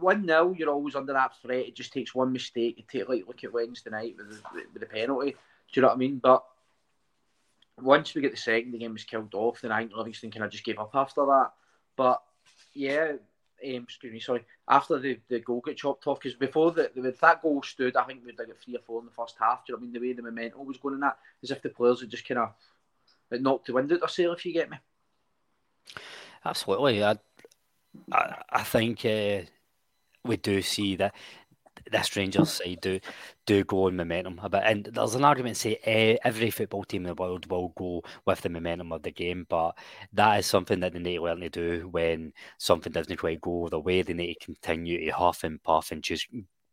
One 0.00 0.26
0 0.26 0.54
you're 0.58 0.68
always 0.68 0.94
under 0.94 1.14
that 1.14 1.36
threat. 1.40 1.66
It 1.66 1.74
just 1.74 1.92
takes 1.92 2.14
one 2.14 2.32
mistake. 2.32 2.76
You 2.78 2.84
take 2.90 3.08
like 3.08 3.26
look 3.26 3.42
at 3.44 3.52
Wednesday 3.52 3.90
night 3.90 4.16
with 4.18 4.30
the, 4.30 4.64
with 4.72 4.80
the 4.80 4.86
penalty. 4.86 5.30
Do 5.30 5.36
you 5.72 5.82
know 5.82 5.88
what 5.88 5.94
I 5.94 5.98
mean? 5.98 6.18
But 6.18 6.44
once 7.82 8.14
we 8.14 8.22
get 8.22 8.30
the 8.30 8.36
second, 8.36 8.72
the 8.72 8.78
game 8.78 8.92
was 8.92 9.04
killed 9.04 9.34
off. 9.34 9.60
Then 9.60 9.72
I 9.72 9.80
think 9.80 9.92
Livingston 9.94 10.30
kind 10.30 10.44
of 10.44 10.50
just 10.50 10.64
gave 10.64 10.78
up 10.78 10.90
after 10.94 11.24
that. 11.26 11.52
But 11.96 12.22
yeah, 12.74 13.12
um, 13.64 13.82
excuse 13.82 14.12
me, 14.12 14.20
sorry. 14.20 14.44
After 14.68 14.98
the, 14.98 15.18
the 15.28 15.40
goal 15.40 15.60
got 15.60 15.76
chopped 15.76 16.06
off, 16.06 16.20
because 16.20 16.36
before 16.36 16.72
the, 16.72 16.90
the 16.94 17.14
that 17.20 17.42
goal 17.42 17.62
stood, 17.62 17.96
I 17.96 18.04
think 18.04 18.24
we'd 18.24 18.36
got 18.36 18.46
three 18.62 18.76
or 18.76 18.82
four 18.86 19.00
in 19.00 19.06
the 19.06 19.12
first 19.12 19.36
half. 19.40 19.64
Do 19.66 19.72
you 19.72 19.76
know 19.76 19.78
what 19.78 19.82
I 19.82 19.84
mean? 19.84 19.92
The 19.92 20.08
way 20.08 20.12
the 20.12 20.22
momentum 20.22 20.66
was 20.66 20.76
going 20.76 20.94
in 20.94 21.00
that, 21.00 21.18
as 21.42 21.50
if 21.50 21.62
the 21.62 21.70
players 21.70 22.00
had 22.00 22.10
just 22.10 22.26
kind 22.26 22.40
of 22.40 23.40
knocked 23.40 23.66
the 23.66 23.72
wind 23.72 23.92
out 23.92 24.00
their 24.00 24.08
sail. 24.08 24.32
If 24.32 24.46
you 24.46 24.52
get 24.52 24.70
me. 24.70 24.78
Absolutely, 26.44 27.02
I 27.02 27.18
I, 28.12 28.42
I 28.50 28.62
think 28.62 29.04
uh, 29.04 29.42
we 30.24 30.36
do 30.36 30.62
see 30.62 30.96
that 30.96 31.14
this 31.90 32.16
Rangers 32.16 32.50
side 32.50 32.78
do 32.80 33.00
do 33.46 33.64
go 33.64 33.86
on 33.86 33.96
momentum 33.96 34.40
a 34.42 34.48
bit. 34.48 34.62
And 34.64 34.84
there's 34.92 35.14
an 35.14 35.24
argument 35.24 35.56
to 35.56 35.60
say 35.60 36.18
every 36.24 36.50
football 36.50 36.84
team 36.84 37.06
in 37.06 37.08
the 37.08 37.14
world 37.14 37.50
will 37.50 37.72
go 37.76 38.02
with 38.26 38.40
the 38.40 38.48
momentum 38.48 38.92
of 38.92 39.02
the 39.02 39.10
game, 39.10 39.46
but 39.48 39.72
that 40.12 40.38
is 40.40 40.46
something 40.46 40.80
that 40.80 40.92
they 40.92 40.98
need 40.98 41.16
to 41.16 41.22
learn 41.22 41.40
to 41.40 41.48
do 41.48 41.88
when 41.88 42.32
something 42.58 42.92
doesn't 42.92 43.16
quite 43.16 43.40
go 43.40 43.68
the 43.68 43.80
way. 43.80 44.02
They 44.02 44.14
need 44.14 44.34
to 44.34 44.44
continue 44.46 45.06
to 45.06 45.10
huff 45.12 45.44
and 45.44 45.62
puff 45.62 45.92
and 45.92 46.02
just 46.02 46.28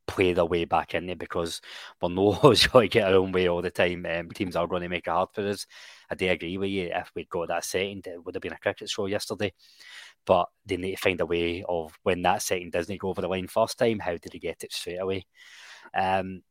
play 0.08 0.34
their 0.34 0.45
way 0.45 0.65
back 0.65 0.93
in 0.93 1.10
it 1.10 1.17
because 1.17 1.62
we're 2.01 2.10
not 2.10 2.43
always 2.43 2.67
going 2.67 2.89
to 2.89 2.93
get 2.93 3.08
our 3.08 3.15
own 3.15 3.32
way 3.32 3.47
all 3.47 3.62
the 3.62 3.71
time. 3.71 4.06
Um, 4.06 4.30
teams 4.30 4.56
are 4.56 4.67
going 4.67 4.84
to 4.84 4.89
make 4.89 5.08
it 5.08 5.10
hard 5.10 5.30
for 5.34 5.47
us. 5.47 5.65
I 6.10 6.15
do 6.15 6.30
agree 6.30 6.58
with 6.58 6.69
you. 6.69 6.91
If 6.93 7.12
we'd 7.15 7.30
got 7.30 7.47
that 7.47 7.65
second, 7.65 8.08
it 8.08 8.23
would 8.23 8.36
have 8.36 8.41
been 8.41 8.54
a 8.54 8.58
cricket 8.58 8.89
show 8.89 9.08
yesterday 9.08 9.54
but 10.26 10.50
they 10.66 10.78
need 10.78 10.92
to 10.92 10.98
find 10.98 11.22
a 11.22 11.26
way 11.26 11.64
of 11.68 11.98
when 12.04 12.22
that 12.24 12.42
second 12.42 12.72
doesn't 12.72 13.00
go 13.00 13.10
over 13.10 13.22
the 13.22 13.28
line 13.28 13.48
first 13.48 13.78
time, 13.78 14.00
how 14.00 14.18
did 14.18 14.34
he 14.34 14.40
get 14.40 14.64
it 14.64 14.74
straight 14.74 14.98
away? 14.98 15.26
Um, 15.94 16.42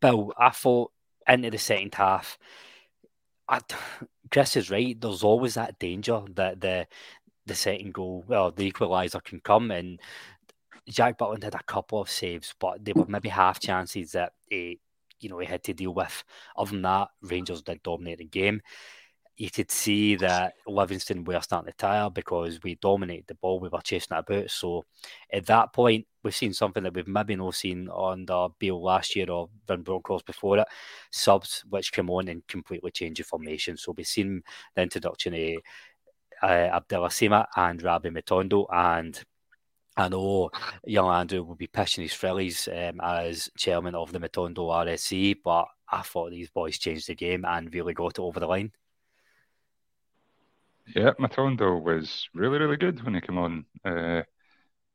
Bill, 0.00 0.32
I 0.38 0.50
thought 0.50 0.92
into 1.26 1.50
the 1.50 1.58
second 1.58 1.94
half, 1.94 2.38
I, 3.48 3.60
Chris 4.30 4.56
is 4.56 4.70
right. 4.70 4.98
There's 5.00 5.24
always 5.24 5.54
that 5.54 5.78
danger 5.78 6.22
that 6.34 6.60
the 6.60 6.86
the 7.46 7.54
second 7.54 7.94
goal, 7.94 8.24
well, 8.28 8.52
the 8.52 8.70
equaliser 8.70 9.22
can 9.24 9.40
come, 9.40 9.72
and 9.72 9.98
Jack 10.88 11.18
Butland 11.18 11.42
had 11.42 11.54
a 11.54 11.62
couple 11.64 12.00
of 12.00 12.10
saves, 12.10 12.54
but 12.60 12.84
they 12.84 12.92
were 12.92 13.06
maybe 13.06 13.28
half 13.28 13.58
chances 13.58 14.12
that 14.12 14.32
he, 14.48 14.78
you 15.18 15.28
know, 15.28 15.38
he 15.38 15.46
had 15.46 15.64
to 15.64 15.72
deal 15.72 15.92
with. 15.92 16.22
Other 16.56 16.72
than 16.72 16.82
that, 16.82 17.08
Rangers 17.22 17.62
did 17.62 17.82
dominate 17.82 18.18
the 18.18 18.24
game 18.24 18.62
you 19.40 19.50
could 19.50 19.70
see 19.70 20.16
that 20.16 20.52
Livingston 20.66 21.24
were 21.24 21.40
starting 21.40 21.72
to 21.72 21.76
tire 21.78 22.10
because 22.10 22.62
we 22.62 22.74
dominated 22.74 23.24
the 23.26 23.34
ball, 23.36 23.58
we 23.58 23.70
were 23.70 23.80
chasing 23.80 24.14
it 24.14 24.20
about. 24.20 24.50
So 24.50 24.84
at 25.32 25.46
that 25.46 25.72
point, 25.72 26.06
we've 26.22 26.36
seen 26.36 26.52
something 26.52 26.82
that 26.82 26.92
we've 26.92 27.08
maybe 27.08 27.36
not 27.36 27.54
seen 27.54 27.88
under 27.88 28.48
Beale 28.58 28.82
last 28.82 29.16
year 29.16 29.30
or 29.30 29.48
Van 29.66 29.80
Bronckhorst 29.80 30.26
before 30.26 30.58
it, 30.58 30.68
subs 31.10 31.64
which 31.70 31.90
come 31.90 32.10
on 32.10 32.28
and 32.28 32.46
completely 32.48 32.90
change 32.90 33.16
the 33.16 33.24
formation. 33.24 33.78
So 33.78 33.94
we've 33.96 34.06
seen 34.06 34.42
the 34.74 34.82
introduction 34.82 35.32
of 35.32 35.62
uh, 36.42 36.76
Abdallah 36.76 37.08
Sima 37.08 37.46
and 37.56 37.82
Rabbi 37.82 38.10
Matondo 38.10 38.66
and 38.70 39.18
I 39.96 40.10
know 40.10 40.50
young 40.84 41.10
Andrew 41.10 41.44
will 41.44 41.54
be 41.54 41.66
pitching 41.66 42.02
his 42.02 42.12
frillies 42.12 42.68
um, 42.68 43.00
as 43.02 43.48
chairman 43.56 43.94
of 43.94 44.12
the 44.12 44.20
Matondo 44.20 44.68
RSC, 44.68 45.36
but 45.42 45.64
I 45.90 46.02
thought 46.02 46.30
these 46.30 46.50
boys 46.50 46.76
changed 46.76 47.08
the 47.08 47.14
game 47.14 47.46
and 47.46 47.72
really 47.72 47.94
got 47.94 48.18
it 48.18 48.20
over 48.20 48.38
the 48.38 48.46
line. 48.46 48.72
Yeah, 50.94 51.12
Matondo 51.20 51.80
was 51.82 52.28
really, 52.34 52.58
really 52.58 52.76
good 52.76 53.02
when 53.04 53.14
he 53.14 53.20
came 53.20 53.38
on. 53.38 53.64
Uh, 53.84 54.22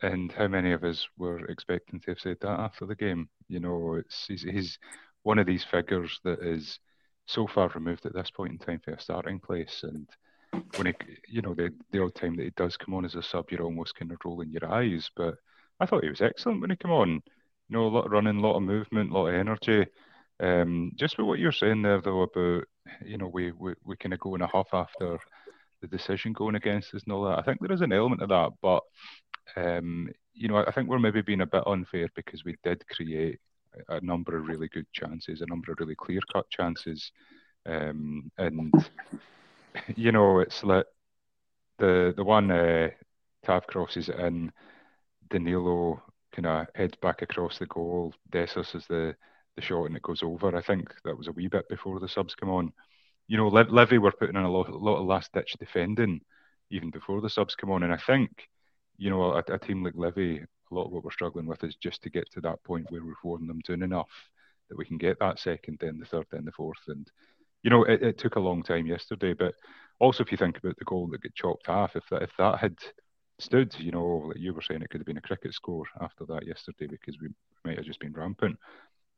and 0.01 0.31
how 0.31 0.47
many 0.47 0.73
of 0.73 0.83
us 0.83 1.07
were 1.17 1.45
expecting 1.45 1.99
to 2.01 2.11
have 2.11 2.19
said 2.19 2.37
that 2.41 2.59
after 2.59 2.85
the 2.85 2.95
game? 2.95 3.29
You 3.47 3.59
know, 3.59 3.95
it's 3.95 4.25
he's, 4.27 4.43
he's 4.43 4.79
one 5.23 5.39
of 5.39 5.47
these 5.47 5.63
figures 5.63 6.19
that 6.23 6.39
is 6.41 6.79
so 7.27 7.47
far 7.47 7.69
removed 7.69 8.05
at 8.05 8.13
this 8.13 8.29
point 8.29 8.51
in 8.51 8.57
time 8.57 8.81
for 8.83 8.91
a 8.91 8.99
starting 8.99 9.39
place. 9.39 9.83
And 9.83 10.07
when 10.75 10.87
he, 10.87 10.93
you 11.27 11.41
know, 11.41 11.53
the 11.53 11.71
the 11.91 12.09
time 12.13 12.35
that 12.37 12.43
he 12.43 12.51
does 12.51 12.77
come 12.77 12.93
on 12.93 13.05
as 13.05 13.15
a 13.15 13.23
sub, 13.23 13.49
you're 13.49 13.63
almost 13.63 13.95
kind 13.95 14.11
of 14.11 14.17
rolling 14.25 14.51
your 14.51 14.71
eyes. 14.71 15.09
But 15.15 15.35
I 15.79 15.85
thought 15.85 16.03
he 16.03 16.09
was 16.09 16.21
excellent 16.21 16.61
when 16.61 16.71
he 16.71 16.75
came 16.75 16.91
on. 16.91 17.09
You 17.09 17.21
know, 17.69 17.87
a 17.87 17.89
lot 17.89 18.05
of 18.05 18.11
running, 18.11 18.37
a 18.37 18.41
lot 18.41 18.57
of 18.57 18.63
movement, 18.63 19.11
a 19.11 19.13
lot 19.13 19.27
of 19.27 19.35
energy. 19.35 19.85
Um, 20.39 20.91
just 20.95 21.17
with 21.17 21.27
what 21.27 21.39
you're 21.39 21.51
saying 21.51 21.81
there, 21.81 22.01
though, 22.01 22.21
about 22.21 22.65
you 23.03 23.17
know, 23.17 23.29
we 23.33 23.51
we, 23.53 23.73
we 23.85 23.95
kind 23.95 24.13
of 24.13 24.19
go 24.19 24.35
in 24.35 24.41
a 24.41 24.47
huff 24.47 24.67
after 24.73 25.17
the 25.81 25.87
decision 25.87 26.33
going 26.33 26.55
against 26.55 26.93
us 26.93 27.03
and 27.03 27.13
all 27.13 27.23
that. 27.25 27.39
I 27.39 27.41
think 27.41 27.59
there 27.59 27.71
is 27.71 27.81
an 27.81 27.93
element 27.93 28.21
of 28.21 28.29
that, 28.29 28.51
but 28.61 28.83
um, 29.55 30.09
you 30.33 30.47
know, 30.47 30.57
I 30.57 30.71
think 30.71 30.89
we're 30.89 30.99
maybe 30.99 31.21
being 31.21 31.41
a 31.41 31.47
bit 31.47 31.63
unfair 31.65 32.09
because 32.15 32.43
we 32.43 32.55
did 32.63 32.87
create 32.87 33.39
a 33.89 34.01
number 34.01 34.37
of 34.37 34.47
really 34.47 34.67
good 34.69 34.87
chances, 34.93 35.41
a 35.41 35.45
number 35.47 35.71
of 35.71 35.79
really 35.79 35.95
clear 35.95 36.19
cut 36.31 36.49
chances, 36.49 37.11
um, 37.65 38.31
and 38.37 38.73
you 39.95 40.11
know, 40.11 40.39
it's 40.39 40.63
like 40.63 40.85
the 41.77 42.13
the 42.15 42.23
one 42.23 42.51
uh, 42.51 42.89
Tav 43.45 43.67
crosses 43.67 44.09
in, 44.09 44.51
Danilo 45.29 46.01
kind 46.33 46.45
of 46.45 46.67
heads 46.75 46.95
back 47.01 47.21
across 47.21 47.59
the 47.59 47.65
goal. 47.67 48.13
Dessers 48.31 48.75
is 48.75 48.85
the 48.87 49.15
the 49.55 49.61
shot 49.61 49.85
and 49.85 49.95
it 49.95 50.01
goes 50.01 50.21
over. 50.21 50.55
I 50.55 50.61
think 50.61 50.93
that 51.05 51.17
was 51.17 51.27
a 51.27 51.31
wee 51.31 51.47
bit 51.47 51.67
before 51.69 51.99
the 51.99 52.09
subs 52.09 52.35
come 52.35 52.49
on 52.49 52.73
you 53.27 53.37
know, 53.37 53.47
Livy 53.47 53.97
were 53.97 54.11
putting 54.11 54.35
in 54.35 54.43
a 54.43 54.51
lot, 54.51 54.69
lot 54.71 54.97
of 54.97 55.05
last 55.05 55.31
ditch 55.33 55.55
defending 55.59 56.21
even 56.71 56.89
before 56.89 57.21
the 57.21 57.29
subs 57.29 57.55
come 57.55 57.71
on. 57.71 57.83
And 57.83 57.93
I 57.93 57.97
think, 57.97 58.47
you 58.97 59.09
know, 59.09 59.33
a, 59.33 59.43
a, 59.51 59.59
team 59.59 59.83
like 59.83 59.95
Livy, 59.95 60.39
a 60.39 60.73
lot 60.73 60.85
of 60.85 60.91
what 60.91 61.03
we're 61.03 61.11
struggling 61.11 61.45
with 61.45 61.63
is 61.63 61.75
just 61.75 62.01
to 62.03 62.09
get 62.09 62.29
to 62.31 62.41
that 62.41 62.63
point 62.63 62.87
where 62.89 63.03
we've 63.03 63.15
worn 63.23 63.47
them 63.47 63.61
doing 63.65 63.81
enough 63.81 64.09
that 64.69 64.77
we 64.77 64.85
can 64.85 64.97
get 64.97 65.19
that 65.19 65.39
second, 65.39 65.77
then 65.79 65.99
the 65.99 66.05
third, 66.05 66.25
then 66.31 66.45
the 66.45 66.51
fourth. 66.51 66.81
And, 66.87 67.07
you 67.63 67.69
know, 67.69 67.83
it, 67.83 68.01
it 68.01 68.17
took 68.17 68.35
a 68.35 68.39
long 68.39 68.63
time 68.63 68.87
yesterday. 68.87 69.33
But 69.33 69.53
also, 69.99 70.23
if 70.23 70.31
you 70.31 70.37
think 70.37 70.57
about 70.57 70.77
the 70.77 70.85
goal 70.85 71.07
that 71.07 71.21
got 71.21 71.35
chopped 71.35 71.67
half, 71.67 71.95
if 71.95 72.03
that, 72.09 72.23
if 72.23 72.31
that 72.37 72.59
had 72.59 72.77
stood, 73.39 73.75
you 73.79 73.91
know, 73.91 74.23
like 74.27 74.37
you 74.37 74.53
were 74.53 74.61
saying, 74.61 74.81
it 74.81 74.89
could 74.89 75.01
have 75.01 75.07
been 75.07 75.17
a 75.17 75.21
cricket 75.21 75.53
score 75.53 75.85
after 76.01 76.25
that 76.25 76.47
yesterday 76.47 76.87
because 76.87 77.19
we 77.21 77.29
might 77.63 77.77
have 77.77 77.85
just 77.85 77.99
been 77.99 78.13
rampant. 78.13 78.57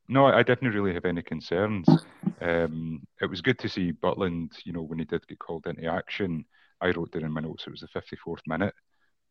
No, 0.10 0.26
I 0.26 0.43
didn't 0.43 0.74
really 0.74 0.93
have 0.93 1.06
any 1.06 1.22
concerns. 1.22 1.88
Um, 2.41 3.06
it 3.22 3.30
was 3.30 3.41
good 3.41 3.60
to 3.60 3.70
see 3.70 3.91
Butland, 3.91 4.52
you 4.63 4.72
know, 4.72 4.82
when 4.82 5.00
he 5.00 5.06
did 5.06 5.28
get 5.28 5.39
called 5.39 5.67
into 5.67 5.86
action. 5.86 6.46
I 6.80 6.91
wrote 6.91 7.12
down 7.12 7.24
in 7.26 7.32
my 7.32 7.41
notes 7.41 7.65
it 7.67 7.72
was 7.72 7.82
the 7.82 7.88
54th 7.88 8.41
minute, 8.48 8.74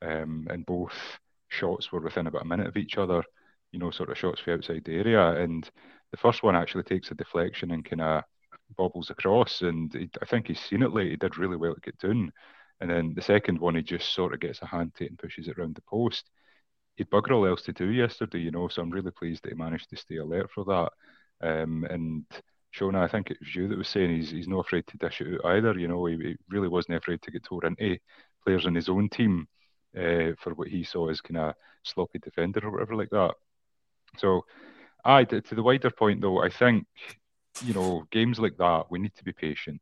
um, 0.02 0.46
and 0.50 0.66
both 0.66 0.92
shots 1.48 1.92
were 1.92 2.00
within 2.00 2.26
about 2.26 2.42
a 2.42 2.46
minute 2.46 2.66
of 2.66 2.76
each 2.76 2.98
other, 2.98 3.22
you 3.72 3.78
know, 3.78 3.90
sort 3.90 4.10
of 4.10 4.18
shots 4.18 4.40
from 4.40 4.54
outside 4.54 4.82
the 4.84 4.96
area. 4.96 5.42
And 5.42 5.68
the 6.10 6.16
first 6.18 6.42
one 6.42 6.56
actually 6.56 6.84
takes 6.84 7.10
a 7.10 7.14
deflection 7.14 7.70
and 7.70 7.84
kind 7.84 8.02
of 8.02 8.24
bobbles 8.76 9.10
across. 9.10 9.62
And 9.62 9.92
he, 9.94 10.10
I 10.20 10.26
think 10.26 10.48
he's 10.48 10.60
seen 10.60 10.82
it 10.82 10.92
late. 10.92 11.10
He 11.10 11.16
did 11.16 11.38
really 11.38 11.56
well 11.56 11.74
to 11.74 11.80
get 11.80 11.98
done. 11.98 12.32
And 12.80 12.90
then 12.90 13.14
the 13.14 13.22
second 13.22 13.58
one, 13.60 13.76
he 13.76 13.82
just 13.82 14.12
sort 14.12 14.34
of 14.34 14.40
gets 14.40 14.60
a 14.60 14.66
hand 14.66 14.94
to 14.96 15.04
it 15.04 15.10
and 15.10 15.18
pushes 15.18 15.48
it 15.48 15.58
around 15.58 15.76
the 15.76 15.82
post. 15.82 16.28
He'd 16.96 17.10
bugger 17.10 17.32
all 17.32 17.46
else 17.46 17.62
to 17.62 17.72
do 17.72 17.90
yesterday, 17.90 18.38
you 18.38 18.50
know, 18.50 18.68
so 18.68 18.82
I'm 18.82 18.90
really 18.90 19.10
pleased 19.10 19.42
that 19.42 19.50
he 19.50 19.54
managed 19.54 19.90
to 19.90 19.96
stay 19.96 20.16
alert 20.16 20.50
for 20.50 20.64
that. 20.64 20.90
Um, 21.46 21.84
and 21.90 22.24
Shona, 22.74 23.02
I 23.02 23.08
think 23.08 23.30
it 23.30 23.38
was 23.40 23.54
you 23.54 23.68
that 23.68 23.78
was 23.78 23.88
saying 23.88 24.14
he's, 24.14 24.30
he's 24.30 24.48
not 24.48 24.60
afraid 24.60 24.86
to 24.88 24.98
dish 24.98 25.20
it 25.20 25.40
out 25.44 25.56
either. 25.56 25.78
You 25.78 25.88
know, 25.88 26.06
he, 26.06 26.16
he 26.16 26.36
really 26.48 26.68
wasn't 26.68 26.96
afraid 26.96 27.22
to 27.22 27.30
get 27.30 27.44
tore 27.44 27.64
into 27.64 27.98
players 28.44 28.66
in 28.66 28.74
his 28.74 28.88
own 28.88 29.08
team 29.08 29.46
uh, 29.96 30.32
for 30.38 30.54
what 30.54 30.68
he 30.68 30.84
saw 30.84 31.08
as 31.08 31.20
kind 31.20 31.38
of 31.38 31.54
sloppy 31.84 32.18
defender 32.18 32.60
or 32.64 32.70
whatever 32.70 32.96
like 32.96 33.10
that. 33.10 33.34
So, 34.18 34.44
I 35.04 35.24
to 35.24 35.40
the 35.40 35.62
wider 35.62 35.90
point 35.90 36.20
though, 36.20 36.42
I 36.42 36.48
think 36.48 36.86
you 37.64 37.72
know 37.72 38.04
games 38.10 38.38
like 38.38 38.56
that 38.58 38.86
we 38.90 38.98
need 38.98 39.14
to 39.16 39.24
be 39.24 39.32
patient. 39.32 39.80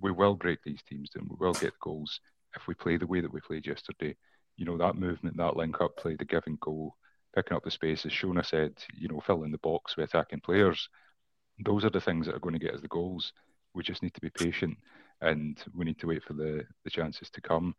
We 0.00 0.10
will 0.10 0.34
break 0.34 0.58
these 0.62 0.82
teams 0.88 1.10
down. 1.10 1.28
We 1.28 1.36
will 1.38 1.54
get 1.54 1.78
goals 1.80 2.20
if 2.54 2.66
we 2.66 2.74
play 2.74 2.96
the 2.96 3.06
way 3.06 3.20
that 3.20 3.32
we 3.32 3.40
played 3.40 3.66
yesterday. 3.66 4.16
You 4.56 4.64
know 4.64 4.78
that 4.78 4.96
movement, 4.96 5.36
that 5.36 5.56
link 5.56 5.80
up 5.80 5.96
play, 5.96 6.16
the 6.16 6.24
give 6.24 6.44
and 6.46 6.58
go, 6.60 6.94
picking 7.34 7.56
up 7.56 7.64
the 7.64 7.70
space, 7.70 8.06
as 8.06 8.12
Shona 8.12 8.44
said. 8.44 8.72
You 8.94 9.08
know, 9.08 9.20
filling 9.20 9.52
the 9.52 9.58
box 9.58 9.96
with 9.96 10.08
attacking 10.08 10.40
players. 10.40 10.88
Those 11.64 11.84
are 11.84 11.90
the 11.90 12.00
things 12.00 12.26
that 12.26 12.34
are 12.34 12.40
going 12.40 12.54
to 12.54 12.64
get 12.64 12.74
us 12.74 12.80
the 12.80 12.88
goals. 12.88 13.32
We 13.74 13.82
just 13.82 14.02
need 14.02 14.14
to 14.14 14.20
be 14.20 14.30
patient 14.30 14.76
and 15.22 15.62
we 15.74 15.84
need 15.84 15.98
to 16.00 16.06
wait 16.06 16.22
for 16.22 16.34
the, 16.34 16.64
the 16.84 16.90
chances 16.90 17.30
to 17.30 17.40
come 17.40 17.74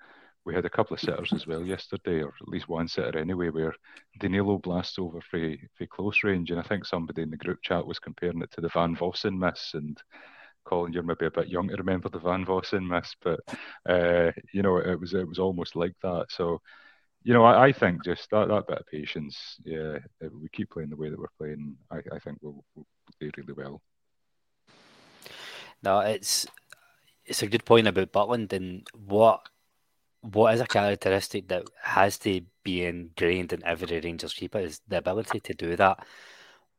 we 0.47 0.55
had 0.55 0.63
a 0.63 0.69
couple 0.69 0.93
of 0.93 1.01
sitters 1.01 1.33
as 1.33 1.45
well 1.45 1.61
yesterday, 1.61 2.21
or 2.21 2.33
at 2.41 2.47
least 2.47 2.69
one 2.69 2.87
sitter 2.87 3.19
anyway, 3.19 3.49
where 3.49 3.75
Danilo 4.21 4.57
blasts 4.57 4.97
over 4.97 5.19
for, 5.19 5.53
for 5.77 5.85
close 5.87 6.23
range. 6.23 6.51
And 6.51 6.59
I 6.59 6.63
think 6.63 6.85
somebody 6.85 7.21
in 7.21 7.29
the 7.29 7.35
group 7.35 7.59
chat 7.61 7.85
was 7.85 7.99
comparing 7.99 8.41
it 8.41 8.51
to 8.53 8.61
the 8.61 8.69
Van 8.69 8.95
Vossen 8.95 9.37
miss. 9.37 9.71
And 9.73 10.01
Colin, 10.67 10.93
you're 10.93 11.03
maybe 11.03 11.25
a 11.25 11.31
bit 11.31 11.47
young 11.47 11.67
to 11.69 11.75
remember 11.75 12.09
the 12.09 12.19
Van 12.19 12.45
Vossen 12.45 12.87
miss, 12.87 13.15
but 13.21 13.39
uh, 13.89 14.31
you 14.53 14.61
know 14.61 14.77
it 14.77 14.99
was 14.99 15.13
it 15.13 15.27
was 15.27 15.39
almost 15.39 15.75
like 15.75 15.93
that. 16.03 16.25
So, 16.29 16.61
you 17.23 17.33
know, 17.33 17.43
I, 17.43 17.67
I 17.67 17.71
think 17.71 18.03
just 18.03 18.29
that, 18.31 18.47
that 18.49 18.67
bit 18.67 18.79
of 18.79 18.85
patience, 18.87 19.57
yeah, 19.63 19.97
if 20.21 20.31
we 20.33 20.49
keep 20.51 20.71
playing 20.71 20.89
the 20.89 20.95
way 20.95 21.09
that 21.09 21.19
we're 21.19 21.27
playing, 21.37 21.75
I, 21.91 21.97
I 22.13 22.19
think 22.19 22.37
we'll, 22.41 22.63
we'll 22.75 22.85
play 23.19 23.31
really 23.37 23.53
well. 23.53 23.81
No, 25.83 25.99
it's 25.99 26.47
it's 27.25 27.43
a 27.43 27.47
good 27.47 27.65
point 27.65 27.87
about 27.87 28.11
Butland 28.11 28.53
and 28.53 28.87
what 28.93 29.41
what 30.21 30.53
is 30.53 30.61
a 30.61 30.67
characteristic 30.67 31.47
that 31.47 31.63
has 31.81 32.17
to 32.17 32.41
be 32.63 32.83
ingrained 32.83 33.53
in 33.53 33.63
every 33.65 33.99
Rangers 33.99 34.33
keeper 34.33 34.59
is 34.59 34.81
the 34.87 34.97
ability 34.97 35.39
to 35.39 35.53
do 35.53 35.75
that 35.75 36.05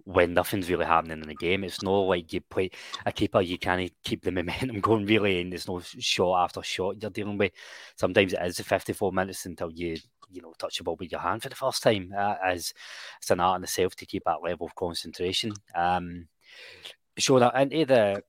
when 0.05 0.35
nothing's 0.35 0.71
really 0.71 0.87
happening 0.87 1.21
in 1.21 1.29
the 1.29 1.35
game. 1.35 1.65
It's 1.65 1.83
not 1.83 2.01
like 2.01 2.33
you 2.33 2.41
play 2.41 2.71
a 3.05 3.13
keeper, 3.13 3.41
you 3.41 3.59
can't 3.59 3.91
keep 4.03 4.23
the 4.23 4.33
momentum 4.33 4.81
going 4.81 5.07
really, 5.07 5.41
and 5.41 5.53
there's 5.53 5.69
no 5.69 5.81
shot 5.81 6.45
after 6.45 6.63
shot 6.63 7.01
you're 7.01 7.11
dealing 7.11 7.39
with. 7.39 7.53
Sometimes 7.97 8.33
it 8.33 8.43
is 8.43 8.61
54 8.61 9.13
minutes 9.13 9.47
until 9.47 9.71
you 9.71 9.97
you 10.31 10.43
know 10.43 10.53
touch 10.59 10.79
the 10.79 10.85
ball 10.85 10.97
with 10.97 11.11
your 11.11 11.21
hand 11.21 11.43
for 11.43 11.49
the 11.49 11.55
first 11.55 11.83
time. 11.83 12.13
Uh, 12.17 12.37
as 12.45 12.73
it's 13.19 13.31
an 13.31 13.41
art 13.41 13.59
in 13.59 13.65
itself 13.65 13.95
to 13.97 14.07
keep 14.07 14.25
that 14.25 14.43
level 14.43 14.67
of 14.67 14.75
concentration. 14.75 15.53
Um, 15.75 16.29
showing 17.17 17.41
that 17.41 17.61
into 17.61 17.85
the 17.85 18.23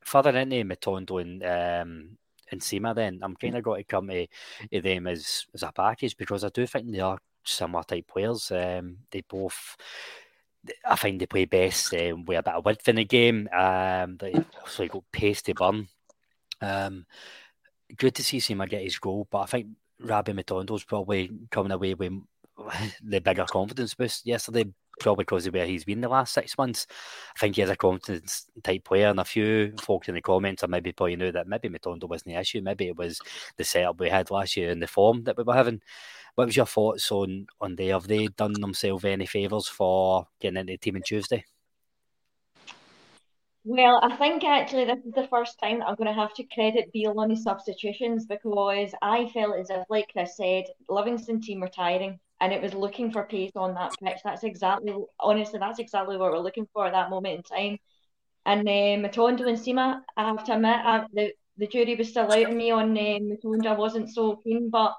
further 0.00 0.36
into 0.36 0.64
Matondo 0.64 1.20
and 1.20 1.42
um, 1.42 2.18
and 2.50 2.60
Sima, 2.60 2.94
then 2.94 3.20
I'm 3.22 3.36
kind 3.36 3.56
of 3.56 3.62
got 3.62 3.76
to 3.76 3.84
come 3.84 4.08
to, 4.08 4.26
to 4.72 4.80
them 4.80 5.06
as 5.06 5.46
as 5.54 5.62
a 5.62 5.72
package 5.72 6.16
because 6.16 6.44
I 6.44 6.48
do 6.48 6.66
think 6.66 6.90
they 6.90 7.00
are 7.00 7.18
similar 7.44 7.82
type 7.84 8.06
players. 8.08 8.50
Um, 8.50 8.98
they 9.10 9.22
both. 9.28 9.76
I 10.84 10.96
find 10.96 11.20
they 11.20 11.26
play 11.26 11.44
best 11.44 11.94
um, 11.94 12.24
with 12.24 12.38
a 12.38 12.42
bit 12.42 12.54
of 12.54 12.64
width 12.64 12.88
in 12.88 12.96
the 12.96 13.04
game. 13.04 13.48
Um, 13.52 14.16
they 14.18 14.34
also 14.60 14.86
got 14.88 15.04
pace 15.12 15.42
to 15.42 15.54
burn. 15.54 15.88
Um, 16.60 17.06
good 17.96 18.14
to 18.16 18.24
see 18.24 18.38
Sima 18.38 18.68
get 18.68 18.82
his 18.82 18.98
goal, 18.98 19.26
but 19.30 19.40
I 19.40 19.46
think 19.46 19.68
Rabbi 20.00 20.32
Matondo's 20.32 20.84
probably 20.84 21.30
coming 21.50 21.72
away 21.72 21.94
with 21.94 22.12
the 23.02 23.20
bigger 23.20 23.46
confidence 23.46 23.94
boost 23.94 24.26
yesterday 24.26 24.64
probably 24.98 25.22
because 25.22 25.46
of 25.46 25.54
where 25.54 25.66
he's 25.66 25.84
been 25.84 26.00
the 26.00 26.08
last 26.08 26.34
six 26.34 26.56
months. 26.58 26.86
I 27.36 27.40
think 27.40 27.56
he's 27.56 27.70
a 27.70 27.76
confidence 27.76 28.46
type 28.62 28.84
player, 28.84 29.08
and 29.08 29.20
a 29.20 29.24
few 29.24 29.72
folks 29.80 30.08
in 30.08 30.14
the 30.14 30.20
comments 30.20 30.62
are 30.62 30.68
maybe 30.68 30.92
pointing 30.92 31.26
out 31.26 31.34
that 31.34 31.48
maybe 31.48 31.68
Matondo 31.68 32.08
wasn't 32.08 32.34
the 32.34 32.40
issue. 32.40 32.60
Maybe 32.60 32.88
it 32.88 32.96
was 32.96 33.20
the 33.56 33.64
setup 33.64 34.00
we 34.00 34.08
had 34.08 34.30
last 34.30 34.56
year 34.56 34.70
and 34.70 34.82
the 34.82 34.86
form 34.86 35.24
that 35.24 35.36
we 35.36 35.44
were 35.44 35.54
having. 35.54 35.80
What 36.38 36.46
was 36.46 36.56
your 36.56 36.66
thoughts 36.66 37.10
on 37.10 37.48
on 37.60 37.74
they? 37.74 37.88
Have 37.88 38.06
they 38.06 38.28
done 38.28 38.52
themselves 38.52 39.04
any 39.04 39.26
favours 39.26 39.66
for 39.66 40.28
getting 40.38 40.58
into 40.58 40.74
the 40.74 40.76
team 40.76 40.94
on 40.94 41.02
Tuesday? 41.02 41.44
Well, 43.64 43.98
I 44.04 44.14
think 44.14 44.44
actually 44.44 44.84
this 44.84 45.04
is 45.04 45.14
the 45.14 45.26
first 45.26 45.58
time 45.58 45.82
I'm 45.82 45.96
going 45.96 46.06
to 46.06 46.12
have 46.12 46.32
to 46.34 46.44
credit 46.44 46.92
Beale 46.92 47.18
on 47.18 47.30
his 47.30 47.42
substitutions 47.42 48.26
because 48.26 48.94
I 49.02 49.28
felt 49.34 49.58
as 49.58 49.68
if, 49.70 49.84
like 49.90 50.10
Chris 50.12 50.36
said, 50.36 50.66
Livingston 50.88 51.40
team 51.40 51.60
retiring 51.60 52.20
and 52.40 52.52
it 52.52 52.62
was 52.62 52.72
looking 52.72 53.10
for 53.10 53.24
pace 53.24 53.50
on 53.56 53.74
that 53.74 53.96
pitch. 54.00 54.18
That's 54.22 54.44
exactly, 54.44 54.94
honestly, 55.18 55.58
that's 55.58 55.80
exactly 55.80 56.18
what 56.18 56.30
we're 56.30 56.38
looking 56.38 56.68
for 56.72 56.86
at 56.86 56.92
that 56.92 57.10
moment 57.10 57.34
in 57.34 57.42
time. 57.42 57.78
And 58.46 58.60
uh, 58.60 59.08
Matondo 59.08 59.48
and 59.48 59.58
Sima, 59.58 60.02
I 60.16 60.28
have 60.28 60.44
to 60.44 60.54
admit, 60.54 60.76
I, 60.84 61.04
the 61.12 61.32
the 61.56 61.66
jury 61.66 61.96
was 61.96 62.10
still 62.10 62.30
out 62.30 62.46
on 62.46 62.56
me 62.56 62.70
on 62.70 62.96
uh, 62.96 63.18
Matondo. 63.18 63.66
I 63.66 63.76
wasn't 63.76 64.14
so 64.14 64.36
keen, 64.36 64.70
but 64.70 64.94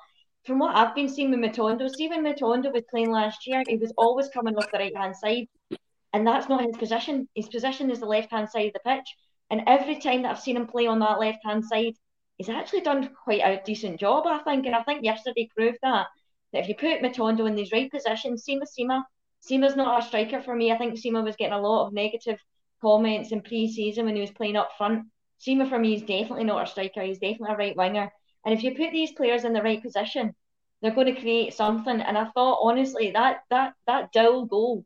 from 0.49 0.57
what 0.57 0.75
I've 0.75 0.95
been 0.95 1.07
seeing 1.07 1.29
with 1.29 1.39
Matondo, 1.39 1.87
see 1.87 2.07
when 2.07 2.23
Matondo 2.23 2.73
was 2.73 2.81
playing 2.89 3.11
last 3.11 3.45
year, 3.45 3.61
he 3.67 3.77
was 3.77 3.93
always 3.97 4.29
coming 4.29 4.55
off 4.57 4.71
the 4.71 4.79
right 4.79 4.97
hand 4.97 5.15
side, 5.15 5.47
and 6.11 6.25
that's 6.25 6.49
not 6.49 6.65
his 6.65 6.75
position. 6.75 7.29
His 7.35 7.47
position 7.47 7.91
is 7.91 7.99
the 7.99 8.07
left 8.07 8.31
hand 8.31 8.49
side 8.49 8.65
of 8.65 8.73
the 8.73 8.79
pitch, 8.79 9.15
and 9.51 9.61
every 9.67 9.99
time 9.99 10.23
that 10.23 10.31
I've 10.31 10.39
seen 10.39 10.57
him 10.57 10.65
play 10.65 10.87
on 10.87 10.97
that 10.99 11.19
left 11.19 11.45
hand 11.45 11.63
side, 11.63 11.93
he's 12.37 12.49
actually 12.49 12.81
done 12.81 13.11
quite 13.23 13.41
a 13.41 13.61
decent 13.63 13.99
job, 13.99 14.25
I 14.25 14.39
think, 14.39 14.65
and 14.65 14.73
I 14.73 14.81
think 14.81 15.03
yesterday 15.03 15.47
proved 15.55 15.77
that 15.83 16.07
that 16.51 16.63
if 16.63 16.67
you 16.67 16.73
put 16.73 17.03
Matondo 17.03 17.47
in 17.47 17.53
these 17.53 17.71
right 17.71 17.91
positions, 17.91 18.43
with 18.47 18.73
Sima. 18.75 19.03
Sima's 19.47 19.75
not 19.75 20.03
a 20.03 20.05
striker 20.05 20.41
for 20.41 20.55
me. 20.55 20.71
I 20.71 20.79
think 20.79 20.95
Sima 20.95 21.23
was 21.23 21.35
getting 21.35 21.53
a 21.53 21.61
lot 21.61 21.85
of 21.85 21.93
negative 21.93 22.39
comments 22.81 23.31
in 23.31 23.41
pre-season 23.41 24.05
when 24.05 24.15
he 24.15 24.21
was 24.21 24.31
playing 24.31 24.55
up 24.55 24.71
front. 24.77 25.05
Sima 25.39 25.69
for 25.69 25.77
me 25.77 25.93
is 25.93 26.01
definitely 26.01 26.43
not 26.43 26.63
a 26.63 26.69
striker. 26.69 27.03
He's 27.03 27.19
definitely 27.19 27.53
a 27.53 27.57
right 27.57 27.77
winger. 27.77 28.11
And 28.45 28.53
if 28.53 28.63
you 28.63 28.75
put 28.75 28.91
these 28.91 29.11
players 29.11 29.45
in 29.45 29.53
the 29.53 29.61
right 29.61 29.81
position, 29.81 30.33
they're 30.81 30.95
going 30.95 31.13
to 31.13 31.21
create 31.21 31.53
something. 31.53 32.01
And 32.01 32.17
I 32.17 32.25
thought 32.31 32.59
honestly 32.61 33.11
that 33.11 33.41
that 33.49 33.73
that 33.87 34.11
Dowell 34.11 34.45
goal 34.45 34.85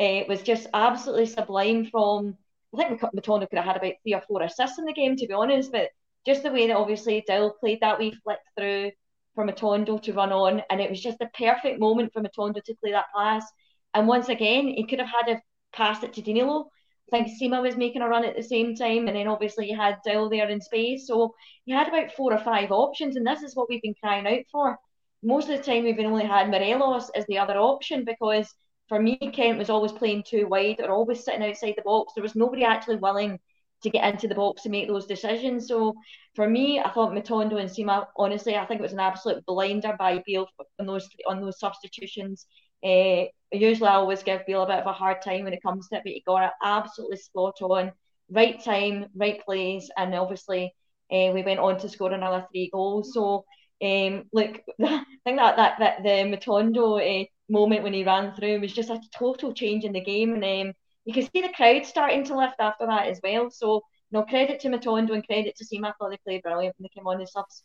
uh, 0.00 0.20
was 0.28 0.42
just 0.42 0.66
absolutely 0.74 1.26
sublime. 1.26 1.86
From 1.86 2.36
I 2.74 2.88
think 2.88 3.00
Matondo 3.00 3.48
could 3.48 3.58
have 3.58 3.66
had 3.66 3.76
about 3.76 3.94
three 4.02 4.14
or 4.14 4.22
four 4.22 4.42
assists 4.42 4.78
in 4.78 4.84
the 4.84 4.92
game, 4.92 5.16
to 5.16 5.26
be 5.26 5.34
honest. 5.34 5.72
But 5.72 5.90
just 6.26 6.42
the 6.42 6.52
way 6.52 6.68
that 6.68 6.76
obviously 6.76 7.24
Dowell 7.26 7.56
played 7.60 7.80
that 7.80 7.98
wee 7.98 8.14
flick 8.24 8.38
through, 8.56 8.92
for 9.34 9.46
Matondo 9.46 10.00
to 10.02 10.12
run 10.12 10.32
on, 10.32 10.62
and 10.70 10.80
it 10.80 10.90
was 10.90 11.00
just 11.00 11.18
the 11.18 11.30
perfect 11.34 11.80
moment 11.80 12.12
for 12.12 12.22
Matondo 12.22 12.62
to 12.62 12.74
play 12.76 12.92
that 12.92 13.06
pass. 13.16 13.46
And 13.94 14.06
once 14.06 14.28
again, 14.28 14.68
he 14.68 14.86
could 14.86 14.98
have 14.98 15.08
had 15.08 15.36
a 15.36 15.42
pass 15.72 16.02
it 16.02 16.12
to 16.14 16.22
Danilo. 16.22 16.70
I 17.12 17.24
think 17.24 17.28
Sima 17.28 17.60
was 17.60 17.76
making 17.76 18.02
a 18.02 18.08
run 18.08 18.24
at 18.24 18.36
the 18.36 18.42
same 18.42 18.74
time, 18.74 19.08
and 19.08 19.16
then 19.16 19.28
obviously 19.28 19.70
you 19.70 19.76
had 19.76 19.98
Dowell 20.04 20.30
there 20.30 20.48
in 20.48 20.60
space. 20.60 21.06
So 21.06 21.34
you 21.64 21.76
had 21.76 21.88
about 21.88 22.12
four 22.12 22.32
or 22.32 22.38
five 22.38 22.70
options, 22.72 23.16
and 23.16 23.26
this 23.26 23.42
is 23.42 23.56
what 23.56 23.68
we've 23.68 23.82
been 23.82 23.94
crying 24.02 24.26
out 24.26 24.44
for. 24.50 24.78
Most 25.22 25.48
of 25.48 25.56
the 25.56 25.62
time, 25.62 25.84
we've 25.84 25.98
only 26.00 26.24
had 26.24 26.50
Morelos 26.50 27.10
as 27.10 27.24
the 27.26 27.38
other 27.38 27.56
option 27.56 28.04
because 28.04 28.52
for 28.88 29.00
me, 29.00 29.16
Kent 29.16 29.58
was 29.58 29.70
always 29.70 29.92
playing 29.92 30.24
too 30.24 30.46
wide 30.48 30.80
or 30.80 30.90
always 30.90 31.24
sitting 31.24 31.42
outside 31.42 31.74
the 31.76 31.82
box. 31.82 32.12
There 32.14 32.22
was 32.22 32.34
nobody 32.34 32.64
actually 32.64 32.96
willing 32.96 33.38
to 33.82 33.90
get 33.90 34.12
into 34.12 34.28
the 34.28 34.34
box 34.34 34.62
to 34.62 34.68
make 34.68 34.88
those 34.88 35.06
decisions. 35.06 35.68
So 35.68 35.94
for 36.34 36.48
me, 36.48 36.80
I 36.80 36.90
thought 36.90 37.12
Matondo 37.12 37.60
and 37.60 37.70
Sima, 37.70 38.06
honestly, 38.16 38.56
I 38.56 38.64
think 38.66 38.80
it 38.80 38.82
was 38.82 38.92
an 38.92 39.00
absolute 39.00 39.44
blinder 39.46 39.94
by 39.98 40.22
Beale 40.26 40.48
on 40.78 40.86
those 40.86 41.08
on 41.26 41.40
those 41.40 41.58
substitutions. 41.58 42.46
Uh, 42.84 43.24
usually, 43.52 43.88
I 43.88 43.94
always 43.94 44.22
give 44.22 44.44
Beale 44.46 44.62
a 44.62 44.66
bit 44.66 44.80
of 44.80 44.86
a 44.86 44.92
hard 44.92 45.22
time 45.22 45.44
when 45.44 45.52
it 45.52 45.62
comes 45.62 45.88
to 45.88 45.96
it, 45.96 46.02
but 46.04 46.12
he 46.12 46.22
got 46.26 46.44
it 46.44 46.52
absolutely 46.62 47.16
spot 47.16 47.62
on, 47.62 47.92
right 48.30 48.62
time, 48.62 49.06
right 49.14 49.44
place, 49.44 49.88
and 49.96 50.14
obviously 50.14 50.74
uh, 51.12 51.30
we 51.32 51.42
went 51.42 51.60
on 51.60 51.78
to 51.78 51.88
score 51.88 52.12
another 52.12 52.46
three 52.50 52.70
goals. 52.72 53.12
So 53.14 53.44
um, 53.82 54.24
look, 54.32 54.60
I 54.82 55.04
think 55.24 55.38
that 55.38 55.56
that, 55.56 55.78
that 55.78 56.02
the 56.02 56.36
Matondo 56.36 57.00
uh, 57.00 57.26
moment 57.48 57.82
when 57.82 57.92
he 57.92 58.04
ran 58.04 58.34
through 58.34 58.60
was 58.60 58.72
just 58.72 58.90
a 58.90 59.00
total 59.14 59.52
change 59.52 59.84
in 59.84 59.92
the 59.92 60.00
game, 60.00 60.34
and 60.34 60.44
um, 60.68 60.74
you 61.04 61.12
can 61.12 61.22
see 61.22 61.40
the 61.40 61.52
crowd 61.54 61.84
starting 61.84 62.24
to 62.24 62.36
lift 62.36 62.56
after 62.60 62.86
that 62.86 63.08
as 63.08 63.20
well. 63.22 63.50
So, 63.50 63.82
no 64.10 64.22
credit 64.22 64.60
to 64.60 64.68
Matondo 64.68 65.14
and 65.14 65.26
credit 65.26 65.56
to 65.56 65.64
Sima. 65.64 65.88
I 65.88 65.92
thought 65.92 66.10
they 66.10 66.18
played 66.18 66.42
brilliant 66.42 66.76
when 66.78 66.84
they 66.84 66.94
came 66.94 67.06
on 67.06 67.20
as 67.20 67.32
subs. 67.32 67.64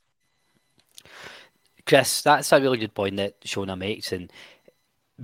Chris, 1.85 2.21
that's 2.21 2.51
a 2.51 2.59
really 2.59 2.77
good 2.77 2.93
point 2.93 3.17
that 3.17 3.39
Shona 3.41 3.77
makes, 3.77 4.11
and 4.11 4.31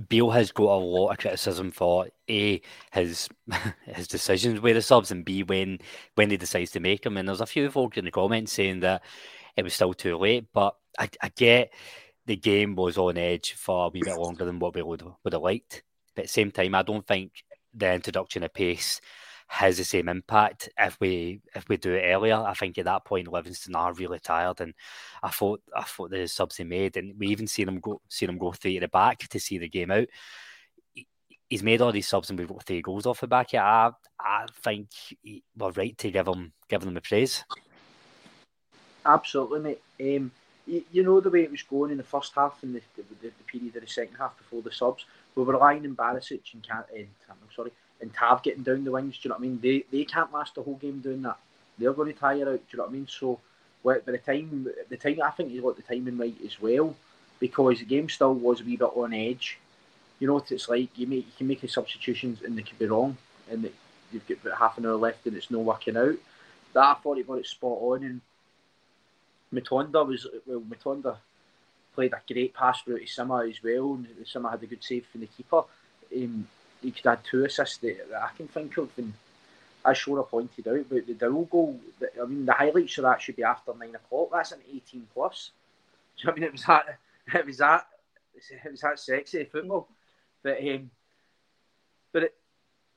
Beale 0.08 0.30
has 0.30 0.52
got 0.52 0.70
a 0.70 0.76
lot 0.76 1.10
of 1.10 1.18
criticism 1.18 1.70
for 1.70 2.08
a 2.30 2.60
his 2.92 3.28
his 3.86 4.06
decisions 4.06 4.60
with 4.60 4.76
the 4.76 4.82
subs, 4.82 5.10
and 5.10 5.24
b 5.24 5.42
when 5.42 5.80
when 6.14 6.30
he 6.30 6.36
decides 6.36 6.70
to 6.72 6.80
make 6.80 7.02
them. 7.02 7.16
And 7.16 7.28
there's 7.28 7.40
a 7.40 7.46
few 7.46 7.68
folk 7.70 7.98
in 7.98 8.04
the 8.04 8.10
comments 8.10 8.52
saying 8.52 8.80
that 8.80 9.02
it 9.56 9.62
was 9.62 9.74
still 9.74 9.94
too 9.94 10.16
late, 10.16 10.46
but 10.52 10.76
I, 10.98 11.08
I 11.22 11.30
get 11.34 11.72
the 12.26 12.36
game 12.36 12.74
was 12.74 12.96
on 12.98 13.18
edge 13.18 13.52
for 13.52 13.86
a 13.86 13.88
wee 13.88 14.02
bit 14.02 14.16
longer 14.16 14.44
than 14.44 14.58
what 14.58 14.74
we 14.74 14.82
would, 14.82 15.02
would 15.22 15.32
have 15.32 15.42
liked. 15.42 15.82
But 16.14 16.22
at 16.22 16.26
the 16.26 16.32
same 16.32 16.50
time, 16.50 16.74
I 16.74 16.82
don't 16.82 17.06
think 17.06 17.32
the 17.74 17.92
introduction 17.92 18.44
of 18.44 18.54
pace 18.54 19.00
has 19.46 19.76
the 19.76 19.84
same 19.84 20.08
impact 20.08 20.70
if 20.78 20.98
we 21.00 21.40
if 21.54 21.68
we 21.68 21.76
do 21.76 21.92
it 21.92 22.02
earlier. 22.02 22.36
I 22.36 22.54
think 22.54 22.78
at 22.78 22.86
that 22.86 23.04
point 23.04 23.28
Livingston 23.28 23.76
are 23.76 23.92
really 23.92 24.18
tired, 24.18 24.60
and 24.60 24.74
I 25.22 25.30
thought 25.30 25.60
I 25.76 25.82
thought 25.82 26.10
the 26.10 26.26
subs 26.26 26.56
he 26.56 26.64
made, 26.64 26.96
and 26.96 27.18
we 27.18 27.28
even 27.28 27.46
seen 27.46 27.68
him 27.68 27.80
go 27.80 28.00
seen 28.08 28.30
him 28.30 28.38
go 28.38 28.52
three 28.52 28.74
to 28.74 28.80
the 28.80 28.88
back 28.88 29.18
to 29.18 29.40
see 29.40 29.58
the 29.58 29.68
game 29.68 29.90
out. 29.90 30.08
He's 31.50 31.62
made 31.62 31.82
all 31.82 31.92
these 31.92 32.08
subs 32.08 32.30
and 32.30 32.38
we've 32.38 32.48
got 32.48 32.64
three 32.64 32.80
goals 32.80 33.06
off 33.06 33.20
the 33.20 33.26
back. 33.26 33.52
Yeah, 33.52 33.64
I 33.64 33.90
I 34.18 34.46
think 34.62 34.88
we're 35.56 35.70
right 35.70 35.96
to 35.98 36.10
give 36.10 36.26
him 36.26 36.52
give 36.68 36.82
him 36.82 36.94
the 36.94 37.00
praise. 37.00 37.44
Absolutely, 39.06 39.60
mate. 39.60 40.16
Um, 40.16 40.30
you, 40.66 40.84
you, 40.92 41.02
know 41.02 41.20
the 41.20 41.30
way 41.30 41.42
it 41.42 41.50
was 41.50 41.62
going 41.62 41.90
in 41.90 41.96
the 41.96 42.02
first 42.02 42.32
half 42.34 42.62
and 42.62 42.74
the, 42.74 42.80
the, 42.96 43.02
the, 43.22 43.44
period 43.46 43.76
of 43.76 43.82
the 43.82 43.88
second 43.88 44.16
half 44.16 44.36
before 44.38 44.62
the 44.62 44.72
subs. 44.72 45.04
We 45.34 45.42
were 45.42 45.52
relying 45.52 45.84
on 45.86 45.96
Barisic 45.96 46.52
and, 46.54 46.62
Can- 46.62 46.84
and 46.94 47.08
I'm 47.30 47.36
sorry, 47.54 47.72
and 48.00 48.12
Tav 48.14 48.42
getting 48.42 48.62
down 48.62 48.84
the 48.84 48.90
wings. 48.90 49.18
Do 49.18 49.20
you 49.24 49.28
know 49.30 49.36
what 49.36 49.44
I 49.44 49.48
mean? 49.48 49.60
They 49.60 49.84
they 49.90 50.04
can't 50.04 50.32
last 50.32 50.54
the 50.54 50.62
whole 50.62 50.76
game 50.76 51.00
doing 51.00 51.22
that. 51.22 51.38
They're 51.78 51.92
going 51.92 52.12
to 52.12 52.18
tire 52.18 52.48
out. 52.48 52.60
Do 52.60 52.62
you 52.70 52.76
know 52.78 52.84
what 52.84 52.90
I 52.90 52.92
mean? 52.92 53.08
So, 53.08 53.40
well, 53.82 54.00
by 54.04 54.12
the 54.12 54.18
time 54.18 54.68
the 54.88 54.96
time 54.96 55.20
I 55.22 55.30
think 55.30 55.50
he's 55.50 55.60
got 55.60 55.76
the 55.76 55.82
timing 55.82 56.18
right 56.18 56.36
as 56.44 56.60
well, 56.60 56.94
because 57.40 57.80
the 57.80 57.84
game 57.84 58.08
still 58.08 58.34
was 58.34 58.60
a 58.60 58.64
wee 58.64 58.76
bit 58.76 58.90
on 58.94 59.12
edge. 59.12 59.58
You 60.18 60.28
know 60.28 60.34
what 60.34 60.52
it's 60.52 60.68
like? 60.68 60.96
You 60.96 61.06
make 61.06 61.26
you 61.26 61.32
can 61.36 61.48
make 61.48 61.62
a 61.62 61.68
substitutions 61.68 62.42
and 62.42 62.56
they 62.56 62.62
could 62.62 62.78
be 62.78 62.86
wrong, 62.86 63.16
and 63.50 63.70
you've 64.12 64.26
got 64.26 64.38
about 64.42 64.58
half 64.58 64.78
an 64.78 64.86
hour 64.86 64.94
left 64.94 65.26
and 65.26 65.36
it's 65.36 65.50
not 65.50 65.60
working 65.60 65.96
out. 65.96 66.16
That 66.72 66.84
I 66.84 66.94
thought 66.94 67.16
he 67.16 67.22
got 67.22 67.38
it 67.38 67.46
spot 67.46 67.78
on, 67.80 68.04
and 68.04 68.20
Matondo 69.54 70.06
was 70.06 70.26
well. 70.46 70.60
Matondo 70.60 71.16
played 71.94 72.12
a 72.12 72.20
great 72.32 72.54
pass 72.54 72.82
through 72.82 72.98
to 72.98 73.04
Sima 73.04 73.48
as 73.48 73.62
well, 73.62 73.94
and 73.94 74.06
Sima 74.24 74.50
had 74.50 74.62
a 74.62 74.66
good 74.66 74.82
save 74.82 75.06
from 75.06 75.20
the 75.22 75.26
keeper. 75.28 75.62
Um, 76.14 76.46
he 76.82 76.90
could 76.90 77.06
add 77.06 77.24
two 77.24 77.44
assists 77.44 77.78
that, 77.78 78.10
that, 78.10 78.22
I 78.22 78.36
can 78.36 78.48
think 78.48 78.76
of, 78.76 78.90
and 78.98 79.12
as 79.84 79.98
Shona 79.98 80.26
pointed 80.28 80.68
out, 80.68 80.86
but 80.88 81.06
the 81.06 81.14
Dowell 81.14 81.44
goal, 81.44 81.80
I 82.20 82.24
mean, 82.26 82.46
the 82.46 82.52
highlights 82.52 82.98
of 82.98 83.04
that 83.04 83.20
should 83.20 83.36
be 83.36 83.44
after 83.44 83.72
nine 83.78 83.94
o'clock. 83.94 84.30
That's 84.32 84.52
an 84.52 84.60
18 84.72 85.06
plus. 85.12 85.50
Do 86.16 86.22
you 86.22 86.26
know 86.26 86.32
I 86.32 86.34
mean? 86.34 86.44
It 86.44 86.52
was 86.52 86.64
that, 86.64 86.98
it 87.34 87.46
was 87.46 87.58
that, 87.58 87.86
it 88.34 88.70
was 88.70 88.80
that 88.80 88.98
sexy 88.98 89.44
football. 89.44 89.88
But, 90.42 90.58
um, 90.60 90.90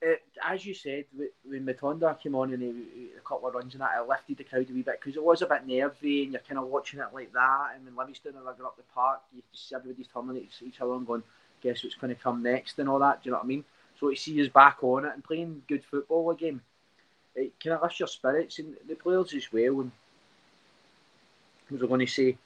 it, 0.01 0.21
as 0.45 0.65
you 0.65 0.73
said, 0.73 1.05
when 1.43 1.65
Matondo 1.65 2.19
came 2.19 2.36
on 2.36 2.53
and 2.53 2.62
he, 2.62 3.10
a 3.17 3.27
couple 3.27 3.47
of 3.47 3.55
runs 3.55 3.73
and 3.73 3.81
that, 3.81 3.97
it 3.99 4.07
lifted 4.07 4.38
the 4.38 4.43
crowd 4.43 4.69
a 4.69 4.73
wee 4.73 4.83
bit 4.83 4.99
because 4.99 5.15
it 5.15 5.23
was 5.23 5.41
a 5.41 5.47
bit 5.47 5.65
nervy 5.65 6.23
and 6.23 6.33
you're 6.33 6.41
kind 6.47 6.60
of 6.60 6.67
watching 6.67 6.99
it 6.99 7.13
like 7.13 7.33
that. 7.33 7.71
And 7.75 7.86
when 7.86 7.95
Livingston 7.95 8.36
are 8.36 8.43
going 8.53 8.65
up 8.65 8.77
the 8.77 8.83
park, 8.93 9.21
you 9.33 9.41
just 9.51 9.69
see 9.69 9.75
everybody's 9.75 10.07
turning 10.07 10.38
at 10.38 10.67
each 10.67 10.81
other 10.81 10.93
and 10.93 11.07
going, 11.07 11.23
guess 11.62 11.83
what's 11.83 11.95
going 11.95 12.15
to 12.15 12.21
come 12.21 12.43
next 12.43 12.77
and 12.77 12.88
all 12.88 12.99
that. 12.99 13.23
Do 13.23 13.27
you 13.27 13.31
know 13.31 13.38
what 13.38 13.45
I 13.45 13.47
mean? 13.47 13.63
So 13.99 14.10
to 14.10 14.15
see 14.15 14.41
us 14.41 14.49
back 14.49 14.77
on 14.83 15.05
it 15.05 15.13
and 15.13 15.23
playing 15.23 15.63
good 15.67 15.83
football 15.83 16.29
again, 16.29 16.62
it 17.36 17.53
kind 17.63 17.75
of 17.75 17.81
lifts 17.81 17.99
your 17.99 18.07
spirits 18.07 18.60
and 18.60 18.75
the 18.88 18.95
players 18.95 19.33
as 19.33 19.51
well. 19.51 19.81
And 19.81 19.91
as 21.73 21.81
I'm 21.81 21.88
going 21.88 22.05
to 22.05 22.07
say, 22.07 22.38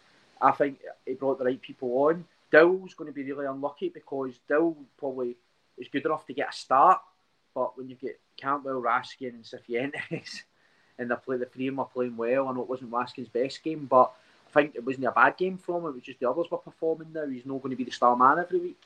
I 0.41 0.51
think 0.51 0.79
he 1.05 1.13
brought 1.13 1.37
the 1.37 1.45
right 1.45 1.61
people 1.61 1.89
on. 2.05 2.25
Dowell's 2.51 2.93
going 2.93 3.09
to 3.09 3.13
be 3.13 3.29
really 3.29 3.45
unlucky 3.45 3.89
because 3.89 4.39
Dowell 4.47 4.77
probably 4.97 5.35
is 5.77 5.87
good 5.89 6.05
enough 6.05 6.25
to 6.27 6.33
get 6.33 6.49
a 6.49 6.53
start, 6.53 6.99
but 7.53 7.77
when 7.77 7.89
you 7.89 7.95
get 7.95 8.19
Cantwell, 8.37 8.81
Raskin, 8.81 9.29
and 9.29 9.43
Cifuentes, 9.43 10.41
and 10.99 11.09
they 11.09 11.15
play 11.15 11.37
the 11.37 11.45
three 11.45 11.67
of 11.67 11.73
them 11.73 11.79
are 11.79 11.85
playing 11.85 12.17
well. 12.17 12.47
I 12.47 12.53
know 12.53 12.61
it 12.61 12.69
wasn't 12.69 12.91
Raskin's 12.91 13.29
best 13.29 13.63
game, 13.63 13.87
but 13.89 14.11
I 14.49 14.53
think 14.53 14.75
it 14.75 14.85
wasn't 14.85 15.05
a 15.05 15.11
bad 15.11 15.37
game 15.37 15.57
from 15.57 15.77
him. 15.77 15.87
It 15.87 15.95
was 15.95 16.03
just 16.03 16.19
the 16.19 16.29
others 16.29 16.51
were 16.51 16.57
performing 16.57 17.13
now. 17.13 17.25
He's 17.25 17.45
not 17.45 17.61
going 17.61 17.71
to 17.71 17.75
be 17.75 17.83
the 17.83 17.91
star 17.91 18.15
man 18.15 18.39
every 18.39 18.59
week. 18.59 18.81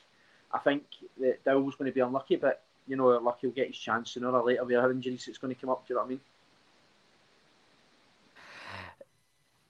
I 0.52 0.58
think 0.58 0.84
that 1.20 1.44
Dowell's 1.44 1.74
going 1.74 1.90
to 1.90 1.94
be 1.94 2.00
unlucky, 2.00 2.36
but 2.36 2.62
you 2.86 2.96
know, 2.96 3.08
lucky 3.08 3.38
he'll 3.42 3.50
get 3.50 3.68
his 3.68 3.78
chance 3.78 4.12
sooner 4.12 4.30
or 4.30 4.44
later 4.44 4.64
with 4.64 4.76
other 4.76 4.92
injuries 4.92 5.24
that's 5.26 5.38
going 5.38 5.54
to 5.54 5.60
come 5.60 5.70
up. 5.70 5.86
Do 5.86 5.92
you 5.92 5.96
know 5.96 6.02
what 6.02 6.06
I 6.06 6.10
mean? 6.10 6.20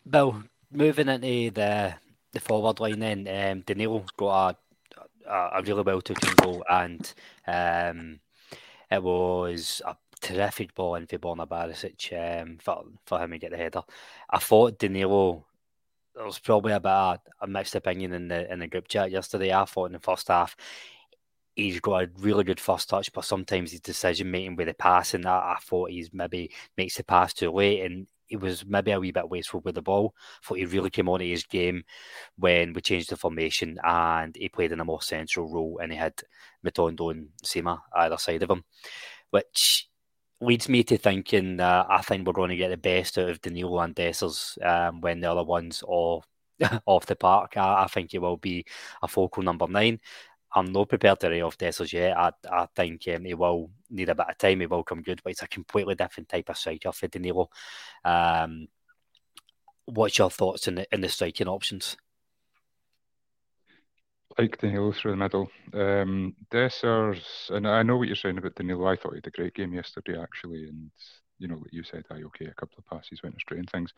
Bill, 0.09 0.43
moving 0.71 1.09
into 1.09 1.51
the 1.51 1.95
the 2.33 2.41
forward 2.41 2.81
line, 2.81 3.01
then 3.01 3.27
um, 3.29 3.61
Danilo 3.63 4.05
got 4.17 4.59
a, 5.27 5.31
a, 5.31 5.51
a 5.59 5.63
really 5.63 5.83
well 5.83 6.03
taken 6.03 6.35
goal, 6.35 6.65
and 6.71 7.13
um, 7.47 8.21
it 8.91 9.03
was 9.03 9.83
a 9.85 9.97
terrific 10.21 10.75
ball 10.75 10.95
in 10.95 11.07
for 11.07 11.19
Borna 11.19 11.47
Barisic 11.47 12.43
um, 12.43 12.59
for, 12.61 12.85
for 13.05 13.21
him 13.21 13.31
to 13.33 13.39
get 13.39 13.51
the 13.51 13.57
header. 13.57 13.83
I 14.31 14.39
thought 14.39 14.79
Danilo, 14.79 15.45
there 16.15 16.25
was 16.25 16.39
probably 16.39 16.73
a 16.73 16.81
bit 16.81 16.91
of 16.91 17.19
a 17.41 17.47
mixed 17.47 17.75
opinion 17.75 18.13
in 18.13 18.29
the 18.29 18.51
in 18.53 18.59
the 18.61 18.67
group 18.67 18.89
chat 18.89 19.11
yesterday. 19.11 19.53
I 19.53 19.65
thought 19.65 19.87
in 19.87 19.93
the 19.93 19.99
first 19.99 20.29
half, 20.29 20.57
he's 21.57 21.81
got 21.81 22.05
a 22.05 22.11
really 22.19 22.45
good 22.45 22.61
first 22.61 22.89
touch, 22.89 23.13
but 23.13 23.25
sometimes 23.25 23.73
his 23.73 23.81
decision 23.81 24.31
making 24.31 24.57
with 24.57 24.69
the 24.69 24.75
pass 24.75 25.15
and 25.15 25.25
that, 25.25 25.31
I 25.31 25.57
thought 25.61 25.91
he's 25.91 26.13
maybe 26.13 26.53
makes 26.77 26.97
the 26.97 27.05
pass 27.05 27.33
too 27.35 27.51
late 27.51 27.83
and 27.83 28.07
he 28.27 28.37
was 28.37 28.65
maybe 28.67 28.91
a 28.91 29.01
wee 29.01 29.13
bit 29.13 29.29
wasteful 29.29 29.61
with 29.65 29.75
the 29.75 29.83
ball. 29.83 30.15
Thought 30.45 30.59
he 30.59 30.65
really 30.67 30.91
came 30.91 31.09
on 31.09 31.21
to 31.21 31.27
his 31.27 31.45
game 31.45 31.85
when 32.37 32.73
we 32.73 32.81
changed 32.81 33.11
the 33.11 33.17
formation 33.17 33.79
and 33.83 34.35
he 34.37 34.49
played 34.49 34.73
in 34.73 34.81
a 34.81 34.85
more 34.85 35.03
central 35.03 35.51
role 35.51 35.79
and 35.83 35.93
he 35.93 35.99
had 35.99 36.15
Matondo 36.65 37.11
and 37.11 37.29
Sima 37.45 37.81
either 37.95 38.19
side 38.19 38.43
of 38.43 38.51
him, 38.51 38.65
which 39.31 39.89
leads 40.41 40.69
me 40.69 40.83
to 40.85 40.99
thinking 40.99 41.57
that 41.57 41.87
I 41.89 42.03
think 42.03 42.27
we're 42.27 42.33
going 42.33 42.51
to 42.51 42.57
get 42.57 42.69
the 42.69 42.77
best 42.77 43.19
out 43.19 43.31
of 43.31 43.41
Danilo 43.41 43.79
and 43.81 43.95
Dessers 43.95 44.63
um, 44.65 45.01
when 45.01 45.21
the 45.21 45.31
other 45.31 45.45
one's 45.45 45.83
are 45.83 46.21
off 46.87 47.07
the 47.07 47.17
park. 47.17 47.57
I, 47.57 47.85
I 47.85 47.87
think 47.87 48.13
it 48.13 48.21
will 48.21 48.37
be 48.37 48.65
a 49.03 49.09
focal 49.09 49.43
number 49.43 49.67
nine. 49.67 50.01
I'm 50.57 50.73
not 50.73 50.89
prepared 50.89 51.21
to 51.21 51.29
write 51.29 51.43
off 51.43 51.59
Dessers 51.59 51.93
yet. 51.93 52.17
I, 52.17 52.33
I 52.51 52.67
think 52.75 53.07
um, 53.15 53.27
he 53.27 53.35
will 53.35 53.71
need 53.91 54.09
a 54.09 54.15
bit 54.15 54.31
of 54.31 54.39
time. 54.39 54.61
He 54.61 54.67
will 54.67 54.83
come 54.83 55.03
good, 55.03 55.21
but 55.23 55.33
it's 55.33 55.43
a 55.43 55.49
completely 55.49 55.95
different 55.95 56.31
type 56.31 56.49
of 56.49 56.57
striker 56.57 56.93
for 56.93 57.09
Danilo. 57.09 57.51
Um, 58.03 58.69
what's 59.85 60.17
your 60.17 60.31
thoughts 60.31 60.67
in 60.67 60.77
the 60.77 60.87
in 60.95 61.03
the 61.03 61.11
striking 61.11 61.47
options? 61.47 61.99
Like 64.39 64.59
Danilo 64.59 64.93
through 64.93 65.11
the 65.11 65.17
middle. 65.19 65.51
Um, 65.75 66.35
Dessers, 66.51 67.51
and 67.51 67.69
I 67.69 67.83
know 67.83 67.99
what 67.99 68.09
you're 68.09 68.17
saying 68.17 68.39
about 68.39 68.55
Danilo. 68.55 68.87
I 68.87 68.97
thought 68.97 69.13
he 69.13 69.19
had 69.19 69.27
a 69.27 69.31
great 69.31 69.55
game 69.55 69.75
yesterday, 69.75 70.19
actually, 70.19 70.71
and 70.71 70.91
you 71.39 71.49
know, 71.49 71.63
you 71.71 71.83
said, 71.83 72.05
I 72.11 72.15
okay, 72.15 72.47
a 72.47 72.55
couple 72.55 72.79
of 72.79 72.87
passes 72.87 73.23
went 73.23 73.37
astray 73.37 73.59
and 73.59 73.69
things. 73.69 73.93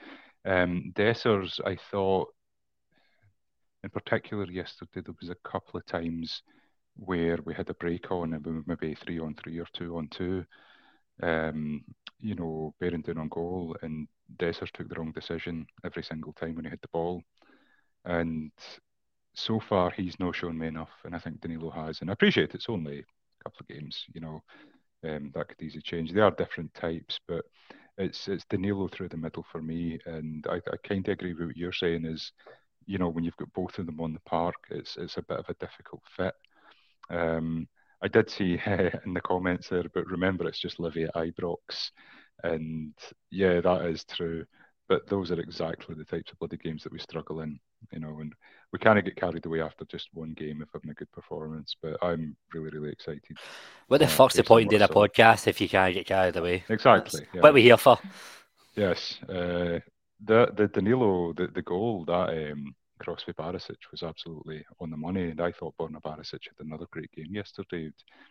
Um, 0.45 0.93
Dessers, 0.97 1.61
I 1.65 1.77
thought 1.93 2.35
in 3.89 4.03
particular 4.03 4.45
yesterday, 4.51 5.01
there 5.01 5.15
was 5.19 5.31
a 5.31 5.49
couple 5.49 5.79
of 5.79 5.87
times 5.87 6.43
where 6.97 7.39
we 7.45 7.55
had 7.55 7.71
a 7.71 7.75
break 7.75 8.11
on 8.11 8.35
and 8.35 8.45
we 8.45 8.53
were 8.53 8.63
maybe 8.67 8.95
three 8.95 9.19
on 9.19 9.35
three 9.35 9.59
or 9.59 9.67
two 9.73 9.97
on 9.97 10.09
two. 10.09 10.45
Um, 11.23 11.83
you 12.21 12.35
know, 12.35 12.75
bearing 12.79 13.01
down 13.01 13.19
on 13.19 13.29
goal, 13.29 13.77
and 13.83 14.07
Dessers 14.37 14.71
took 14.73 14.89
the 14.89 14.97
wrong 14.97 15.13
decision 15.13 15.67
every 15.85 16.03
single 16.03 16.33
time 16.35 16.55
when 16.55 16.65
he 16.65 16.71
hit 16.71 16.83
the 16.83 16.89
ball. 16.89 17.23
And 18.05 18.53
so 19.35 19.59
far, 19.59 19.91
he's 19.91 20.21
not 20.21 20.37
shown 20.37 20.59
me 20.59 20.67
enough, 20.67 20.91
and 21.05 21.15
I 21.15 21.19
think 21.19 21.41
Danilo 21.41 21.71
has. 21.71 22.01
And 22.01 22.11
I 22.11 22.13
appreciate 22.13 22.55
it's 22.55 22.69
only 22.69 22.99
a 22.99 23.45
couple 23.45 23.61
of 23.61 23.69
games, 23.69 24.05
you 24.13 24.21
know, 24.21 24.43
um, 25.05 25.31
that 25.35 25.49
could 25.49 25.63
easily 25.63 25.83
change. 25.83 26.13
They 26.13 26.21
are 26.21 26.31
different 26.33 26.75
types, 26.75 27.19
but 27.27 27.45
it's 27.97 28.29
it's 28.29 28.45
Danilo 28.51 28.89
through 28.89 29.09
the 29.09 29.17
middle 29.17 29.47
for 29.51 29.63
me, 29.63 29.99
and 30.07 30.47
I, 30.49 30.57
I 30.57 30.77
kind 30.87 31.09
of 31.09 31.13
agree 31.13 31.33
with 31.33 31.47
what 31.47 31.57
you're 31.57 31.73
saying. 31.73 32.05
Is 32.05 32.33
you 32.89 32.97
know, 32.99 33.11
when 33.11 33.23
you've 33.23 33.37
got 33.37 33.53
both 33.53 33.79
of 33.79 33.87
them 33.87 34.01
on 34.01 34.15
the 34.15 34.21
park, 34.21 34.57
it's 34.71 34.97
it's 34.97 35.19
a 35.19 35.23
bit 35.23 35.39
of 35.39 35.49
a 35.49 35.55
difficult 35.55 36.03
fit. 36.17 36.35
Um, 37.11 37.69
I 38.03 38.09
did 38.09 38.31
see 38.31 38.59
uh, 38.67 38.91
in 39.07 39.13
the 39.13 39.21
comments 39.21 39.69
there, 39.69 39.85
but 39.95 40.07
remember, 40.07 40.49
it's 40.49 40.59
just 40.59 40.81
Livy 40.81 41.05
at 41.05 41.15
Ibrox, 41.15 41.91
and 42.43 42.95
yeah, 43.31 43.61
that 43.61 43.85
is 43.85 44.05
true. 44.05 44.45
But 44.89 45.07
those 45.07 45.31
are 45.31 45.39
exactly 45.39 45.95
the 45.95 46.05
types 46.07 46.33
of 46.33 46.39
bloody 46.39 46.57
games 46.57 46.83
that 46.83 46.93
we 46.93 46.99
struggle 46.99 47.43
in, 47.43 47.61
you 47.93 48.01
know, 48.01 48.21
and 48.21 48.33
we 48.73 48.79
kind 48.79 48.99
of 48.99 49.05
get 49.05 49.17
carried 49.17 49.45
away 49.45 49.61
after 49.61 49.85
just 49.85 50.09
one 50.15 50.33
game 50.33 50.63
of 50.63 50.69
having 50.73 50.89
a 50.89 50.95
good 50.95 51.13
performance. 51.13 51.77
But 51.83 51.99
I'm 52.01 52.35
really, 52.55 52.71
really 52.71 52.93
excited. 52.93 53.37
What 53.89 53.99
the 53.99 54.07
uh, 54.07 54.09
fuck's 54.09 54.37
the 54.37 54.45
point 54.45 54.73
in 54.73 54.79
doing 54.79 54.83
a 54.83 54.89
podcast 54.89 55.47
if 55.47 55.61
you 55.61 55.69
can't 55.69 55.93
get 55.93 56.07
carried 56.07 56.37
away? 56.37 56.65
Exactly. 56.71 57.27
Yeah. 57.35 57.43
What 57.43 57.51
are 57.51 57.53
we 57.53 57.63
here 57.65 57.77
for? 57.77 57.99
Yes. 58.77 59.19
Uh, 59.29 59.81
the 60.25 60.49
the 60.57 60.69
Danilo 60.69 61.33
the, 61.33 61.49
the 61.49 61.63
goal 61.63 62.05
that 62.07 62.31
um, 62.31 62.75
CrossFit 63.03 63.37
Barisic 63.37 63.77
was 63.91 64.03
absolutely 64.03 64.65
on 64.81 64.91
the 64.91 64.97
money, 64.97 65.31
and 65.31 65.41
I 65.41 65.53
thought 65.53 65.77
Borna 65.79 66.03
Barisic 66.03 66.45
had 66.45 66.67
another 66.67 66.87
great 66.91 67.11
game 67.13 67.29
yesterday. 67.31 67.91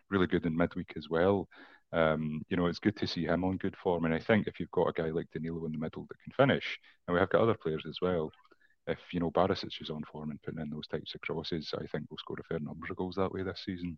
Really 0.10 0.28
good 0.28 0.46
in 0.46 0.56
midweek 0.56 0.94
as 0.98 1.10
well. 1.10 1.48
Um, 1.94 2.42
you 2.50 2.58
know, 2.58 2.66
it's 2.66 2.80
good 2.80 2.98
to 2.98 3.08
see 3.08 3.26
him 3.26 3.46
on 3.46 3.58
good 3.58 3.76
form, 3.82 4.06
and 4.06 4.14
I 4.14 4.20
think 4.20 4.48
if 4.48 4.60
you've 4.60 4.72
got 4.72 4.88
a 4.88 4.94
guy 4.94 5.10
like 5.10 5.28
Danilo 5.32 5.66
in 5.66 5.72
the 5.72 5.78
middle 5.78 6.06
that 6.10 6.20
can 6.22 6.34
finish, 6.34 6.78
and 7.08 7.14
we 7.14 7.20
have 7.20 7.30
got 7.30 7.42
other 7.42 7.56
players 7.56 7.84
as 7.88 8.00
well. 8.02 8.32
If 8.88 9.00
you 9.12 9.20
know 9.20 9.32
Barisic 9.32 9.82
is 9.82 9.90
on 9.90 10.04
form 10.12 10.32
and 10.32 10.42
putting 10.42 10.62
in 10.62 10.70
those 10.70 10.88
types 10.88 11.14
of 11.16 11.22
crosses, 11.22 11.74
I 11.74 11.86
think 11.88 12.06
we'll 12.10 12.18
score 12.18 12.38
a 12.40 12.44
fair 12.44 12.60
number 12.60 12.88
of 12.90 12.98
goals 12.98 13.16
that 13.16 13.32
way 13.32 13.44
this 13.44 13.64
season. 13.66 13.98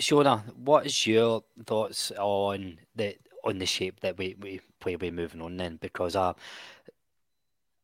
Shona, 0.00 0.54
what 0.56 0.86
is 0.86 1.06
your 1.06 1.44
thoughts 1.66 2.10
on 2.12 2.78
the 2.94 3.16
on 3.44 3.58
the 3.58 3.66
shape 3.66 4.00
that 4.00 4.18
we, 4.18 4.36
we 4.40 4.60
play 4.80 4.96
we 4.96 5.10
moving 5.10 5.40
on 5.40 5.56
then? 5.56 5.76
Because 5.80 6.16
uh, 6.16 6.34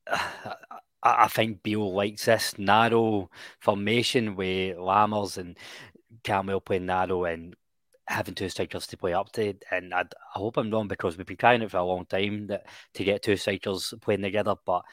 I, 0.09 0.55
I 1.03 1.29
think 1.29 1.63
Beale 1.63 1.93
likes 1.95 2.27
this 2.27 2.59
narrow 2.59 3.31
formation 3.61 4.37
with 4.37 4.77
Lammers 4.77 5.39
and 5.39 5.57
Cantwell 6.23 6.61
playing 6.61 6.87
narrow 6.87 7.25
and 7.25 7.57
having 8.07 8.35
two 8.35 8.49
strikers 8.49 8.87
to 8.89 8.97
play 8.97 9.15
up 9.15 9.33
to. 9.33 9.55
And 9.71 9.95
I, 9.95 10.01
I 10.03 10.39
hope 10.39 10.57
I'm 10.59 10.71
wrong 10.71 10.89
because 10.89 11.17
we've 11.17 11.27
been 11.27 11.37
trying 11.37 11.63
it 11.63 11.71
for 11.71 11.79
a 11.79 11.85
long 11.85 12.05
time 12.07 12.49
that 12.49 12.67
to 12.95 13.05
get 13.05 13.23
two 13.23 13.37
strikers 13.37 13.95
playing 14.03 14.23
together, 14.23 14.55
but 14.67 14.85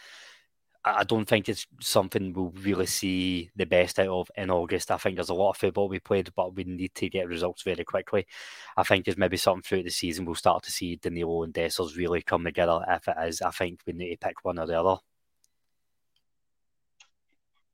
I 0.86 1.04
don't 1.04 1.26
think 1.26 1.50
it's 1.50 1.68
something 1.82 2.32
we'll 2.32 2.54
really 2.62 2.86
see 2.86 3.50
the 3.56 3.65
best 3.65 4.00
out 4.00 4.08
of 4.08 4.32
in 4.38 4.50
August. 4.50 4.92
I 4.92 4.98
think 4.98 5.15
there's 5.15 5.30
a 5.30 5.34
lot 5.34 5.52
of 5.52 5.58
football 5.58 5.89
we 5.89 6.00
played, 6.00 6.30
but 6.36 6.56
we 6.56 6.63
need 6.63 6.96
to 6.96 7.10
get 7.10 7.28
results 7.28 7.63
very 7.63 7.84
quickly. 7.84 8.26
I 8.78 8.84
think 8.84 9.04
there's 9.04 9.18
maybe 9.18 9.36
something 9.36 9.62
throughout 9.62 9.84
the 9.84 9.92
season 9.92 10.24
we'll 10.24 10.36
start 10.36 10.63
to 10.63 10.72
see 10.72 10.96
Danilo 10.96 11.44
and 11.44 11.54
Dessers 11.54 11.98
really 11.98 12.22
come 12.22 12.46
together. 12.46 12.80
If 12.88 13.10
it 13.10 13.18
is, 13.28 13.42
I 13.42 13.52
think 13.52 13.82
we 13.86 13.94
need 13.94 14.12
to 14.12 14.28
pick 14.28 14.46
one 14.46 14.58
or 14.58 14.68
the 14.68 14.80
other. 14.80 15.02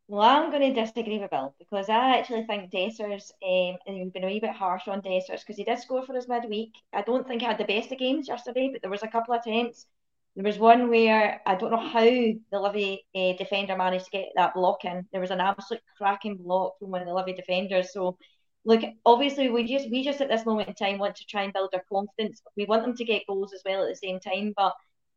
Well, 0.08 0.22
I'm 0.22 0.52
going 0.52 0.74
to 0.74 0.82
disagree 0.82 1.20
with 1.20 1.32
Bill 1.32 1.56
because 1.60 1.90
I 1.90 2.18
actually 2.18 2.46
think 2.46 2.72
Dessers, 2.72 3.32
um, 3.44 3.78
and 3.88 3.98
we've 3.98 4.14
been 4.14 4.24
a 4.24 4.28
wee 4.28 4.40
bit 4.40 4.52
harsh 4.52 4.88
on 4.88 5.02
Dessers 5.02 5.40
because 5.40 5.58
he 5.58 5.64
did 5.64 5.80
score 5.80 6.06
for 6.06 6.16
us 6.16 6.28
midweek. 6.28 6.74
I 6.94 7.02
don't 7.02 7.28
think 7.28 7.42
he 7.42 7.48
had 7.48 7.58
the 7.58 7.66
best 7.66 7.92
of 7.92 7.98
games 7.98 8.28
yesterday, 8.28 8.70
but 8.72 8.82
there 8.82 8.92
was 8.92 9.02
a 9.04 9.08
couple 9.08 9.34
of 9.34 9.42
attempts 9.42 9.88
there 10.36 10.44
was 10.44 10.60
one 10.60 10.90
where 10.90 11.42
I 11.46 11.56
don't 11.56 11.72
know 11.72 11.78
how 11.78 12.04
the 12.04 12.60
Livy 12.60 13.06
uh, 13.16 13.34
defender 13.38 13.78
managed 13.78 14.06
to 14.06 14.12
get 14.12 14.30
that 14.36 14.54
block 14.54 14.84
in. 14.84 15.08
There 15.12 15.22
was 15.22 15.32
an 15.32 15.40
absolute 15.40 15.82
cracking 15.98 16.38
block 16.38 16.74
from 16.80 16.92
one 16.92 17.02
of 17.02 17.08
the 17.08 17.14
Livy 17.14 17.34
defenders. 17.34 17.94
So, 17.94 18.18
look, 18.66 18.82
obviously 19.06 19.50
we 19.50 19.66
just 19.66 19.90
we 19.90 20.04
just 20.04 20.20
at 20.20 20.28
this 20.28 20.46
moment 20.46 20.68
in 20.68 20.76
time 20.76 21.00
want 21.00 21.16
to 21.18 21.26
try 21.26 21.44
and 21.44 21.54
build 21.54 21.70
our 21.74 21.84
confidence. 21.92 22.42
We 22.58 22.66
want 22.66 22.84
them 22.84 22.96
to 22.98 23.06
get 23.06 23.28
goals 23.28 23.54
as 23.54 23.62
well 23.66 23.84
at 23.84 23.90
the 23.90 23.96
same 23.96 24.20
time, 24.20 24.54
but 24.58 24.74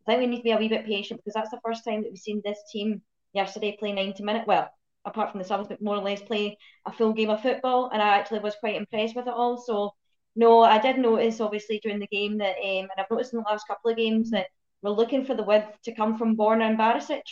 I 0.07 0.13
think 0.13 0.21
we 0.21 0.27
need 0.27 0.37
to 0.39 0.43
be 0.45 0.53
a 0.53 0.57
wee 0.57 0.69
bit 0.69 0.87
patient 0.87 1.21
because 1.21 1.35
that's 1.35 1.51
the 1.51 1.61
first 1.65 1.85
time 1.85 2.03
that 2.03 2.11
we've 2.11 2.19
seen 2.19 2.41
this 2.45 2.59
team 2.73 3.03
yesterday 3.33 3.77
play 3.79 3.93
90 3.93 4.23
minutes. 4.23 4.47
Well, 4.47 4.71
apart 5.05 5.33
from 5.33 5.41
the 5.41 5.47
subs, 5.47 5.69
but 5.69 5.83
more 5.83 5.97
or 5.97 6.03
less 6.03 6.23
play 6.23 6.59
a 6.87 6.93
full 6.93 7.13
game 7.13 7.31
of 7.31 7.43
football, 7.43 7.91
and 7.93 8.01
I 8.01 8.19
actually 8.19 8.39
was 8.39 8.55
quite 8.61 8.77
impressed 8.77 9.17
with 9.17 9.27
it 9.27 9.35
all. 9.35 9.57
So, 9.59 9.95
no, 10.37 10.63
I 10.63 10.79
did 10.79 10.99
notice 10.99 11.41
obviously 11.41 11.81
during 11.83 11.99
the 11.99 12.07
game 12.07 12.39
that, 12.39 12.57
um, 12.57 12.89
and 12.89 12.91
I've 12.97 13.11
noticed 13.11 13.33
in 13.33 13.41
the 13.41 13.51
last 13.51 13.67
couple 13.67 13.91
of 13.91 13.97
games 13.97 14.31
that 14.31 14.47
we're 14.83 14.91
looking 14.91 15.25
for 15.25 15.35
the 15.35 15.43
width 15.43 15.67
to 15.85 15.95
come 15.95 16.19
from 16.19 16.37
Borna 16.37 16.69
and 16.69 16.79
Barisic. 16.79 17.23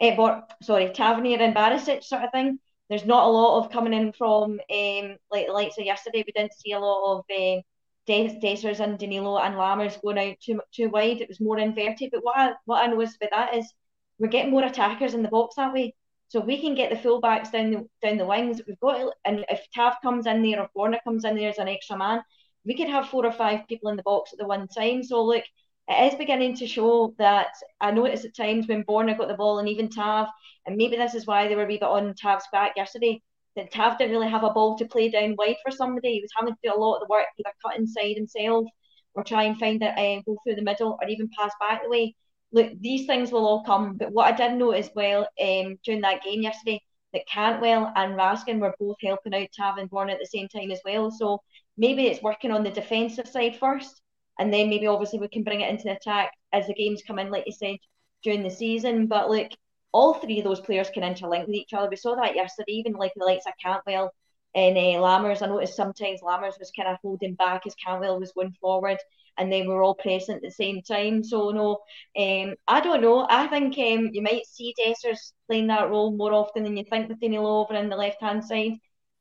Eh, 0.00 0.14
Bor- 0.14 0.42
sorry, 0.62 0.90
Tavernier 0.92 1.38
and 1.38 1.54
Barisic 1.54 2.04
sort 2.04 2.22
of 2.22 2.30
thing. 2.32 2.58
There's 2.88 3.04
not 3.04 3.26
a 3.26 3.30
lot 3.30 3.64
of 3.64 3.72
coming 3.72 3.94
in 3.94 4.12
from 4.12 4.60
um, 4.70 5.16
like 5.30 5.46
the 5.46 5.52
likes 5.52 5.78
of 5.78 5.84
yesterday. 5.84 6.24
We 6.26 6.32
didn't 6.32 6.54
see 6.54 6.72
a 6.72 6.78
lot 6.78 7.18
of 7.18 7.24
um, 7.36 7.62
Dessers 8.06 8.80
and 8.80 8.98
Danilo 8.98 9.38
and 9.38 9.56
Lammers 9.56 10.00
going 10.00 10.18
out 10.18 10.36
too 10.40 10.60
too 10.72 10.88
wide. 10.88 11.20
It 11.20 11.28
was 11.28 11.40
more 11.40 11.58
inverted. 11.58 12.10
But 12.12 12.22
what 12.22 12.36
I, 12.38 12.52
what 12.64 12.82
I 12.82 12.86
noticed 12.86 13.16
about 13.16 13.30
that 13.30 13.54
is 13.56 13.72
we're 14.18 14.28
getting 14.28 14.52
more 14.52 14.64
attackers 14.64 15.14
in 15.14 15.22
the 15.22 15.28
box 15.28 15.56
that 15.56 15.72
way. 15.72 15.94
So 16.28 16.40
we 16.40 16.60
can 16.60 16.74
get 16.74 16.90
the 16.90 16.96
fullbacks 16.96 17.52
down 17.52 17.70
the 17.70 17.88
down 18.02 18.18
the 18.18 18.26
wings, 18.26 18.60
we've 18.66 18.80
got 18.80 19.12
and 19.24 19.44
if 19.48 19.66
Tav 19.74 19.96
comes 20.02 20.26
in 20.26 20.42
there 20.42 20.60
or 20.60 20.70
Borna 20.76 20.98
comes 21.04 21.24
in 21.24 21.36
there 21.36 21.50
as 21.50 21.58
an 21.58 21.68
extra 21.68 21.96
man, 21.96 22.22
we 22.64 22.76
could 22.76 22.88
have 22.88 23.08
four 23.08 23.24
or 23.24 23.32
five 23.32 23.68
people 23.68 23.90
in 23.90 23.96
the 23.96 24.02
box 24.02 24.32
at 24.32 24.38
the 24.38 24.46
one 24.46 24.68
time. 24.68 25.02
So 25.02 25.24
look, 25.24 25.44
it 25.88 26.12
is 26.12 26.18
beginning 26.18 26.56
to 26.56 26.66
show 26.66 27.14
that 27.18 27.48
I 27.80 27.92
noticed 27.92 28.24
at 28.24 28.36
times 28.36 28.66
when 28.66 28.84
Borna 28.84 29.16
got 29.16 29.28
the 29.28 29.34
ball 29.34 29.58
and 29.58 29.68
even 29.68 29.88
Tav, 29.88 30.26
and 30.66 30.76
maybe 30.76 30.96
this 30.96 31.14
is 31.14 31.26
why 31.26 31.46
they 31.46 31.54
were 31.54 31.64
a 31.64 31.66
wee 31.66 31.78
bit 31.78 31.84
on 31.84 32.14
Tav's 32.14 32.46
back 32.52 32.72
yesterday, 32.76 33.22
that 33.54 33.70
Tav 33.72 33.96
didn't 33.96 34.12
really 34.12 34.28
have 34.28 34.42
a 34.42 34.50
ball 34.50 34.76
to 34.78 34.84
play 34.84 35.08
down 35.08 35.36
wide 35.38 35.56
for 35.64 35.70
somebody. 35.70 36.14
He 36.14 36.20
was 36.20 36.30
having 36.36 36.54
to 36.54 36.60
do 36.62 36.72
a 36.74 36.78
lot 36.78 36.96
of 36.96 37.00
the 37.00 37.10
work, 37.10 37.26
either 37.38 37.52
cut 37.64 37.78
inside 37.78 38.16
himself 38.16 38.66
or 39.14 39.22
try 39.22 39.44
and 39.44 39.58
find 39.58 39.82
it 39.82 39.94
and 39.96 40.20
uh, 40.20 40.22
go 40.26 40.36
through 40.42 40.56
the 40.56 40.62
middle 40.62 40.98
or 41.00 41.08
even 41.08 41.30
pass 41.38 41.52
back 41.60 41.82
the 41.82 41.88
way. 41.88 42.14
Look, 42.52 42.72
these 42.80 43.06
things 43.06 43.30
will 43.30 43.46
all 43.46 43.64
come. 43.64 43.96
But 43.96 44.12
what 44.12 44.26
I 44.26 44.36
did 44.36 44.58
notice 44.58 44.90
well 44.94 45.28
um, 45.40 45.78
during 45.84 46.00
that 46.02 46.22
game 46.22 46.42
yesterday, 46.42 46.80
that 47.12 47.26
Cantwell 47.28 47.92
and 47.94 48.14
Raskin 48.14 48.58
were 48.58 48.74
both 48.78 48.96
helping 49.02 49.34
out 49.34 49.48
Tav 49.56 49.78
and 49.78 49.90
Borna 49.90 50.12
at 50.12 50.18
the 50.18 50.26
same 50.26 50.48
time 50.48 50.70
as 50.70 50.80
well. 50.84 51.10
So 51.10 51.40
maybe 51.78 52.08
it's 52.08 52.22
working 52.22 52.50
on 52.50 52.64
the 52.64 52.70
defensive 52.70 53.28
side 53.28 53.56
first 53.56 54.02
and 54.38 54.52
then 54.52 54.68
maybe 54.68 54.86
obviously 54.86 55.18
we 55.18 55.28
can 55.28 55.44
bring 55.44 55.60
it 55.60 55.70
into 55.70 55.84
the 55.84 55.96
attack 55.96 56.32
as 56.52 56.66
the 56.66 56.74
games 56.74 57.02
come 57.06 57.18
in, 57.18 57.30
like 57.30 57.44
you 57.46 57.52
said, 57.52 57.76
during 58.22 58.42
the 58.42 58.50
season. 58.50 59.06
But 59.06 59.30
look, 59.30 59.50
all 59.92 60.14
three 60.14 60.38
of 60.38 60.44
those 60.44 60.60
players 60.60 60.90
can 60.90 61.02
interlink 61.02 61.46
with 61.46 61.54
each 61.54 61.72
other. 61.72 61.88
We 61.88 61.96
saw 61.96 62.16
that 62.16 62.36
yesterday, 62.36 62.72
even 62.72 62.92
like 62.92 63.12
the 63.16 63.24
likes 63.24 63.46
of 63.46 63.54
Cantwell 63.62 64.12
and 64.54 64.76
uh, 64.76 65.00
Lammers. 65.00 65.42
I 65.42 65.46
noticed 65.46 65.76
sometimes 65.76 66.20
Lammers 66.22 66.58
was 66.58 66.72
kind 66.76 66.88
of 66.88 66.98
holding 67.02 67.34
back 67.34 67.66
as 67.66 67.74
Cantwell 67.74 68.18
was 68.20 68.32
going 68.32 68.54
forward, 68.60 68.98
and 69.38 69.52
they 69.52 69.66
were 69.66 69.82
all 69.82 69.94
pressing 69.94 70.36
at 70.36 70.42
the 70.42 70.50
same 70.50 70.82
time. 70.82 71.22
So 71.22 71.50
no, 71.50 71.78
um, 72.18 72.54
I 72.66 72.80
don't 72.80 73.02
know. 73.02 73.26
I 73.28 73.46
think 73.46 73.78
um, 73.78 74.10
you 74.12 74.22
might 74.22 74.46
see 74.46 74.74
Dessers 74.78 75.32
playing 75.46 75.68
that 75.68 75.90
role 75.90 76.12
more 76.16 76.32
often 76.32 76.64
than 76.64 76.76
you 76.76 76.84
think 76.84 77.08
with 77.08 77.20
Danilo 77.20 77.62
over 77.62 77.74
in 77.74 77.88
the 77.88 77.96
left 77.96 78.20
hand 78.20 78.44
side. 78.44 78.72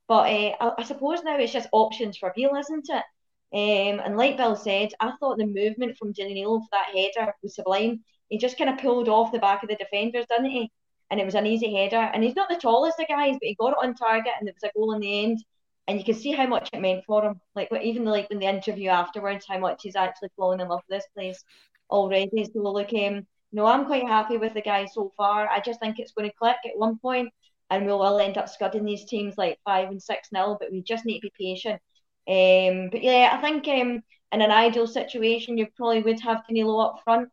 But 0.08 0.32
uh, 0.32 0.56
I, 0.60 0.72
I, 0.80 0.84
suppose 0.84 1.24
now 1.24 1.38
it's 1.38 1.54
just 1.54 1.70
options 1.72 2.18
for 2.18 2.32
Beale, 2.36 2.56
isn't 2.56 2.90
it? 2.90 3.04
Um, 3.54 4.02
and 4.04 4.18
like 4.18 4.38
Bill 4.38 4.56
said, 4.56 4.90
I 5.00 5.14
thought 5.20 5.38
the 5.38 5.46
movement 5.46 5.98
from 5.98 6.12
Danilo 6.12 6.60
for 6.60 6.68
that 6.72 6.96
header 6.96 7.34
was 7.42 7.56
sublime. 7.56 8.04
He 8.30 8.38
just 8.38 8.58
kind 8.58 8.70
of 8.70 8.80
pulled 8.80 9.08
off 9.08 9.32
the 9.32 9.40
back 9.40 9.64
of 9.64 9.70
the 9.70 9.76
defenders, 9.76 10.26
didn't 10.30 10.50
he? 10.50 10.72
And 11.10 11.20
it 11.20 11.26
was 11.26 11.36
an 11.36 11.46
easy 11.46 11.74
header. 11.74 12.10
And 12.14 12.24
he's 12.24 12.36
not 12.36 12.50
the 12.50 12.58
tallest 12.58 13.00
of 13.00 13.08
guys, 13.08 13.34
but 13.34 13.48
he 13.48 13.56
got 13.56 13.74
it 13.74 13.78
on 13.82 13.94
target 13.94 14.34
and 14.40 14.50
it 14.50 14.56
was 14.56 14.70
a 14.70 14.78
goal 14.78 14.94
in 14.94 15.02
the 15.02 15.24
end. 15.24 15.44
And 15.88 16.00
you 16.00 16.04
can 16.04 16.16
see 16.16 16.32
how 16.32 16.48
much 16.48 16.70
it 16.74 16.82
meant 16.82 17.06
for 17.06 17.24
him. 17.24 17.40
Like 17.56 17.72
even 17.82 18.06
like 18.06 18.28
in 18.32 18.40
the 18.40 18.48
interview 18.48 18.90
afterwards, 18.90 19.46
how 19.48 19.60
much 19.60 19.84
he's 19.84 19.96
actually 19.96 20.30
fallen 20.36 20.60
in 20.60 20.68
love 20.68 20.82
with 20.90 20.98
this 20.98 21.08
place 21.14 21.44
already. 21.92 22.44
So 22.52 22.60
look, 22.62 22.92
um, 22.94 23.28
no, 23.52 23.68
I'm 23.68 23.86
quite 23.86 24.08
happy 24.08 24.38
with 24.38 24.56
the 24.56 24.62
guy 24.62 24.86
so 24.86 25.14
far. 25.16 25.48
I 25.48 25.60
just 25.60 25.80
think 25.80 26.00
it's 26.00 26.12
going 26.12 26.30
to 26.30 26.36
click 26.36 26.58
at 26.66 26.78
one 26.78 26.98
point 26.98 27.30
and 27.70 27.86
we'll 27.86 28.02
all 28.02 28.20
end 28.20 28.38
up 28.38 28.50
scudding 28.50 28.84
these 28.84 29.06
teams 29.06 29.38
like 29.38 29.60
five 29.64 29.90
and 29.90 30.02
six 30.02 30.30
nil, 30.32 30.58
but 30.60 30.72
we 30.72 30.82
just 30.82 31.06
need 31.06 31.20
to 31.20 31.30
be 31.38 31.54
patient 31.54 31.82
um, 32.28 32.90
but 32.92 33.04
yeah, 33.04 33.30
I 33.34 33.42
think 33.42 33.68
um, 33.68 34.02
in 34.32 34.42
an 34.42 34.52
ideal 34.52 34.88
situation, 34.88 35.58
you 35.58 35.68
probably 35.76 36.02
would 36.02 36.20
have 36.22 36.46
Danilo 36.48 36.80
up 36.80 37.02
front. 37.04 37.30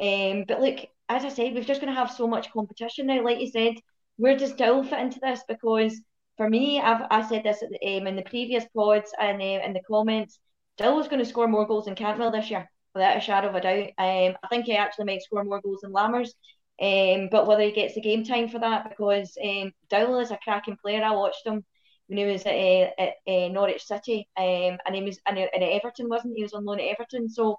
Um, 0.00 0.44
but 0.46 0.60
look, 0.60 0.80
as 1.08 1.24
I 1.24 1.28
said, 1.28 1.54
we're 1.54 1.64
just 1.64 1.80
going 1.80 1.92
to 1.92 1.98
have 1.98 2.10
so 2.10 2.26
much 2.26 2.52
competition 2.52 3.06
now. 3.06 3.22
Like 3.22 3.40
you 3.40 3.50
said, 3.50 3.74
where 4.16 4.36
does 4.36 4.54
Dowell 4.54 4.84
fit 4.84 5.00
into 5.00 5.20
this? 5.20 5.42
Because 5.48 6.00
for 6.36 6.48
me, 6.48 6.80
I've 6.80 7.06
I 7.10 7.28
said 7.28 7.44
this 7.44 7.60
the, 7.60 7.96
um, 7.96 8.06
in 8.06 8.16
the 8.16 8.22
previous 8.22 8.64
pods 8.74 9.12
and 9.18 9.40
uh, 9.40 9.64
in 9.64 9.72
the 9.72 9.80
comments. 9.88 10.38
Is 10.78 11.08
going 11.08 11.20
to 11.20 11.24
score 11.24 11.48
more 11.48 11.66
goals 11.66 11.86
than 11.86 11.94
Cantwell 11.94 12.30
this 12.30 12.50
year, 12.50 12.68
without 12.94 13.16
a 13.16 13.20
shadow 13.20 13.48
of 13.48 13.54
a 13.54 13.60
doubt. 13.62 13.88
Um, 13.96 14.36
I 14.42 14.48
think 14.50 14.66
he 14.66 14.76
actually 14.76 15.06
might 15.06 15.22
score 15.22 15.42
more 15.42 15.62
goals 15.62 15.80
than 15.80 15.92
Lammers. 15.92 16.34
Um, 16.80 17.28
but 17.30 17.46
whether 17.46 17.62
he 17.62 17.72
gets 17.72 17.94
the 17.94 18.02
game 18.02 18.24
time 18.24 18.50
for 18.50 18.58
that, 18.58 18.90
because 18.90 19.38
um, 19.42 19.72
Dowell 19.88 20.20
is 20.20 20.30
a 20.30 20.38
cracking 20.44 20.76
player. 20.76 21.02
I 21.02 21.12
watched 21.12 21.46
him 21.46 21.64
when 22.08 22.18
he 22.18 22.24
was 22.24 22.42
at, 22.46 22.54
uh, 22.54 22.90
at 22.98 23.14
uh, 23.26 23.48
Norwich 23.48 23.84
City, 23.84 24.28
um, 24.36 24.78
and 24.86 24.94
he 24.94 25.02
was 25.02 25.18
and, 25.26 25.38
and 25.38 25.62
at 25.62 25.72
Everton, 25.72 26.08
wasn't 26.08 26.36
he? 26.36 26.42
was 26.42 26.52
on 26.52 26.64
loan 26.64 26.80
at 26.80 26.86
Everton. 26.86 27.28
So, 27.28 27.58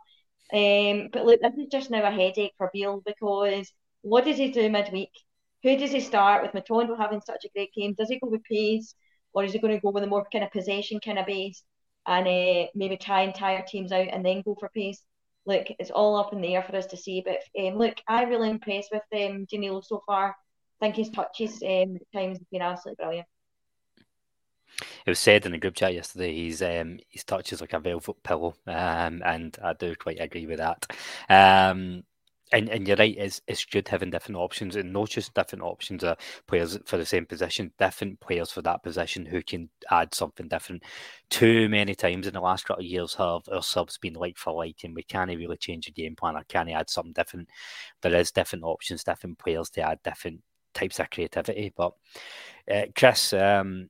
um, 0.53 1.09
but 1.11 1.25
look, 1.25 1.41
this 1.41 1.57
is 1.57 1.67
just 1.71 1.91
now 1.91 2.07
a 2.07 2.11
headache 2.11 2.53
for 2.57 2.69
Beale 2.73 3.01
because 3.05 3.71
what 4.01 4.25
does 4.25 4.37
he 4.37 4.51
do 4.51 4.69
midweek? 4.69 5.11
Who 5.63 5.77
does 5.77 5.91
he 5.91 5.99
start 5.99 6.43
with? 6.43 6.53
Matondo 6.53 6.97
having 6.97 7.21
such 7.21 7.45
a 7.45 7.49
great 7.49 7.73
game. 7.73 7.93
Does 7.93 8.09
he 8.09 8.19
go 8.19 8.29
with 8.29 8.43
pace, 8.43 8.93
or 9.33 9.43
is 9.43 9.53
he 9.53 9.59
going 9.59 9.73
to 9.73 9.81
go 9.81 9.91
with 9.91 10.03
a 10.03 10.07
more 10.07 10.25
kind 10.31 10.43
of 10.43 10.51
possession 10.51 10.99
kind 10.99 11.19
of 11.19 11.25
base? 11.25 11.63
and 12.07 12.27
uh, 12.27 12.67
maybe 12.73 12.97
try 12.97 13.21
and 13.21 13.35
tire 13.35 13.63
teams 13.67 13.91
out 13.91 14.07
and 14.07 14.25
then 14.25 14.41
go 14.41 14.55
for 14.59 14.69
pace. 14.69 15.03
Look, 15.45 15.67
it's 15.79 15.91
all 15.91 16.15
up 16.15 16.33
in 16.33 16.41
the 16.41 16.55
air 16.55 16.63
for 16.63 16.75
us 16.75 16.85
to 16.87 16.97
see. 16.97 17.23
But 17.23 17.39
um, 17.61 17.77
look, 17.77 17.95
I'm 18.07 18.29
really 18.29 18.49
impressed 18.49 18.91
with 18.91 19.03
um, 19.13 19.45
Danilo 19.45 19.81
so 19.81 20.01
far. 20.05 20.35
I 20.81 20.85
think 20.85 20.95
his 20.95 21.09
touches 21.09 21.61
um, 21.63 21.97
times 22.13 22.39
have 22.39 22.49
been 22.51 22.61
absolutely 22.61 23.03
brilliant. 23.03 23.27
It 25.05 25.09
was 25.09 25.19
said 25.19 25.45
in 25.45 25.51
the 25.51 25.57
group 25.57 25.75
chat 25.75 25.93
yesterday. 25.93 26.33
He's 26.33 26.61
um, 26.61 26.99
his 27.09 27.25
like 27.61 27.73
a 27.73 27.79
velvet 27.79 28.23
pillow, 28.23 28.55
um, 28.67 29.21
and 29.25 29.57
I 29.63 29.73
do 29.73 29.95
quite 29.95 30.19
agree 30.19 30.45
with 30.45 30.59
that. 30.59 30.85
Um, 31.29 32.03
and 32.51 32.69
and 32.69 32.87
you're 32.87 32.97
right, 32.97 33.15
it's 33.17 33.41
it's 33.47 33.65
good 33.65 33.87
having 33.87 34.09
different 34.09 34.37
options, 34.37 34.75
and 34.75 34.93
not 34.93 35.09
just 35.09 35.33
different 35.33 35.63
options 35.63 36.03
of 36.03 36.17
players 36.47 36.77
for 36.85 36.97
the 36.97 37.05
same 37.05 37.25
position, 37.25 37.73
different 37.77 38.19
players 38.19 38.51
for 38.51 38.61
that 38.61 38.83
position 38.83 39.25
who 39.25 39.41
can 39.41 39.69
add 39.91 40.13
something 40.15 40.47
different. 40.47 40.83
Too 41.29 41.67
many 41.69 41.95
times 41.95 42.27
in 42.27 42.33
the 42.33 42.39
last 42.39 42.65
couple 42.65 42.83
of 42.83 42.89
years 42.89 43.15
have 43.15 43.41
our 43.51 43.63
subs 43.63 43.97
been 43.97 44.13
like 44.13 44.37
for 44.37 44.53
like, 44.53 44.77
and 44.83 44.95
we 44.95 45.03
can't 45.03 45.29
really 45.29 45.57
change 45.57 45.87
the 45.87 45.91
game 45.91 46.15
plan. 46.15 46.35
I 46.35 46.43
can't 46.43 46.69
add 46.69 46.89
something 46.89 47.13
different. 47.13 47.49
There 48.01 48.15
is 48.15 48.31
different 48.31 48.63
options, 48.63 49.03
different 49.03 49.39
players 49.39 49.69
to 49.71 49.81
add 49.81 49.99
different 50.03 50.41
types 50.73 50.99
of 50.99 51.09
creativity. 51.09 51.73
But 51.75 51.93
uh, 52.73 52.85
Chris, 52.95 53.33
um, 53.33 53.89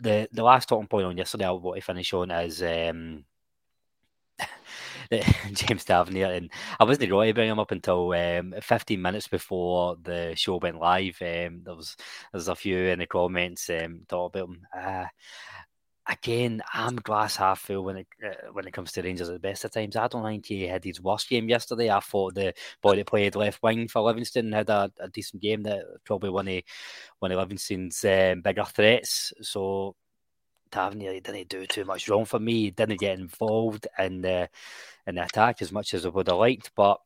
the 0.00 0.28
the 0.32 0.42
last 0.42 0.68
talking 0.68 0.88
point 0.88 1.06
on 1.06 1.16
yesterday 1.16 1.46
I 1.46 1.50
want 1.50 1.76
to 1.76 1.82
finish 1.82 2.12
on 2.12 2.30
is. 2.30 2.62
Um, 2.62 3.24
James 5.52 5.84
Tavernier, 5.84 6.30
and 6.30 6.50
I 6.78 6.84
wasn't 6.84 7.10
going 7.10 7.28
to 7.28 7.34
bring 7.34 7.50
him 7.50 7.58
up 7.58 7.72
until 7.72 8.12
um, 8.12 8.54
15 8.62 9.02
minutes 9.02 9.26
before 9.26 9.96
the 10.00 10.34
show 10.36 10.58
went 10.58 10.78
live. 10.78 11.18
Um, 11.20 11.62
there 11.64 11.74
was 11.74 11.96
there's 12.32 12.48
a 12.48 12.54
few 12.54 12.76
in 12.76 13.00
the 13.00 13.06
comments 13.06 13.68
um, 13.70 14.02
talk 14.08 14.34
about 14.34 14.48
him. 14.48 14.66
Uh, 14.76 15.06
again, 16.10 16.62
I'm 16.74 16.96
glass 16.96 17.36
half 17.36 17.60
full 17.60 17.84
when 17.84 17.98
it 17.98 18.06
uh, 18.24 18.50
when 18.52 18.66
it 18.66 18.72
comes 18.72 18.92
to 18.92 19.02
Rangers 19.02 19.28
at 19.28 19.34
the 19.34 19.38
best 19.38 19.64
of 19.64 19.70
times. 19.70 19.96
I 19.96 20.08
don't 20.08 20.24
think 20.24 20.46
he 20.46 20.66
had 20.66 20.84
his 20.84 21.00
worst 21.00 21.28
game 21.28 21.48
yesterday. 21.48 21.90
I 21.90 22.00
thought 22.00 22.34
the 22.34 22.52
boy 22.82 22.96
that 22.96 23.06
played 23.06 23.36
left 23.36 23.62
wing 23.62 23.88
for 23.88 24.02
Livingston 24.02 24.52
had 24.52 24.68
a, 24.68 24.90
a 24.98 25.08
decent 25.08 25.42
game. 25.42 25.62
That 25.62 25.84
probably 26.04 26.30
one 26.30 26.48
of 26.48 26.62
one 27.20 27.32
of 27.32 27.38
Livingston's 27.38 28.04
um, 28.04 28.42
bigger 28.42 28.64
threats. 28.64 29.32
So 29.42 29.94
Tavernier 30.70 31.20
didn't 31.20 31.48
do 31.48 31.66
too 31.66 31.84
much 31.84 32.08
wrong 32.08 32.24
for 32.24 32.38
me. 32.38 32.62
He 32.62 32.70
didn't 32.70 33.00
get 33.00 33.18
involved 33.18 33.86
in 33.98 34.22
the 34.22 34.48
in 35.06 35.14
the 35.14 35.24
attack 35.24 35.62
as 35.62 35.72
much 35.72 35.94
as 35.94 36.06
I 36.06 36.10
would 36.10 36.28
have 36.28 36.36
liked, 36.36 36.72
but 36.74 37.00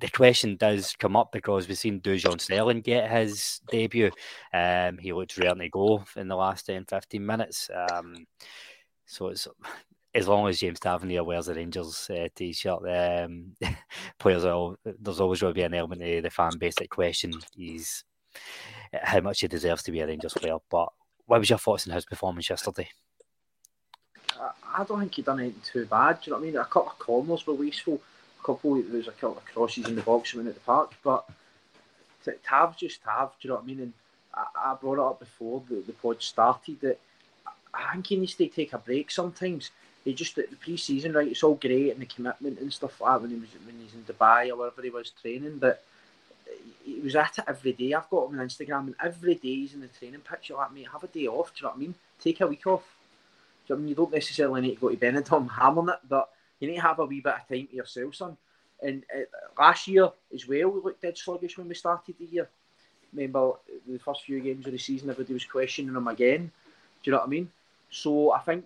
the 0.00 0.08
question 0.08 0.56
does 0.56 0.96
come 0.98 1.16
up 1.16 1.30
because 1.32 1.68
we've 1.68 1.78
seen 1.78 2.00
Dujon 2.00 2.40
Sterling 2.40 2.80
get 2.80 3.10
his 3.10 3.60
debut. 3.70 4.10
Um, 4.52 4.98
he 4.98 5.12
looked 5.12 5.36
ready 5.38 5.60
to 5.60 5.68
go 5.68 6.04
in 6.16 6.28
the 6.28 6.36
last 6.36 6.66
10, 6.66 6.86
15 6.86 7.24
minutes. 7.24 7.70
Um, 7.74 8.26
so 9.06 9.28
it's 9.28 9.46
as 10.14 10.26
long 10.26 10.48
as 10.48 10.58
James 10.58 10.80
Tavernier 10.80 11.22
wears 11.22 11.46
the 11.46 11.54
Rangers 11.54 12.10
uh, 12.10 12.28
t-shirt, 12.34 13.24
um, 13.24 13.52
players 14.18 14.44
all, 14.44 14.76
there's 14.84 15.20
always 15.20 15.40
going 15.40 15.54
to 15.54 15.58
be 15.58 15.62
an 15.62 15.74
element 15.74 16.02
of 16.02 16.22
the 16.22 16.30
fan 16.30 16.58
base 16.58 16.74
that 16.76 16.90
question 16.90 17.32
he's 17.54 18.04
how 18.92 19.20
much 19.20 19.40
he 19.40 19.48
deserves 19.48 19.82
to 19.84 19.92
be 19.92 20.00
a 20.00 20.06
Rangers 20.06 20.34
player. 20.34 20.58
But 20.68 20.88
what 21.26 21.38
was 21.38 21.50
your 21.50 21.58
thoughts 21.58 21.86
on 21.86 21.94
his 21.94 22.04
performance 22.04 22.50
yesterday? 22.50 22.88
I 24.74 24.84
don't 24.84 25.00
think 25.00 25.14
he 25.14 25.22
done 25.22 25.40
anything 25.40 25.60
too 25.62 25.86
bad. 25.86 26.20
Do 26.20 26.30
you 26.30 26.32
know 26.32 26.38
what 26.38 26.44
I 26.44 26.46
mean? 26.46 26.56
A 26.56 26.64
couple 26.64 26.90
of 26.90 26.98
corners 26.98 27.46
were 27.46 27.54
wasteful. 27.54 28.00
Couple, 28.42 28.74
there 28.74 28.96
was 28.96 29.08
a 29.08 29.12
couple 29.12 29.36
of 29.36 29.44
crosses 29.44 29.86
in 29.86 29.96
the 29.96 30.02
box 30.02 30.34
when 30.34 30.48
at 30.48 30.54
the 30.54 30.60
park, 30.60 30.92
but 31.04 31.28
Tav's 32.42 32.76
just 32.76 33.02
Tav. 33.02 33.32
Do 33.40 33.48
you 33.48 33.50
know 33.50 33.56
what 33.56 33.64
I 33.64 33.66
mean? 33.66 33.80
And 33.80 33.92
I, 34.34 34.46
I 34.56 34.74
brought 34.74 34.98
it 34.98 35.10
up 35.10 35.20
before 35.20 35.62
the, 35.68 35.82
the 35.86 35.92
pod 35.92 36.22
started 36.22 36.80
that 36.80 36.98
I 37.74 37.92
think 37.92 38.06
he 38.06 38.16
needs 38.16 38.34
to 38.34 38.48
take 38.48 38.72
a 38.72 38.78
break 38.78 39.10
sometimes. 39.10 39.70
He 40.04 40.14
just 40.14 40.36
the 40.36 40.44
pre-season, 40.60 41.12
right? 41.12 41.28
It's 41.28 41.42
all 41.42 41.54
great 41.54 41.90
and 41.92 42.00
the 42.00 42.06
commitment 42.06 42.58
and 42.58 42.72
stuff 42.72 43.00
like 43.00 43.12
that 43.12 43.22
when 43.22 43.30
he 43.30 43.36
was 43.36 43.50
when 43.66 43.78
he's 43.78 43.94
in 43.94 44.02
Dubai 44.04 44.50
or 44.50 44.56
wherever 44.56 44.82
he 44.82 44.90
was 44.90 45.10
training, 45.10 45.58
but 45.58 45.82
he 46.84 47.00
was 47.00 47.16
at 47.16 47.38
it 47.38 47.44
every 47.46 47.72
day. 47.72 47.94
I've 47.94 48.08
got 48.10 48.30
him 48.30 48.40
on 48.40 48.46
Instagram, 48.46 48.86
and 48.86 48.94
every 49.02 49.34
day 49.34 49.56
he's 49.56 49.74
in 49.74 49.80
the 49.80 49.88
training 49.88 50.20
pitch. 50.20 50.50
like, 50.50 50.72
mate, 50.72 50.88
have 50.90 51.04
a 51.04 51.06
day 51.06 51.26
off. 51.26 51.54
Do 51.54 51.60
you 51.60 51.62
know 51.64 51.68
what 51.70 51.76
I 51.76 51.80
mean? 51.80 51.94
Take 52.20 52.40
a 52.40 52.46
week 52.46 52.66
off. 52.66 52.84
Do 53.66 53.74
I 53.74 53.76
mean, 53.76 53.88
you 53.88 53.94
don't 53.94 54.12
necessarily 54.12 54.60
need 54.62 54.74
to 54.76 54.80
go 54.80 54.88
to 54.88 54.96
Benidorm 54.96 55.50
hammering 55.58 55.90
it, 55.90 56.00
but 56.08 56.30
you 56.60 56.68
need 56.68 56.76
to 56.76 56.82
have 56.82 56.98
a 56.98 57.04
wee 57.04 57.20
bit 57.20 57.34
of 57.34 57.48
time 57.48 57.66
to 57.66 57.76
yourself, 57.76 58.14
son. 58.14 58.36
And 58.82 59.04
uh, 59.14 59.22
last 59.58 59.88
year 59.88 60.10
as 60.32 60.46
well, 60.46 60.68
we 60.70 60.80
looked 60.80 61.02
dead 61.02 61.18
sluggish 61.18 61.58
when 61.58 61.68
we 61.68 61.74
started 61.74 62.14
the 62.18 62.26
year. 62.26 62.48
Remember 63.12 63.52
the 63.88 63.98
first 63.98 64.22
few 64.22 64.40
games 64.40 64.66
of 64.66 64.72
the 64.72 64.78
season, 64.78 65.10
everybody 65.10 65.34
was 65.34 65.44
questioning 65.44 65.94
him 65.94 66.08
again. 66.08 66.50
Do 67.02 67.10
you 67.10 67.12
know 67.12 67.18
what 67.18 67.26
I 67.26 67.30
mean? 67.30 67.50
So 67.90 68.32
I 68.32 68.38
think 68.40 68.64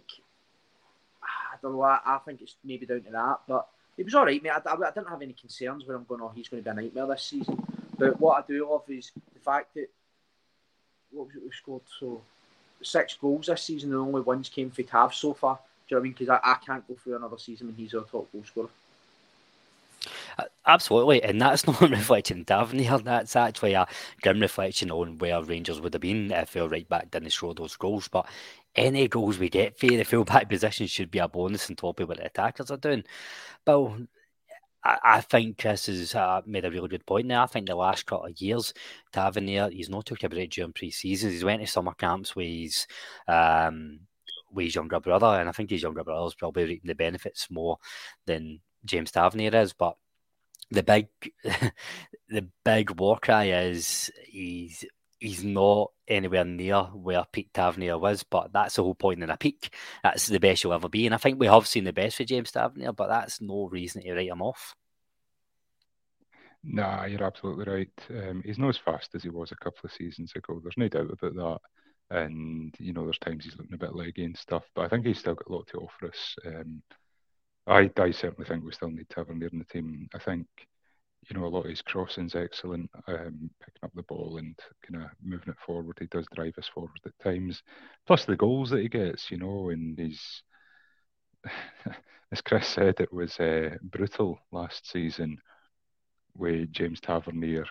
I 1.23 1.57
don't 1.63 1.73
know. 1.73 1.83
I, 1.83 2.01
I 2.05 2.19
think 2.25 2.43
it's 2.43 2.57
maybe 2.63 2.85
down 2.85 3.03
to 3.03 3.11
that, 3.13 3.41
but 3.49 3.69
it 3.97 4.05
was 4.05 4.15
all 4.15 4.27
right, 4.27 4.43
mate. 4.43 4.51
I, 4.51 4.61
I, 4.69 4.75
I, 4.75 4.91
didn't 4.91 5.09
have 5.09 5.23
any 5.23 5.33
concerns 5.33 5.87
where 5.87 5.97
I'm 5.97 6.05
going. 6.05 6.21
Oh, 6.21 6.33
he's 6.35 6.49
going 6.49 6.63
to 6.63 6.65
be 6.65 6.71
a 6.71 6.83
nightmare 6.83 7.07
this 7.07 7.23
season. 7.23 7.65
But 7.97 8.21
what 8.21 8.43
I 8.43 8.47
do 8.47 8.69
love 8.69 8.83
is 8.89 9.13
the 9.33 9.41
fact 9.41 9.75
that 9.75 9.87
what 11.11 11.27
was 11.29 11.37
it 11.37 11.43
we 11.43 11.51
scored? 11.53 11.83
So 12.01 12.21
six 12.83 13.17
goals 13.21 13.47
this 13.47 13.63
season, 13.63 13.91
and 13.91 14.01
only 14.01 14.21
ones 14.21 14.49
came 14.49 14.71
for 14.71 14.83
Tav 14.83 15.15
so 15.15 15.33
far. 15.33 15.59
Do 15.89 15.95
you 15.95 15.97
know 15.97 16.01
what 16.01 16.01
I 16.01 16.03
mean? 16.05 16.13
Because 16.19 16.29
I, 16.29 16.41
I 16.43 16.55
can't 16.65 16.87
go 16.89 16.95
through 16.95 17.17
another 17.17 17.39
season 17.39 17.67
when 17.67 17.77
he's 17.77 17.95
our 17.95 18.03
top 18.03 18.31
goal 18.33 18.43
scorer. 18.45 18.69
Absolutely, 20.67 21.23
and 21.23 21.41
that's 21.41 21.67
not 21.67 21.81
reflecting 21.81 22.45
of 22.49 23.05
That's 23.05 23.37
actually 23.37 23.75
a 23.75 23.87
grim 24.23 24.41
reflection 24.41 24.91
on 24.91 25.19
where 25.19 25.43
Rangers 25.43 25.81
would 25.81 25.95
have 25.95 26.03
been 26.03 26.31
if 26.31 26.57
our 26.57 26.69
right 26.69 26.89
back 26.89 27.11
didn't 27.11 27.31
score 27.31 27.55
those 27.55 27.77
goals. 27.77 28.09
But 28.09 28.27
any 28.75 29.09
goals 29.09 29.39
we 29.39 29.49
get 29.49 29.79
for 29.79 29.87
the 29.87 30.05
full 30.05 30.25
back 30.25 30.49
position 30.49 30.87
should 30.87 31.11
be 31.11 31.19
a 31.19 31.29
bonus 31.29 31.69
on 31.71 31.77
top 31.77 32.01
of 32.01 32.09
what 32.09 32.19
the 32.19 32.27
attackers 32.27 32.71
are 32.71 32.77
doing. 32.77 33.05
But 33.65 33.93
I, 34.85 34.99
I 35.05 35.21
think 35.21 35.59
Chris 35.59 35.87
has 35.87 36.15
uh, 36.15 36.43
made 36.47 36.65
a 36.65 36.71
really 36.71 36.89
good 36.89 37.07
point 37.07 37.29
there. 37.29 37.41
I 37.41 37.47
think 37.47 37.67
the 37.67 37.75
last 37.75 38.07
couple 38.07 38.27
of 38.27 38.41
years, 38.41 38.75
Tavernier, 39.13 39.71
he's 39.71 39.89
not 39.89 40.07
took 40.07 40.23
a 40.25 40.29
break 40.29 40.51
during 40.51 40.73
pre 40.73 40.91
seasons. 40.91 41.33
He's 41.33 41.45
went 41.45 41.61
to 41.61 41.67
summer 41.67 41.95
camps 41.95 42.35
with 42.35 42.49
his, 42.49 42.87
um, 43.29 44.01
with 44.55 44.67
his 44.67 44.75
younger 44.75 45.01
brother, 45.01 45.27
and 45.27 45.49
I 45.49 45.53
think 45.53 45.71
his 45.71 45.83
younger 45.83 46.05
brother 46.05 46.27
is 46.27 46.35
probably 46.35 46.65
reaping 46.65 46.89
the 46.89 46.95
benefits 46.95 47.51
more 47.51 47.79
than 48.27 48.61
James 48.85 49.11
Tavernier 49.11 49.55
is. 49.57 49.73
But 49.73 49.97
the 50.71 50.83
big, 50.83 51.09
the 52.29 52.49
big 52.65 52.99
war 52.99 53.19
cry 53.19 53.47
is 53.47 54.11
he's 54.27 54.85
he's 55.21 55.43
not 55.43 55.91
anywhere 56.07 56.45
near 56.45 56.83
where 56.83 57.25
Pete 57.33 57.53
Tavernier 57.55 57.99
was, 57.99 58.23
but 58.25 58.53
that's 58.53 58.77
the 58.77 58.83
whole 58.83 58.95
point 58.95 59.23
in 59.23 59.31
a 59.31 59.37
peak. 59.37 59.75
That's 60.03 60.27
the 60.27 60.39
best 60.39 60.63
you'll 60.63 60.75
ever 60.75 60.89
be. 60.89 61.07
And 61.07 61.15
I 61.15 61.19
think 61.19 61.41
we 61.41 61.47
have 61.47 61.67
seen 61.67 61.85
the 61.85 61.93
best 61.93 62.17
for 62.17 62.25
James 62.25 62.51
Tavernier, 62.51 62.93
but 62.93 63.09
that's 63.09 63.41
no 63.41 63.69
reason 63.69 64.03
to 64.03 64.15
write 64.15 64.29
him 64.29 64.43
off. 64.43 64.77
Nah, 66.63 67.05
you're 67.05 67.25
absolutely 67.25 67.65
right. 67.65 68.29
Um, 68.29 68.43
he's 68.45 68.59
not 68.59 68.71
as 68.71 68.79
fast 68.79 69.15
as 69.15 69.23
he 69.23 69.29
was 69.29 69.53
a 69.53 69.57
couple 69.57 69.81
of 69.85 69.93
seasons 69.93 70.33
ago. 70.35 70.61
There's 70.63 70.77
no 70.77 70.89
doubt 70.89 71.11
about 71.11 71.35
that. 71.35 71.59
And, 72.11 72.75
you 72.79 72.93
know, 72.93 73.05
there's 73.05 73.19
times 73.19 73.45
he's 73.45 73.57
looking 73.57 73.75
a 73.75 73.79
bit 73.79 73.97
leggy 73.97 74.25
and 74.25 74.37
stuff, 74.37 74.65
but 74.75 74.83
I 74.83 74.89
think 74.89 75.07
he's 75.07 75.19
still 75.19 75.35
got 75.35 75.49
a 75.49 75.53
lot 75.53 75.67
to 75.69 75.79
offer 75.79 76.09
us. 76.09 76.37
Um, 76.47 76.83
I, 77.67 77.91
I 77.97 78.11
certainly 78.11 78.47
think 78.47 78.63
we 78.63 78.73
still 78.73 78.91
need 78.91 79.09
to 79.09 79.17
have 79.17 79.29
him 79.29 79.41
Tavernier 79.41 79.51
in 79.53 79.59
the 79.59 79.65
team. 79.65 80.09
I 80.15 80.19
think 80.19 80.47
you 81.29 81.39
know, 81.39 81.47
a 81.47 81.49
lot 81.49 81.65
of 81.65 81.71
his 81.71 81.83
crossing's 81.83 82.35
excellent, 82.35 82.91
um, 83.09 83.51
picking 83.61 83.83
up 83.83 83.93
the 83.95 84.03
ball 84.03 84.37
and 84.39 84.59
kind 84.87 85.05
of 85.05 85.11
moving 85.23 85.49
it 85.49 85.57
forward. 85.65 85.97
He 85.99 86.07
does 86.07 86.27
drive 86.35 86.55
us 86.59 86.69
forward 86.69 87.01
at 87.05 87.19
times. 87.23 87.63
Plus 88.07 88.25
the 88.25 88.37
goals 88.37 88.71
that 88.71 88.83
he 88.83 88.89
gets, 88.89 89.31
you 89.31 89.39
know, 89.39 89.71
and 89.71 89.99
he's, 89.99 90.43
as 92.33 92.41
Chris 92.43 92.67
said, 92.67 92.97
it 93.01 93.13
was 93.13 93.39
uh, 93.41 93.77
brutal 93.83 94.39
last 94.53 94.91
season 94.91 95.39
with 96.37 96.73
James 96.73 97.01
Tavernier 97.01 97.65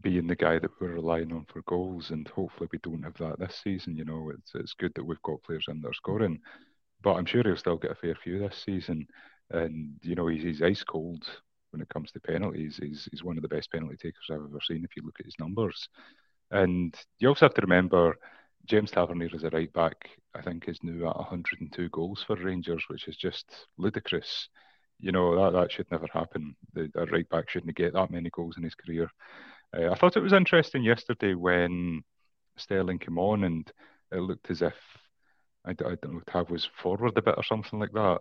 being 0.00 0.26
the 0.26 0.36
guy 0.36 0.58
that 0.58 0.70
we're 0.80 0.94
relying 0.94 1.32
on 1.32 1.46
for 1.52 1.62
goals, 1.62 2.10
and 2.10 2.28
hopefully 2.28 2.68
we 2.72 2.78
don't 2.78 3.02
have 3.02 3.16
that 3.18 3.38
this 3.38 3.60
season. 3.62 3.96
You 3.96 4.04
know, 4.04 4.30
it's 4.30 4.52
it's 4.54 4.74
good 4.74 4.92
that 4.94 5.04
we've 5.04 5.22
got 5.22 5.42
players 5.42 5.66
in 5.68 5.80
there 5.80 5.92
scoring, 5.92 6.40
but 7.02 7.14
I'm 7.14 7.26
sure 7.26 7.42
he'll 7.42 7.56
still 7.56 7.76
get 7.76 7.92
a 7.92 7.96
fair 7.96 8.14
few 8.14 8.38
this 8.38 8.62
season. 8.64 9.06
And 9.50 9.94
you 10.02 10.14
know, 10.14 10.26
he's, 10.26 10.42
he's 10.42 10.62
ice 10.62 10.84
cold 10.84 11.24
when 11.70 11.82
it 11.82 11.88
comes 11.88 12.12
to 12.12 12.20
penalties. 12.20 12.78
He's, 12.80 13.08
he's 13.10 13.24
one 13.24 13.36
of 13.36 13.42
the 13.42 13.48
best 13.48 13.70
penalty 13.70 13.96
takers 13.96 14.26
I've 14.30 14.36
ever 14.36 14.60
seen 14.66 14.84
if 14.84 14.96
you 14.96 15.02
look 15.04 15.16
at 15.20 15.26
his 15.26 15.38
numbers. 15.38 15.88
And 16.50 16.94
you 17.18 17.28
also 17.28 17.46
have 17.46 17.54
to 17.54 17.62
remember 17.62 18.16
James 18.66 18.90
Tavernier 18.90 19.30
is 19.34 19.44
a 19.44 19.50
right 19.50 19.72
back, 19.72 20.10
I 20.34 20.42
think, 20.42 20.68
is 20.68 20.78
now 20.82 21.10
at 21.10 21.16
102 21.16 21.88
goals 21.90 22.22
for 22.26 22.36
Rangers, 22.36 22.84
which 22.88 23.08
is 23.08 23.16
just 23.16 23.66
ludicrous. 23.78 24.48
You 25.00 25.12
know, 25.12 25.36
that, 25.36 25.58
that 25.58 25.72
should 25.72 25.90
never 25.90 26.08
happen. 26.12 26.56
The, 26.74 26.90
a 26.94 27.06
right 27.06 27.28
back 27.28 27.48
shouldn't 27.48 27.76
get 27.76 27.94
that 27.94 28.10
many 28.10 28.30
goals 28.30 28.56
in 28.56 28.64
his 28.64 28.74
career. 28.74 29.10
Uh, 29.76 29.90
I 29.90 29.94
thought 29.94 30.16
it 30.16 30.22
was 30.22 30.32
interesting 30.32 30.82
yesterday 30.82 31.34
when 31.34 32.02
Sterling 32.56 32.98
came 32.98 33.18
on 33.18 33.44
and 33.44 33.70
it 34.12 34.16
looked 34.18 34.50
as 34.50 34.62
if, 34.62 34.74
I, 35.64 35.70
I 35.70 35.74
don't 35.74 36.12
know, 36.12 36.22
Tav 36.26 36.50
was 36.50 36.68
forward 36.82 37.16
a 37.16 37.22
bit 37.22 37.34
or 37.36 37.44
something 37.44 37.78
like 37.78 37.92
that. 37.92 38.18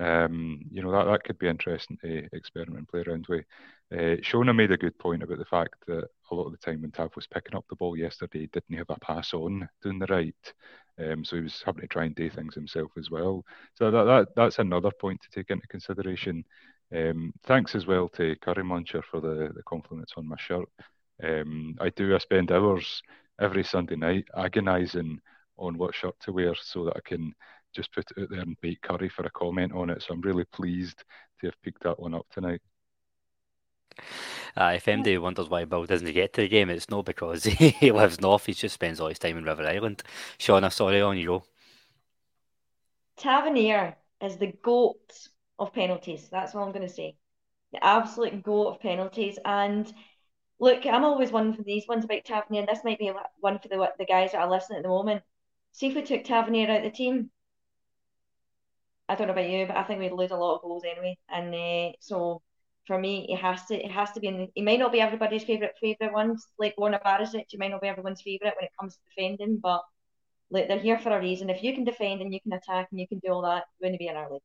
Um, 0.00 0.62
you 0.70 0.82
know 0.82 0.90
that 0.92 1.04
that 1.04 1.24
could 1.24 1.38
be 1.38 1.48
interesting 1.48 1.98
to 1.98 2.26
experiment 2.32 2.78
and 2.78 2.88
play 2.88 3.04
around 3.06 3.26
with. 3.28 3.44
Uh, 3.92 4.16
Shona 4.22 4.56
made 4.56 4.72
a 4.72 4.78
good 4.78 4.98
point 4.98 5.22
about 5.22 5.36
the 5.36 5.44
fact 5.44 5.74
that 5.86 6.04
a 6.30 6.34
lot 6.34 6.46
of 6.46 6.52
the 6.52 6.58
time 6.58 6.80
when 6.80 6.92
Tav 6.92 7.14
was 7.14 7.26
picking 7.26 7.54
up 7.54 7.66
the 7.68 7.76
ball 7.76 7.94
yesterday, 7.94 8.40
he 8.40 8.46
didn't 8.46 8.78
have 8.78 8.88
a 8.88 8.98
pass 9.00 9.34
on 9.34 9.68
doing 9.82 9.98
the 9.98 10.06
right. 10.06 10.34
Um, 10.98 11.24
so 11.24 11.36
he 11.36 11.42
was 11.42 11.62
having 11.64 11.82
to 11.82 11.88
try 11.88 12.04
and 12.04 12.14
do 12.14 12.30
things 12.30 12.54
himself 12.54 12.90
as 12.96 13.10
well. 13.10 13.44
So 13.74 13.90
that, 13.90 14.04
that 14.04 14.28
that's 14.34 14.58
another 14.58 14.90
point 14.98 15.20
to 15.22 15.30
take 15.30 15.50
into 15.50 15.66
consideration. 15.66 16.44
Um, 16.94 17.32
thanks 17.44 17.74
as 17.74 17.86
well 17.86 18.08
to 18.10 18.36
Curry 18.36 18.62
Muncher 18.62 19.02
for 19.02 19.20
the, 19.20 19.50
the 19.54 19.62
compliments 19.64 20.12
on 20.16 20.28
my 20.28 20.36
shirt. 20.38 20.68
Um, 21.22 21.76
I 21.80 21.88
do. 21.90 22.14
I 22.14 22.18
spend 22.18 22.52
hours 22.52 23.02
every 23.40 23.64
Sunday 23.64 23.96
night 23.96 24.26
agonising 24.36 25.18
on 25.56 25.78
what 25.78 25.94
shirt 25.94 26.14
to 26.20 26.32
wear 26.32 26.54
so 26.54 26.84
that 26.84 26.96
I 26.96 27.00
can 27.04 27.34
just 27.74 27.92
put 27.92 28.10
it 28.10 28.22
out 28.22 28.28
there 28.30 28.40
and 28.40 28.60
bait 28.60 28.82
Curry 28.82 29.08
for 29.08 29.24
a 29.24 29.30
comment 29.30 29.72
on 29.72 29.90
it. 29.90 30.02
So 30.02 30.12
I'm 30.12 30.20
really 30.20 30.44
pleased 30.44 31.04
to 31.40 31.46
have 31.46 31.62
picked 31.62 31.82
that 31.84 31.98
one 31.98 32.14
up 32.14 32.26
tonight. 32.30 32.60
Uh, 34.56 34.72
if 34.76 34.84
MD 34.86 35.20
wonders 35.20 35.48
why 35.48 35.64
Bill 35.64 35.84
doesn't 35.86 36.12
get 36.12 36.32
to 36.34 36.42
the 36.42 36.48
game, 36.48 36.68
it's 36.70 36.90
not 36.90 37.04
because 37.04 37.44
he 37.44 37.90
lives 37.90 38.20
north, 38.20 38.46
he 38.46 38.52
just 38.52 38.74
spends 38.74 39.00
all 39.00 39.08
his 39.08 39.18
time 39.18 39.38
in 39.38 39.44
River 39.44 39.66
Island. 39.66 40.02
Shona, 40.38 40.72
sorry, 40.72 41.00
on 41.00 41.16
you 41.16 41.26
go. 41.26 41.44
Tavernier 43.16 43.96
is 44.20 44.36
the 44.36 44.52
goat 44.62 45.28
of 45.62 45.72
penalties. 45.72 46.28
That's 46.30 46.54
all 46.54 46.64
I'm 46.64 46.72
going 46.72 46.86
to 46.86 46.92
say. 46.92 47.16
The 47.72 47.84
absolute 47.84 48.42
goat 48.42 48.68
of 48.68 48.80
penalties. 48.80 49.38
And 49.44 49.92
look, 50.60 50.86
I'm 50.86 51.04
always 51.04 51.32
one 51.32 51.54
for 51.54 51.62
these 51.62 51.88
ones 51.88 52.04
about 52.04 52.24
Tavernier, 52.24 52.60
and 52.60 52.68
this 52.68 52.84
might 52.84 52.98
be 52.98 53.12
one 53.40 53.58
for 53.58 53.68
the, 53.68 53.90
the 53.98 54.04
guys 54.04 54.32
that 54.32 54.42
are 54.42 54.50
listening 54.50 54.78
at 54.78 54.82
the 54.82 54.88
moment. 54.88 55.22
See 55.72 55.88
if 55.88 55.94
we 55.94 56.02
took 56.02 56.24
Tavernier 56.24 56.70
out 56.70 56.78
of 56.78 56.84
the 56.84 56.90
team, 56.90 57.30
I 59.08 59.14
don't 59.14 59.26
know 59.26 59.32
about 59.32 59.50
you, 59.50 59.66
but 59.66 59.76
I 59.76 59.82
think 59.82 60.00
we'd 60.00 60.12
lose 60.12 60.30
a 60.30 60.36
lot 60.36 60.56
of 60.56 60.62
goals 60.62 60.84
anyway. 60.84 61.18
And 61.28 61.54
uh, 61.54 61.92
so 62.00 62.42
for 62.86 62.98
me, 62.98 63.26
it 63.28 63.36
has 63.36 63.66
to 63.66 63.74
it 63.74 63.90
has 63.90 64.12
to 64.12 64.20
be 64.20 64.28
in 64.28 64.36
the, 64.38 64.48
it 64.54 64.64
might 64.64 64.78
not 64.78 64.92
be 64.92 65.00
everybody's 65.00 65.44
favourite 65.44 65.74
favourite 65.80 66.12
ones, 66.12 66.46
like 66.58 66.76
Borna 66.76 67.02
Barisic, 67.02 67.52
it 67.52 67.58
might 67.58 67.70
not 67.70 67.82
be 67.82 67.88
everyone's 67.88 68.22
favourite 68.22 68.54
when 68.56 68.64
it 68.64 68.72
comes 68.78 68.94
to 68.94 69.00
defending, 69.14 69.58
but 69.58 69.82
like 70.50 70.68
they're 70.68 70.78
here 70.78 70.98
for 70.98 71.10
a 71.16 71.20
reason. 71.20 71.50
If 71.50 71.62
you 71.62 71.74
can 71.74 71.84
defend 71.84 72.20
and 72.20 72.32
you 72.32 72.40
can 72.40 72.52
attack 72.52 72.88
and 72.90 73.00
you 73.00 73.08
can 73.08 73.18
do 73.18 73.32
all 73.32 73.42
that, 73.42 73.64
you're 73.80 73.88
going 73.88 73.98
to 73.98 73.98
be 73.98 74.08
in 74.08 74.16
our 74.16 74.30
league. 74.30 74.42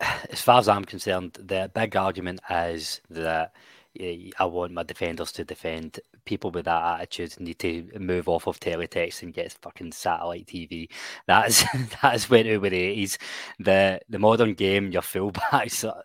As 0.00 0.42
far 0.42 0.58
as 0.58 0.68
I'm 0.68 0.84
concerned, 0.84 1.38
the 1.42 1.70
big 1.74 1.96
argument 1.96 2.40
is 2.50 3.00
that 3.08 3.54
eh, 3.98 4.30
I 4.38 4.44
want 4.44 4.72
my 4.72 4.82
defenders 4.82 5.32
to 5.32 5.44
defend. 5.44 6.00
People 6.26 6.50
with 6.50 6.64
that 6.66 7.00
attitude 7.00 7.38
need 7.40 7.58
to 7.60 7.88
move 7.98 8.28
off 8.28 8.46
of 8.46 8.60
teletext 8.60 9.22
and 9.22 9.32
get 9.32 9.56
fucking 9.62 9.92
satellite 9.92 10.46
TV. 10.46 10.88
That's 11.26 11.64
that's 12.02 12.28
where 12.28 12.44
it 12.44 12.72
is. 12.72 13.16
The 13.58 14.00
the 14.08 14.18
modern 14.18 14.54
game, 14.54 14.90
your 14.90 15.02
fullbacks, 15.02 15.88
uh, 15.88 16.02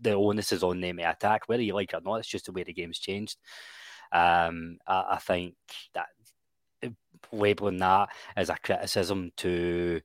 the 0.00 0.12
onus 0.12 0.52
is 0.52 0.62
on 0.62 0.80
them 0.80 0.98
to 0.98 1.10
attack, 1.10 1.42
whether 1.48 1.62
you 1.62 1.74
like 1.74 1.92
it 1.92 1.96
or 1.96 2.00
not. 2.00 2.16
It's 2.16 2.28
just 2.28 2.46
the 2.46 2.52
way 2.52 2.62
the 2.62 2.72
game's 2.72 2.98
changed. 2.98 3.36
Um, 4.12 4.78
I, 4.86 5.04
I 5.12 5.18
think 5.18 5.54
that 5.94 6.06
eh, 6.82 6.90
labeling 7.32 7.78
that 7.78 8.08
as 8.36 8.48
a 8.48 8.56
criticism 8.56 9.32
to 9.38 10.00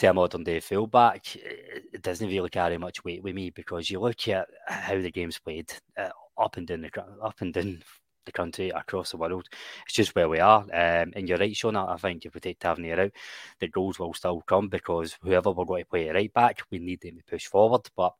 to 0.00 0.10
a 0.10 0.14
modern 0.14 0.44
day 0.44 0.60
fullback, 0.60 1.36
it 1.36 2.02
doesn't 2.02 2.28
really 2.28 2.48
carry 2.48 2.78
much 2.78 3.04
weight 3.04 3.22
with 3.22 3.34
me 3.34 3.50
because 3.50 3.90
you 3.90 4.00
look 4.00 4.28
at 4.28 4.48
how 4.66 4.98
the 4.98 5.10
game's 5.10 5.38
played. 5.38 5.72
Uh, 5.96 6.08
up 6.38 6.56
and 6.56 6.66
down 6.66 6.80
the 6.80 7.04
up 7.22 7.40
and 7.40 7.52
down 7.52 7.82
the 8.26 8.32
country 8.32 8.70
across 8.70 9.10
the 9.10 9.16
world. 9.16 9.46
It's 9.84 9.94
just 9.94 10.14
where 10.14 10.28
we 10.28 10.40
are. 10.40 10.62
Um, 10.62 11.12
and 11.14 11.28
you're 11.28 11.38
right, 11.38 11.52
Shona. 11.52 11.88
I 11.88 11.96
think 11.96 12.24
if 12.24 12.34
we 12.34 12.40
take 12.40 12.58
Tavernier 12.58 13.00
out, 13.00 13.12
the 13.60 13.68
goals 13.68 13.98
will 13.98 14.14
still 14.14 14.42
come 14.42 14.68
because 14.68 15.16
whoever 15.22 15.50
we're 15.50 15.64
going 15.64 15.84
to 15.84 15.90
play 15.90 16.08
right 16.08 16.32
back, 16.32 16.62
we 16.70 16.78
need 16.78 17.00
them 17.00 17.18
to 17.18 17.24
push 17.24 17.46
forward. 17.46 17.82
But 17.96 18.14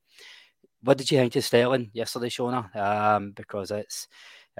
what 0.82 0.98
did 0.98 1.10
you 1.10 1.18
think 1.18 1.36
of 1.36 1.44
Sterling 1.44 1.90
yesterday, 1.92 2.28
Shona? 2.28 2.74
Um, 2.76 3.32
because 3.32 3.70
it's. 3.70 4.06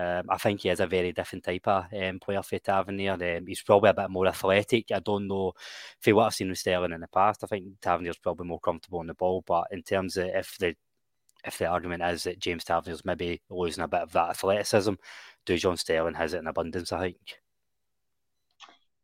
Um, 0.00 0.26
I 0.30 0.38
think 0.38 0.60
he 0.60 0.70
is 0.70 0.80
a 0.80 0.86
very 0.86 1.12
different 1.12 1.44
type 1.44 1.68
of 1.68 1.84
um, 1.92 2.18
player 2.20 2.42
for 2.42 2.58
Tavernier. 2.58 3.12
Um, 3.12 3.46
he's 3.46 3.62
probably 3.62 3.90
a 3.90 3.94
bit 3.94 4.10
more 4.10 4.26
athletic. 4.26 4.86
I 4.92 5.00
don't 5.00 5.28
know 5.28 5.52
if 6.04 6.14
what 6.14 6.26
I've 6.26 6.34
seen 6.34 6.48
with 6.48 6.58
Sterling 6.58 6.92
in 6.92 7.00
the 7.00 7.08
past. 7.08 7.44
I 7.44 7.46
think 7.46 7.80
Tavernier's 7.80 8.18
probably 8.18 8.46
more 8.46 8.60
comfortable 8.60 9.00
on 9.00 9.08
the 9.08 9.14
ball. 9.14 9.44
But 9.46 9.66
in 9.72 9.82
terms 9.82 10.16
of 10.16 10.26
if 10.26 10.56
the 10.58 10.74
if 11.44 11.58
the 11.58 11.66
argument 11.66 12.02
is 12.02 12.24
that 12.24 12.38
James 12.38 12.64
Tavernier's 12.64 13.04
maybe 13.04 13.42
losing 13.50 13.84
a 13.84 13.88
bit 13.88 14.02
of 14.02 14.12
that 14.12 14.30
athleticism, 14.30 14.94
Dujon 15.46 15.78
Sterling 15.78 16.14
has 16.14 16.34
it 16.34 16.38
in 16.38 16.46
abundance, 16.46 16.92
I 16.92 17.00
think. 17.00 17.40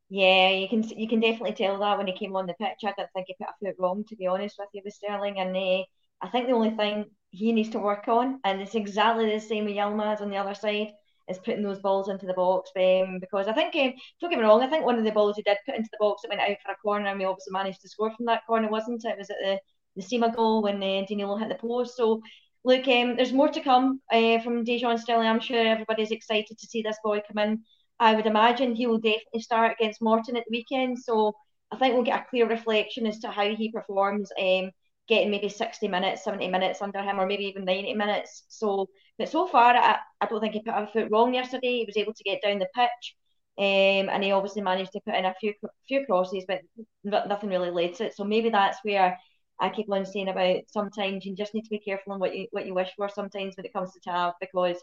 Yeah, 0.09 0.51
you 0.51 0.69
can 0.69 0.83
you 0.83 1.09
can 1.09 1.21
definitely 1.21 1.55
tell 1.55 1.79
that 1.79 1.99
when 1.99 2.07
he 2.07 2.13
came 2.13 2.37
on 2.37 2.47
the 2.47 2.55
pitch. 2.55 2.85
I 2.85 2.95
don't 2.97 3.11
think 3.13 3.27
he 3.27 3.35
put 3.39 3.49
a 3.49 3.67
foot 3.67 3.77
wrong, 3.79 4.05
to 4.09 4.17
be 4.17 4.27
honest 4.27 4.57
with 4.59 4.69
you, 4.73 4.83
with 4.85 4.95
Sterling. 4.95 5.41
And 5.41 5.57
uh, 5.57 5.83
I 6.23 6.29
think 6.31 6.47
the 6.47 6.53
only 6.53 6.71
thing 6.71 7.07
he 7.37 7.53
needs 7.53 7.71
to 7.71 7.79
work 7.79 8.09
on, 8.09 8.41
and 8.45 8.61
it's 8.61 8.75
exactly 8.75 9.31
the 9.31 9.41
same 9.41 9.65
with 9.65 9.77
Yilmaz 9.77 10.21
on 10.21 10.31
the 10.31 10.37
other 10.37 10.55
side, 10.55 10.93
is 11.29 11.39
putting 11.39 11.63
those 11.63 11.81
balls 11.81 12.09
into 12.09 12.27
the 12.27 12.35
box. 12.35 12.71
Um, 12.77 13.19
because 13.21 13.49
I 13.49 13.53
think, 13.53 13.75
um, 13.77 13.93
don't 14.21 14.31
get 14.31 14.39
me 14.39 14.45
wrong, 14.45 14.63
I 14.63 14.69
think 14.69 14.85
one 14.85 14.99
of 14.99 15.05
the 15.05 15.11
balls 15.11 15.37
he 15.37 15.43
did 15.43 15.59
put 15.67 15.75
into 15.77 15.91
the 15.93 15.99
box, 16.01 16.23
it 16.25 16.31
went 16.31 16.41
out 16.41 16.57
for 16.65 16.73
a 16.73 16.77
corner, 16.77 17.09
and 17.09 17.19
we 17.19 17.25
obviously 17.25 17.53
managed 17.53 17.83
to 17.83 17.89
score 17.89 18.13
from 18.17 18.27
that 18.27 18.47
corner, 18.47 18.69
wasn't 18.69 19.05
it? 19.05 19.19
Was 19.19 19.31
at 19.31 19.37
the 19.43 19.59
the 19.97 20.03
Sima 20.03 20.35
goal 20.35 20.63
when 20.63 20.77
uh, 20.83 21.05
Danilo 21.09 21.37
hit 21.37 21.49
the 21.49 21.55
post. 21.55 21.97
So, 21.97 22.23
look, 22.65 22.87
um, 22.87 23.17
there's 23.17 23.33
more 23.33 23.49
to 23.49 23.61
come 23.61 24.01
uh, 24.13 24.39
from 24.41 24.65
Dujon 24.65 24.99
Sterling. 24.99 25.27
I'm 25.27 25.41
sure 25.41 25.67
everybody's 25.67 26.11
excited 26.11 26.59
to 26.59 26.67
see 26.67 26.83
this 26.83 26.99
boy 27.03 27.23
come 27.27 27.39
in. 27.39 27.63
I 27.99 28.15
would 28.15 28.27
imagine 28.27 28.75
he 28.75 28.87
will 28.87 28.99
definitely 28.99 29.41
start 29.41 29.77
against 29.79 30.03
Morton 30.03 30.37
at 30.37 30.45
the 30.47 30.57
weekend. 30.57 30.99
So, 30.99 31.35
I 31.73 31.77
think 31.77 31.95
we'll 31.95 32.05
get 32.05 32.21
a 32.21 32.31
clear 32.31 32.47
reflection 32.47 33.07
as 33.07 33.19
to 33.21 33.29
how 33.29 33.49
he 33.49 33.73
performs, 33.73 34.31
um, 34.39 34.71
getting 35.09 35.31
maybe 35.31 35.49
60 35.49 35.89
minutes, 35.89 36.25
70 36.25 36.49
minutes 36.49 36.83
under 36.83 37.01
him, 37.03 37.21
or 37.21 37.27
maybe 37.27 37.45
even 37.45 37.65
90 37.65 37.95
minutes. 37.95 38.45
So, 38.49 38.89
but 39.19 39.29
so 39.29 39.47
far, 39.47 39.75
I, 39.77 39.99
I 40.21 40.27
don't 40.27 40.41
think 40.41 40.55
he 40.55 40.63
put 40.63 40.75
a 40.75 40.89
foot 40.93 41.09
wrong 41.11 41.35
yesterday. 41.35 41.79
He 41.79 41.85
was 41.87 41.97
able 41.97 42.15
to 42.15 42.25
get 42.25 42.43
down 42.43 42.59
the 42.59 42.69
pitch. 42.75 43.17
Um, 43.59 44.11
and 44.11 44.23
he 44.23 44.33
obviously 44.33 44.61
managed 44.63 44.93
to 44.93 45.01
put 45.01 45.15
in 45.15 45.25
a 45.25 45.35
few 45.41 45.55
few 45.89 46.05
crosses, 46.05 46.45
but 46.47 46.61
nothing 47.05 47.49
really 47.49 47.71
led 47.71 47.95
to 47.95 48.07
it. 48.07 48.17
So 48.17 48.25
maybe 48.25 48.51
that's 48.51 48.79
where 48.83 49.19
I 49.59 49.71
keep 49.71 49.91
on 49.91 50.05
saying 50.05 50.29
about 50.29 50.61
sometimes 50.69 51.25
you 51.25 51.35
just 51.35 51.55
need 51.55 51.63
to 51.65 51.71
be 51.71 51.79
careful 51.79 52.13
on 52.13 52.21
what 52.21 52.37
you 52.37 52.49
what 52.51 52.67
you 52.67 52.75
wish 52.75 52.91
for 52.97 53.09
sometimes 53.09 53.57
when 53.57 53.65
it 53.65 53.73
comes 53.73 53.93
to 53.93 54.01
Tav 54.01 54.35
because 54.41 54.77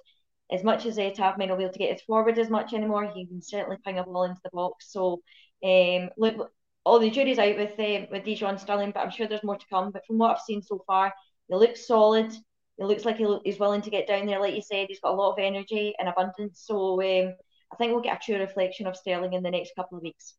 as 0.52 0.64
much 0.64 0.86
as 0.86 0.98
uh, 0.98 1.10
Tav 1.12 1.38
may 1.38 1.46
not 1.46 1.58
be 1.58 1.64
able 1.64 1.74
to 1.74 1.80
get 1.80 1.92
it 1.92 2.02
forward 2.06 2.38
as 2.38 2.50
much 2.50 2.74
anymore, 2.74 3.12
he 3.14 3.26
can 3.26 3.42
certainly 3.42 3.78
ping 3.86 4.00
a 4.00 4.04
ball 4.04 4.24
into 4.24 4.42
the 4.44 4.50
box. 4.52 4.92
So 4.92 5.22
um, 5.64 6.10
look, 6.18 6.52
all 6.86 7.00
the 7.00 7.10
jury's 7.10 7.40
out 7.40 7.56
with 7.58 7.72
uh, 7.80 8.06
with 8.12 8.24
Dujon 8.24 8.60
Sterling, 8.60 8.92
but 8.92 9.02
I'm 9.02 9.12
sure 9.12 9.28
there's 9.28 9.44
more 9.44 9.58
to 9.58 9.66
come. 9.70 9.92
But 9.92 10.06
from 10.06 10.18
what 10.18 10.32
I've 10.32 10.42
seen 10.42 10.62
so 10.62 10.84
far, 10.86 11.14
he 11.48 11.56
looks 11.56 11.88
solid. 11.88 12.34
It 12.78 12.86
looks 12.86 13.06
like 13.06 13.18
he, 13.18 13.38
he's 13.46 13.60
willing 13.60 13.82
to 13.84 13.90
get 13.90 14.08
down 14.08 14.26
there, 14.26 14.40
like 14.40 14.56
you 14.56 14.62
said. 14.62 14.88
He's 14.90 15.00
got 15.00 15.14
a 15.14 15.16
lot 15.16 15.34
of 15.34 15.40
energy 15.40 15.94
and 16.00 16.10
abundance. 16.10 16.64
So 16.66 17.02
um, 17.02 17.34
I 17.72 17.76
think 17.76 17.92
we'll 17.92 18.02
get 18.02 18.18
a 18.18 18.26
true 18.26 18.40
reflection 18.40 18.88
of 18.88 18.98
Sterling 18.98 19.34
in 19.34 19.44
the 19.44 19.52
next 19.52 19.76
couple 19.76 19.98
of 19.98 20.04
weeks. 20.04 20.34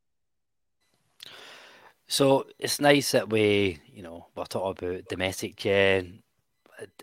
So 2.06 2.46
it's 2.58 2.80
nice 2.80 3.12
that 3.12 3.30
we, 3.30 3.78
you 3.92 4.02
know, 4.02 4.26
we're 4.36 4.44
talking 4.44 4.88
about 4.88 5.08
domestic, 5.08 5.64
uh, 5.64 6.02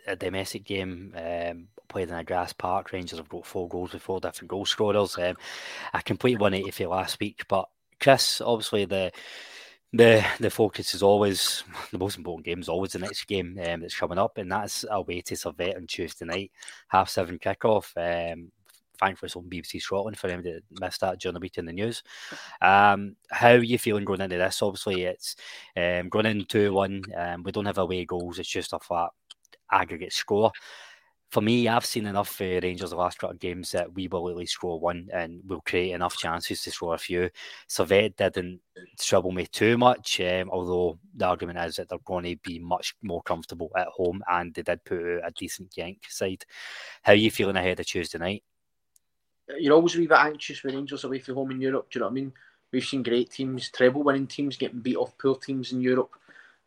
a 0.06 0.16
domestic 0.16 0.64
game 0.64 1.16
um, 1.18 1.68
played 1.88 2.10
in 2.10 2.16
a 2.16 2.24
grass 2.24 2.54
park. 2.54 2.92
Rangers 2.92 3.18
have 3.18 3.30
got 3.30 3.46
four 3.46 3.68
goals 3.68 3.94
with 3.94 4.04
four 4.04 4.20
different 4.20 4.50
goal 4.50 4.66
scorers. 4.66 5.18
Um, 5.18 5.38
I 5.94 6.02
completed 6.02 6.40
180 6.40 6.72
for 6.72 6.90
last 6.90 7.20
week, 7.20 7.44
but 7.48 7.68
Chris, 8.02 8.42
obviously 8.42 8.86
the 8.86 9.12
the 9.94 10.26
the 10.40 10.50
focus 10.50 10.94
is 10.94 11.04
always 11.04 11.64
the 11.92 11.98
most 11.98 12.18
important 12.18 12.46
game 12.46 12.60
is 12.60 12.70
always 12.70 12.94
the 12.94 13.00
next 13.00 13.26
game 13.26 13.60
um, 13.66 13.82
that's 13.82 13.98
coming 13.98 14.18
up, 14.18 14.38
and 14.38 14.52
that's 14.52 14.86
away 14.90 15.22
to 15.22 15.36
Servette 15.36 15.78
on 15.78 15.88
Tuesday 15.88 16.26
night, 16.26 16.52
half 16.88 17.10
seven 17.10 17.38
kickoff. 17.38 17.92
Um, 17.98 18.52
thankfully 19.00 19.28
it's 19.28 19.36
on 19.36 19.50
BBC 19.50 19.82
Scotland 19.82 20.18
for 20.18 20.28
them 20.28 20.44
to 20.44 20.62
miss 20.80 20.98
that 21.00 21.20
during 21.20 21.34
the 21.34 21.40
week 21.40 21.58
in 21.58 21.66
the 21.66 21.74
news. 21.74 22.04
Um, 22.62 23.16
how 23.30 23.52
are 23.52 23.64
you 23.64 23.78
feeling 23.78 24.06
going 24.06 24.22
into 24.22 24.38
this? 24.38 24.62
Obviously, 24.62 25.04
it's 25.04 25.36
um, 25.76 26.10
going 26.10 26.28
in 26.28 26.46
2 26.46 26.72
1. 26.72 27.04
Um, 27.18 27.44
we 27.44 27.52
don't 27.52 27.66
have 27.66 27.80
away 27.80 28.06
goals, 28.06 28.40
it's 28.40 28.50
just 28.50 28.74
a 28.74 28.80
flat 28.80 29.10
aggregate 29.72 30.14
score. 30.14 30.52
For 31.32 31.42
me, 31.42 31.70
I've 31.70 31.86
seen 31.86 32.08
enough 32.08 32.42
uh, 32.42 32.60
Rangers 32.62 32.90
the 32.90 32.98
last 32.98 33.18
couple 33.18 33.36
of 33.36 33.40
games 33.40 33.72
that 33.72 33.94
we 33.94 34.10
will 34.10 34.30
at 34.30 34.36
least 34.36 34.52
score 34.52 34.78
one 34.78 35.08
and 35.14 35.42
we'll 35.46 35.62
create 35.62 35.94
enough 35.94 36.18
chances 36.18 36.62
to 36.62 36.72
score 36.72 36.94
a 36.94 36.98
few. 36.98 37.30
Servette 37.70 38.18
didn't 38.18 38.60
trouble 39.00 39.32
me 39.32 39.46
too 39.46 39.78
much, 39.78 40.20
um, 40.20 40.50
although 40.50 41.00
the 41.16 41.26
argument 41.26 41.58
is 41.60 41.78
that 41.78 41.88
they're 41.88 42.00
going 42.04 42.26
to 42.26 42.36
be 42.44 42.60
much 42.60 42.96
more 43.02 43.22
comfortable 43.22 43.72
at 43.78 43.88
home 43.88 44.22
and 44.30 44.54
they 44.54 44.62
did 44.62 44.84
put 44.84 45.00
a 45.00 45.32
decent 45.34 45.72
Genk 45.72 46.00
side. 46.10 46.46
How 47.02 47.14
are 47.14 47.16
you 47.16 47.32
feeling 47.32 47.56
ahead 47.56 47.80
of 47.80 47.86
Tuesday 47.86 48.18
night? 48.18 48.44
you're 49.58 49.74
always 49.74 49.96
a 49.96 50.00
wee 50.00 50.08
bit 50.08 50.18
anxious 50.18 50.64
when 50.64 50.76
Rangers 50.76 51.04
away 51.04 51.20
from 51.20 51.36
home 51.36 51.52
in 51.52 51.62
Europe. 51.62 51.88
Do 51.90 51.98
you 51.98 52.02
know 52.02 52.08
what 52.08 52.12
I 52.12 52.16
mean? 52.16 52.34
We've 52.72 52.84
seen 52.84 53.04
great 53.04 53.32
teams, 53.32 53.70
treble 53.70 54.04
winning 54.04 54.28
teams 54.28 54.58
getting 54.58 54.80
beat 54.80 54.96
off 54.96 55.18
poor 55.18 55.36
teams 55.36 55.72
in 55.72 55.82
Europe. 55.82 56.12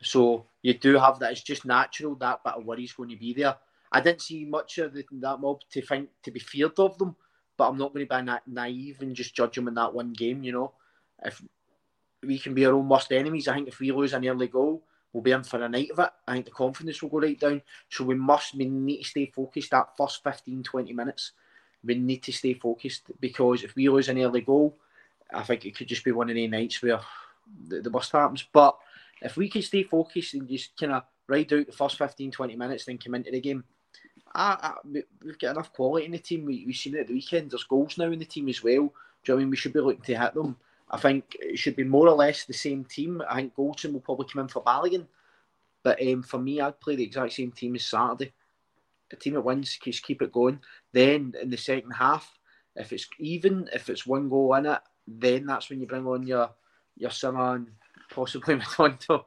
So 0.02 0.44
you 0.62 0.74
do 0.74 0.98
have 0.98 1.18
that. 1.18 1.32
It's 1.32 1.42
just 1.42 1.64
natural 1.64 2.14
that 2.16 2.42
bit 2.44 2.54
of 2.54 2.64
worry 2.64 2.84
is 2.84 2.92
going 2.92 3.10
to 3.10 3.16
be 3.16 3.32
there. 3.32 3.56
I 3.94 4.00
didn't 4.00 4.22
see 4.22 4.44
much 4.44 4.78
of 4.78 4.92
the, 4.92 5.04
that 5.12 5.40
mob 5.40 5.60
to 5.70 5.80
think 5.80 6.08
to 6.24 6.32
be 6.32 6.40
feared 6.40 6.78
of 6.80 6.98
them, 6.98 7.14
but 7.56 7.68
I'm 7.68 7.78
not 7.78 7.94
going 7.94 8.06
to 8.06 8.12
be 8.12 8.22
na- 8.22 8.40
naive 8.44 9.00
and 9.00 9.14
just 9.14 9.36
judge 9.36 9.54
them 9.54 9.68
in 9.68 9.74
that 9.74 9.94
one 9.94 10.12
game. 10.12 10.42
You 10.42 10.50
know, 10.50 10.72
if 11.24 11.40
we 12.20 12.40
can 12.40 12.54
be 12.54 12.66
our 12.66 12.74
own 12.74 12.88
worst 12.88 13.12
enemies, 13.12 13.46
I 13.46 13.54
think 13.54 13.68
if 13.68 13.78
we 13.78 13.92
lose 13.92 14.12
an 14.12 14.26
early 14.26 14.48
goal, 14.48 14.82
we'll 15.12 15.22
be 15.22 15.30
in 15.30 15.44
for 15.44 15.62
a 15.62 15.68
night 15.68 15.92
of 15.92 16.00
it. 16.00 16.10
I 16.26 16.32
think 16.32 16.46
the 16.46 16.50
confidence 16.50 17.00
will 17.00 17.08
go 17.08 17.20
right 17.20 17.38
down. 17.38 17.62
So 17.88 18.02
we 18.02 18.16
must, 18.16 18.56
we 18.56 18.64
need 18.64 19.02
to 19.02 19.08
stay 19.08 19.26
focused 19.26 19.70
that 19.70 19.96
first 19.96 20.24
15, 20.24 20.64
20 20.64 20.92
minutes. 20.92 21.30
We 21.84 21.94
need 21.94 22.24
to 22.24 22.32
stay 22.32 22.54
focused 22.54 23.12
because 23.20 23.62
if 23.62 23.76
we 23.76 23.88
lose 23.88 24.08
an 24.08 24.18
early 24.18 24.40
goal, 24.40 24.76
I 25.32 25.44
think 25.44 25.66
it 25.66 25.76
could 25.76 25.86
just 25.86 26.04
be 26.04 26.10
one 26.10 26.30
of 26.30 26.34
the 26.34 26.48
nights 26.48 26.82
where 26.82 26.98
the, 27.68 27.80
the 27.80 27.90
worst 27.90 28.10
happens. 28.10 28.44
But 28.52 28.76
if 29.22 29.36
we 29.36 29.48
can 29.48 29.62
stay 29.62 29.84
focused 29.84 30.34
and 30.34 30.48
just 30.48 30.76
kind 30.76 30.92
of 30.92 31.04
ride 31.28 31.52
out 31.52 31.66
the 31.66 31.72
first 31.72 31.96
15, 31.96 32.32
20 32.32 32.56
minutes, 32.56 32.84
then 32.86 32.98
come 32.98 33.14
into 33.14 33.30
the 33.30 33.40
game, 33.40 33.62
I, 34.34 34.56
I, 34.60 35.02
we've 35.22 35.38
got 35.38 35.52
enough 35.52 35.72
quality 35.72 36.06
in 36.06 36.12
the 36.12 36.18
team. 36.18 36.44
We, 36.44 36.64
we've 36.66 36.76
seen 36.76 36.96
it 36.96 37.00
at 37.00 37.06
the 37.08 37.14
weekend. 37.14 37.50
There's 37.50 37.64
goals 37.64 37.98
now 37.98 38.10
in 38.10 38.18
the 38.18 38.24
team 38.24 38.48
as 38.48 38.62
well. 38.62 38.92
Do 39.24 39.32
you 39.32 39.34
know 39.34 39.36
I 39.36 39.38
mean? 39.40 39.50
We 39.50 39.56
should 39.56 39.72
be 39.72 39.80
looking 39.80 40.02
to 40.02 40.18
hit 40.18 40.34
them. 40.34 40.56
I 40.90 40.98
think 40.98 41.36
it 41.40 41.58
should 41.58 41.76
be 41.76 41.84
more 41.84 42.08
or 42.08 42.14
less 42.14 42.44
the 42.44 42.52
same 42.52 42.84
team. 42.84 43.22
I 43.28 43.36
think 43.36 43.54
Goldson 43.54 43.92
will 43.92 44.00
probably 44.00 44.26
come 44.30 44.42
in 44.42 44.48
for 44.48 44.62
Balogun. 44.62 45.06
But 45.82 46.00
um, 46.02 46.22
for 46.22 46.38
me, 46.38 46.60
I'd 46.60 46.80
play 46.80 46.96
the 46.96 47.04
exact 47.04 47.32
same 47.32 47.52
team 47.52 47.74
as 47.74 47.86
Saturday. 47.86 48.32
A 49.12 49.16
team 49.16 49.34
that 49.34 49.42
wins, 49.42 49.78
just 49.82 50.02
keep 50.02 50.22
it 50.22 50.32
going. 50.32 50.60
Then 50.92 51.34
in 51.40 51.50
the 51.50 51.56
second 51.56 51.90
half, 51.92 52.38
if 52.76 52.92
it's 52.92 53.08
even, 53.18 53.68
if 53.72 53.88
it's 53.88 54.06
one 54.06 54.28
goal 54.28 54.54
in 54.54 54.66
it, 54.66 54.80
then 55.06 55.46
that's 55.46 55.68
when 55.68 55.80
you 55.80 55.86
bring 55.86 56.06
on 56.06 56.26
your 56.26 56.50
your 56.96 57.10
Sima 57.10 57.56
and 57.56 57.68
possibly 58.10 58.54
Matondo. 58.58 59.24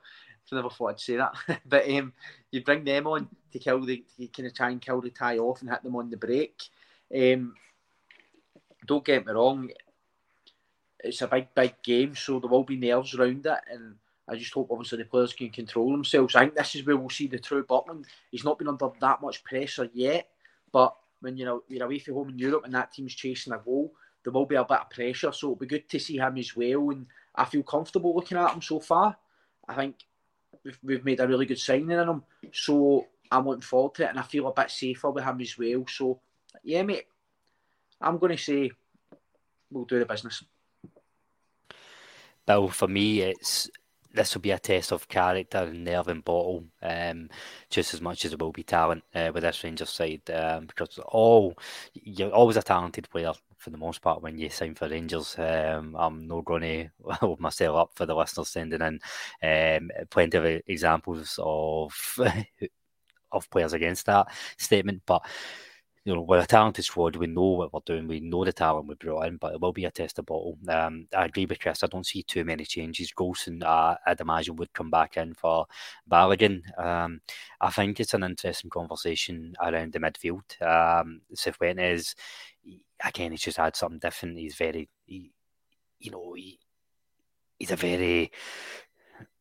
I 0.52 0.56
never 0.56 0.70
thought 0.70 0.92
I'd 0.92 1.00
say 1.00 1.18
that, 1.18 1.36
but 1.66 1.90
um, 1.90 2.14
you 2.52 2.64
bring 2.64 2.86
them 2.86 3.08
on 3.08 3.28
to 3.58 3.64
kill 3.64 3.86
the, 3.86 4.04
to 4.18 4.28
kind 4.28 4.48
of 4.48 4.54
try 4.54 4.70
and 4.70 4.82
kill 4.82 5.02
the 5.02 5.10
tie 5.10 5.38
off 5.38 5.62
and 5.62 5.70
hit 5.70 5.84
them 5.84 5.96
on 5.96 6.10
the 6.10 6.18
break. 6.18 6.62
Um, 7.16 7.56
don't 8.86 9.06
get 9.06 9.26
me 9.26 9.34
wrong, 9.34 9.70
it's 11.04 11.22
a 11.22 11.28
big, 11.28 11.48
big 11.54 11.76
game, 11.84 12.16
so 12.16 12.40
there 12.40 12.50
will 12.50 12.64
be 12.64 12.78
nerves 12.78 13.14
around 13.14 13.46
it, 13.46 13.60
and 13.72 13.96
I 14.28 14.36
just 14.36 14.54
hope 14.54 14.70
obviously 14.72 15.00
the 15.00 15.06
players 15.06 15.34
can 15.34 15.50
control 15.50 15.92
themselves. 15.92 16.36
I 16.36 16.42
think 16.42 16.56
this 16.56 16.76
is 16.76 16.86
where 16.86 16.98
we'll 16.98 17.10
see 17.10 17.28
the 17.28 17.40
true 17.40 17.64
Butland. 17.64 18.06
He's 18.32 18.44
not 18.44 18.58
been 18.58 18.68
under 18.68 18.90
that 19.00 19.22
much 19.22 19.44
pressure 19.44 19.90
yet, 19.94 20.28
but 20.72 20.96
when 21.22 21.38
you 21.38 21.46
know 21.46 21.64
you're 21.68 21.86
away 21.86 22.00
from 22.00 22.16
home 22.16 22.30
in 22.30 22.40
Europe 22.40 22.66
and 22.66 22.74
that 22.74 22.92
team's 22.92 23.16
chasing 23.16 23.54
a 23.54 23.58
goal, 23.58 23.94
there 24.24 24.34
will 24.34 24.46
be 24.46 24.56
a 24.56 24.64
bit 24.64 24.80
of 24.80 24.90
pressure. 24.90 25.32
So 25.32 25.48
it'll 25.48 25.56
be 25.56 25.66
good 25.66 25.90
to 25.90 26.00
see 26.00 26.18
him 26.18 26.38
as 26.38 26.56
well, 26.56 26.90
and 26.90 27.06
I 27.36 27.46
feel 27.46 27.64
comfortable 27.64 28.16
looking 28.16 28.38
at 28.38 28.54
him 28.54 28.62
so 28.62 28.80
far. 28.80 29.16
I 29.68 29.76
think 29.76 29.96
we've, 30.64 30.80
we've 30.84 31.06
made 31.06 31.20
a 31.20 31.28
really 31.28 31.46
good 31.46 31.60
signing 31.60 31.92
in 31.92 32.10
him, 32.10 32.24
so 32.52 33.08
I'm 33.32 33.46
looking 33.46 33.62
forward 33.62 33.96
to 33.96 34.04
it, 34.04 34.10
and 34.10 34.20
I 34.20 34.24
feel 34.24 34.48
a 34.48 34.54
bit 34.54 34.72
safer 34.72 35.12
with 35.12 35.24
him 35.24 35.42
as 35.42 35.58
well. 35.58 35.86
So 35.88 36.20
yeah, 36.64 36.84
mate, 36.84 37.06
I'm 38.02 38.18
going 38.18 38.36
to 38.36 38.42
say 38.42 38.72
we'll 39.72 39.86
do 39.86 40.00
the 40.00 40.06
business. 40.06 40.44
Bill, 42.46 42.70
for 42.70 42.88
me, 42.88 43.22
it's 43.22 43.70
this 44.14 44.34
will 44.34 44.42
be 44.42 44.52
a 44.52 44.60
test 44.60 44.92
of 44.92 45.08
character 45.08 45.60
and 45.60 45.84
nerve 45.84 46.08
and 46.08 46.24
bottle, 46.24 46.66
um, 46.82 47.30
just 47.70 47.94
as 47.94 48.02
much 48.02 48.26
as 48.26 48.34
it 48.34 48.42
will 48.42 48.52
be 48.52 48.64
talent 48.64 49.04
uh, 49.14 49.32
with 49.34 49.44
this 49.44 49.64
Rangers 49.64 49.90
side. 49.90 50.30
Um, 50.34 50.66
because 50.66 51.00
all 51.08 51.58
you're 51.94 52.32
always 52.32 52.58
a 52.58 52.64
talented 52.64 53.10
player 53.10 53.34
for 53.58 53.70
the 53.70 53.78
most 53.78 54.02
part 54.02 54.22
when 54.22 54.38
you 54.38 54.50
sign 54.50 54.76
for 54.76 54.88
Rangers. 54.88 55.36
Um, 55.38 55.96
I'm 55.98 56.28
not 56.28 56.46
going 56.46 56.62
to 56.62 56.90
hold 57.14 57.40
myself 57.40 57.78
up 57.78 57.92
for 57.96 58.06
the 58.06 58.16
listeners 58.16 58.50
sending 58.50 58.82
in 58.82 59.00
um, 59.44 59.92
plenty 60.10 60.38
of 60.38 60.62
examples 60.68 61.40
of 61.42 61.94
of 63.32 63.50
players 63.50 63.74
against 63.74 64.06
that 64.06 64.28
statement, 64.58 65.02
but 65.06 65.22
you 66.08 66.16
know, 66.16 66.22
we're 66.22 66.40
a 66.40 66.46
talented 66.46 66.86
squad. 66.86 67.18
We 67.18 67.28
know 67.28 67.42
what 67.42 67.74
we're 67.74 67.82
doing. 67.86 68.08
We 68.08 68.22
know 68.22 68.46
the 68.46 68.54
talent 68.54 68.88
we 68.88 68.96
brought 68.96 69.28
in, 69.28 69.36
but 69.36 69.54
it 69.54 69.60
will 69.60 69.74
be 69.74 69.84
a 69.84 69.92
test 69.92 70.18
of 70.18 70.26
bottle. 70.26 70.58
Um, 70.70 71.06
I 71.14 71.26
agree 71.26 71.46
with 71.46 71.60
Chris. 71.60 71.84
I 71.84 71.88
don't 71.88 72.06
see 72.06 72.24
too 72.24 72.46
many 72.46 72.64
changes. 72.64 73.12
Goldson, 73.12 73.62
uh, 73.62 73.98
I'd 74.08 74.22
imagine, 74.22 74.56
would 74.56 74.72
come 74.72 74.90
back 74.90 75.18
in 75.18 75.34
for 75.34 75.66
Balogun. 76.10 76.62
Um, 76.80 77.20
I 77.60 77.70
think 77.72 78.00
it's 78.00 78.14
an 78.14 78.24
interesting 78.24 78.70
conversation 78.70 79.54
around 79.62 79.92
the 79.92 80.00
midfield. 80.00 80.44
Um, 80.62 81.24
Cifuentes, 81.36 82.16
again, 83.04 83.32
he's 83.32 83.42
just 83.42 83.58
had 83.58 83.76
something 83.76 84.00
different. 84.00 84.38
He's 84.38 84.56
very, 84.56 84.88
he, 85.06 85.34
you 86.00 86.12
know, 86.12 86.36
he, 86.36 86.58
he's 87.60 87.72
a 87.72 87.76
very 87.76 88.32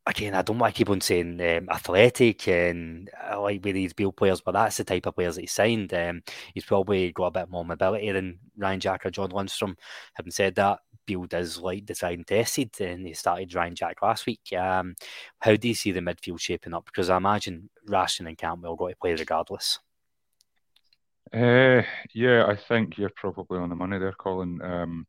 again, 0.07 0.35
I 0.35 0.43
don't 0.43 0.59
want 0.59 0.75
to 0.75 0.79
keep 0.79 0.89
on 0.89 1.01
saying 1.01 1.41
um, 1.41 1.69
athletic 1.69 2.47
and 2.49 3.11
I 3.21 3.35
like 3.37 3.65
with 3.65 3.75
these 3.75 3.93
Beale 3.93 4.13
players, 4.13 4.41
but 4.41 4.53
that's 4.53 4.77
the 4.77 4.85
type 4.85 5.07
of 5.07 5.17
players 5.17 5.35
that 5.35 5.41
he 5.41 5.47
signed. 5.47 5.93
Um, 5.93 6.23
he's 6.55 6.65
probably 6.65 7.13
got 7.13 7.27
a 7.27 7.31
bit 7.33 7.51
more 7.51 7.65
mobility 7.65 8.11
than 8.13 8.39
Ryan 8.57 8.81
Jack 8.81 9.05
or 9.05 9.11
John 9.11 9.31
Lundstram. 9.31 9.75
Having 10.15 10.33
said 10.33 10.55
that, 10.55 10.81
Beale 11.07 11.27
does 11.27 11.59
like 11.59 11.85
and 12.03 12.27
tested, 12.27 12.81
and 12.81 13.07
he 13.07 13.15
started 13.15 13.55
Ryan 13.55 13.75
Jack 13.75 14.03
last 14.03 14.27
week. 14.27 14.53
Um, 14.57 14.95
how 15.41 15.55
do 15.57 15.69
you 15.69 15.75
see 15.75 15.93
the 15.93 16.01
midfield 16.01 16.41
shaping 16.41 16.75
up? 16.75 16.85
Because 16.85 17.11
I 17.11 17.17
imagine 17.17 17.71
Raskin 17.89 18.29
and 18.29 18.39
Cantwell 18.39 18.77
got 18.77 18.89
to 18.89 18.97
play 18.97 19.15
regardless. 19.15 19.79
Uh, 21.33 21.83
yeah, 22.13 22.47
I 22.47 22.57
think 22.57 22.99
you're 22.99 23.11
probably 23.17 23.59
on 23.59 23.69
the 23.69 23.75
money 23.75 23.99
there, 23.99 24.13
Colin. 24.13 24.61
Um, 24.63 25.07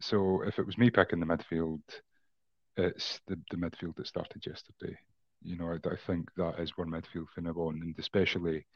so 0.00 0.42
if 0.46 0.58
it 0.58 0.66
was 0.66 0.78
me 0.78 0.90
picking 0.90 1.20
the 1.20 1.26
midfield, 1.26 1.80
it's 2.78 3.20
the, 3.26 3.38
the 3.50 3.56
midfield 3.56 3.96
that 3.96 4.06
started 4.06 4.44
yesterday. 4.46 4.96
You 5.42 5.56
know, 5.56 5.68
I, 5.68 5.88
I 5.88 5.96
think 6.06 6.30
that 6.36 6.58
is 6.58 6.72
where 6.76 6.86
midfield 6.86 7.26
now 7.36 7.52
on, 7.52 7.80
and 7.82 7.94
especially 7.98 8.66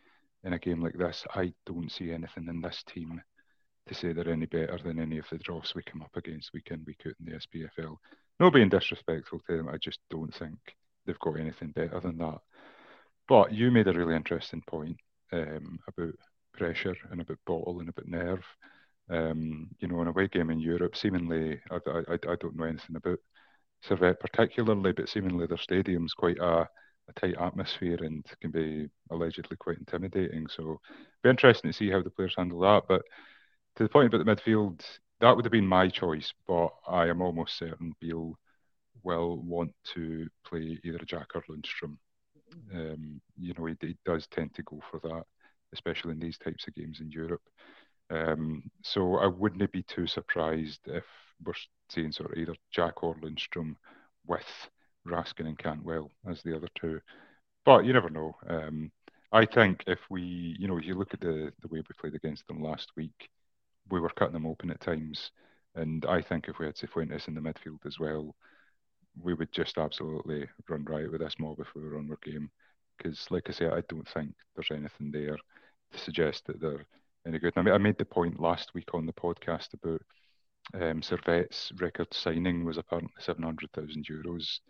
in 0.45 0.53
a 0.53 0.59
game 0.59 0.83
like 0.83 0.99
this, 0.99 1.25
I 1.35 1.53
don't 1.67 1.91
see 1.91 2.11
anything 2.11 2.49
in 2.49 2.61
this 2.61 2.83
team 2.87 3.21
to 3.87 3.95
say 3.95 4.13
they're 4.13 4.29
any 4.29 4.47
better 4.47 4.79
than 4.83 4.99
any 4.99 5.19
of 5.19 5.27
the 5.31 5.39
dross 5.39 5.75
we 5.75 5.83
come 5.83 6.03
up 6.03 6.17
against 6.17 6.53
week 6.53 6.69
in, 6.71 6.85
week 6.87 7.03
out 7.07 7.15
in 7.25 7.33
the 7.33 7.39
SPFL. 7.39 7.97
No 8.39 8.51
being 8.51 8.69
disrespectful 8.69 9.41
to 9.47 9.57
them, 9.57 9.69
I 9.69 9.77
just 9.79 9.99
don't 10.11 10.35
think 10.35 10.59
they've 11.07 11.19
got 11.19 11.39
anything 11.39 11.73
better 11.73 12.01
than 12.01 12.19
that. 12.19 12.39
But 13.29 13.53
you 13.53 13.71
made 13.71 13.89
a 13.89 13.93
really 13.93 14.17
interesting 14.17 14.63
point 14.67 14.97
um, 15.33 15.79
about 15.89 16.15
pressure 16.55 16.97
and 17.11 17.21
about 17.21 17.39
bottle 17.47 17.81
and 17.81 17.89
about 17.89 18.09
nerve. 18.09 18.45
Um, 19.11 19.69
you 19.81 19.89
know, 19.89 20.01
in 20.01 20.07
a 20.07 20.11
away 20.11 20.29
game 20.29 20.51
in 20.51 20.61
Europe, 20.61 20.97
seemingly, 20.97 21.61
I, 21.71 21.79
I, 21.87 22.15
I 22.15 22.37
don't 22.41 22.57
know 22.57 22.65
anything 22.65 22.97
about 22.97 23.19
Servette 23.83 24.21
particularly, 24.21 24.93
but 24.93 25.09
seemingly 25.09 25.47
their 25.47 25.59
stadium's 25.59 26.15
quite 26.15 26.39
a, 26.39 26.69
a 27.09 27.13
tight 27.17 27.37
atmosphere 27.39 27.99
and 28.01 28.25
can 28.41 28.51
be 28.51 28.89
allegedly 29.11 29.57
quite 29.57 29.79
intimidating. 29.79 30.47
So 30.49 30.81
be 31.23 31.31
interesting 31.31 31.71
to 31.71 31.77
see 31.77 31.91
how 31.91 32.03
the 32.03 32.11
players 32.11 32.35
handle 32.37 32.61
that. 32.61 32.85
But 32.89 33.03
to 33.77 33.83
the 33.83 33.89
point 33.89 34.13
about 34.13 34.25
the 34.25 34.31
midfield, 34.37 34.83
that 35.21 35.35
would 35.35 35.45
have 35.45 35.53
been 35.53 35.67
my 35.67 35.89
choice, 35.89 36.33
but 36.47 36.69
I 36.87 37.09
am 37.09 37.23
almost 37.23 37.59
certain 37.59 37.93
Beale 38.01 38.37
will 39.03 39.39
want 39.39 39.73
to 39.95 40.29
play 40.45 40.79
either 40.85 40.99
Jack 41.05 41.29
or 41.35 41.43
Lundstram. 41.51 41.97
Um, 42.75 43.21
you 43.39 43.55
know, 43.57 43.67
he, 43.67 43.77
he, 43.81 43.97
does 44.05 44.27
tend 44.27 44.55
to 44.55 44.63
go 44.63 44.81
for 44.91 45.01
that, 45.01 45.25
especially 45.73 46.13
in 46.13 46.21
these 46.21 46.39
types 46.39 46.67
of 46.67 46.75
games 46.75 47.01
in 47.01 47.11
Europe. 47.11 47.43
Um, 48.11 48.63
so 48.83 49.17
I 49.17 49.27
wouldn't 49.27 49.73
be 49.73 49.83
too 49.85 50.07
surprised 50.07 50.81
if 50.87 51.05
we're 51.43 51.55
seeing 51.93 52.13
sort 52.13 52.33
of 52.33 52.39
either 52.39 52.55
Jack 52.71 53.03
or 53.03 53.15
Lundstram 53.17 53.77
with 54.27 54.47
Raskin 55.07 55.47
and 55.47 55.59
Cantwell 55.59 56.11
as 56.29 56.43
the 56.43 56.57
other 56.57 56.69
two. 56.75 57.01
But 57.65 57.85
you 57.85 57.93
never 57.93 58.11
know. 58.11 58.37
Um, 58.47 58.91
I 59.33 59.47
think 59.47 59.85
if 59.87 59.99
we, 60.11 60.57
you 60.59 60.69
know, 60.69 60.79
if 60.79 60.85
you 60.85 60.95
look 60.95 61.15
at 61.15 61.21
the, 61.21 61.53
the 61.61 61.69
way 61.69 61.79
we 61.79 61.95
played 61.99 62.15
against 62.15 62.47
them 62.47 62.63
last 62.63 62.93
week, 62.97 63.29
we 63.91 64.01
were 64.01 64.11
cutting 64.11 64.35
them 64.35 64.47
open 64.47 64.71
at 64.71 64.81
times. 64.81 65.31
And 65.75 66.05
I 66.05 66.21
think 66.21 66.49
if 66.49 66.59
we 66.59 66.67
had 66.67 66.77
Cifuentes 66.77 67.29
in 67.29 67.35
the 67.35 67.41
midfield 67.41 67.87
as 67.87 67.99
well, 67.99 68.35
we 69.21 69.35
would 69.35 69.53
just 69.53 69.79
absolutely 69.79 70.47
run 70.69 70.85
riot 70.85 71.11
with 71.11 71.21
this 71.21 71.39
mob 71.39 71.61
if 71.61 71.75
we 71.75 71.83
were 71.83 71.99
on 71.99 72.11
our 72.11 72.19
game. 72.23 72.51
Because, 72.97 73.27
like 73.31 73.49
I 73.49 73.53
say, 73.53 73.67
I 73.67 73.83
don't 73.89 74.09
think 74.09 74.35
there's 74.55 74.71
anything 74.71 75.11
there 75.11 75.37
to 75.37 75.99
suggest 75.99 76.47
that 76.47 76.61
they're 76.61 76.85
any 77.27 77.39
good. 77.39 77.55
I, 77.57 77.63
mean, 77.63 77.75
I 77.75 77.79
made 77.79 77.99
the 77.99 78.05
point 78.05 78.41
last 78.41 78.75
week 78.75 78.89
on 78.95 79.07
the 79.07 79.13
podcast 79.13 79.73
about 79.75 80.03
um, 80.75 81.01
Servette's 81.03 81.73
record 81.81 82.13
signing 82.13 82.65
was 82.65 82.79
apparently 82.79 83.13
700,000 83.19 84.07
euros, 84.11 84.61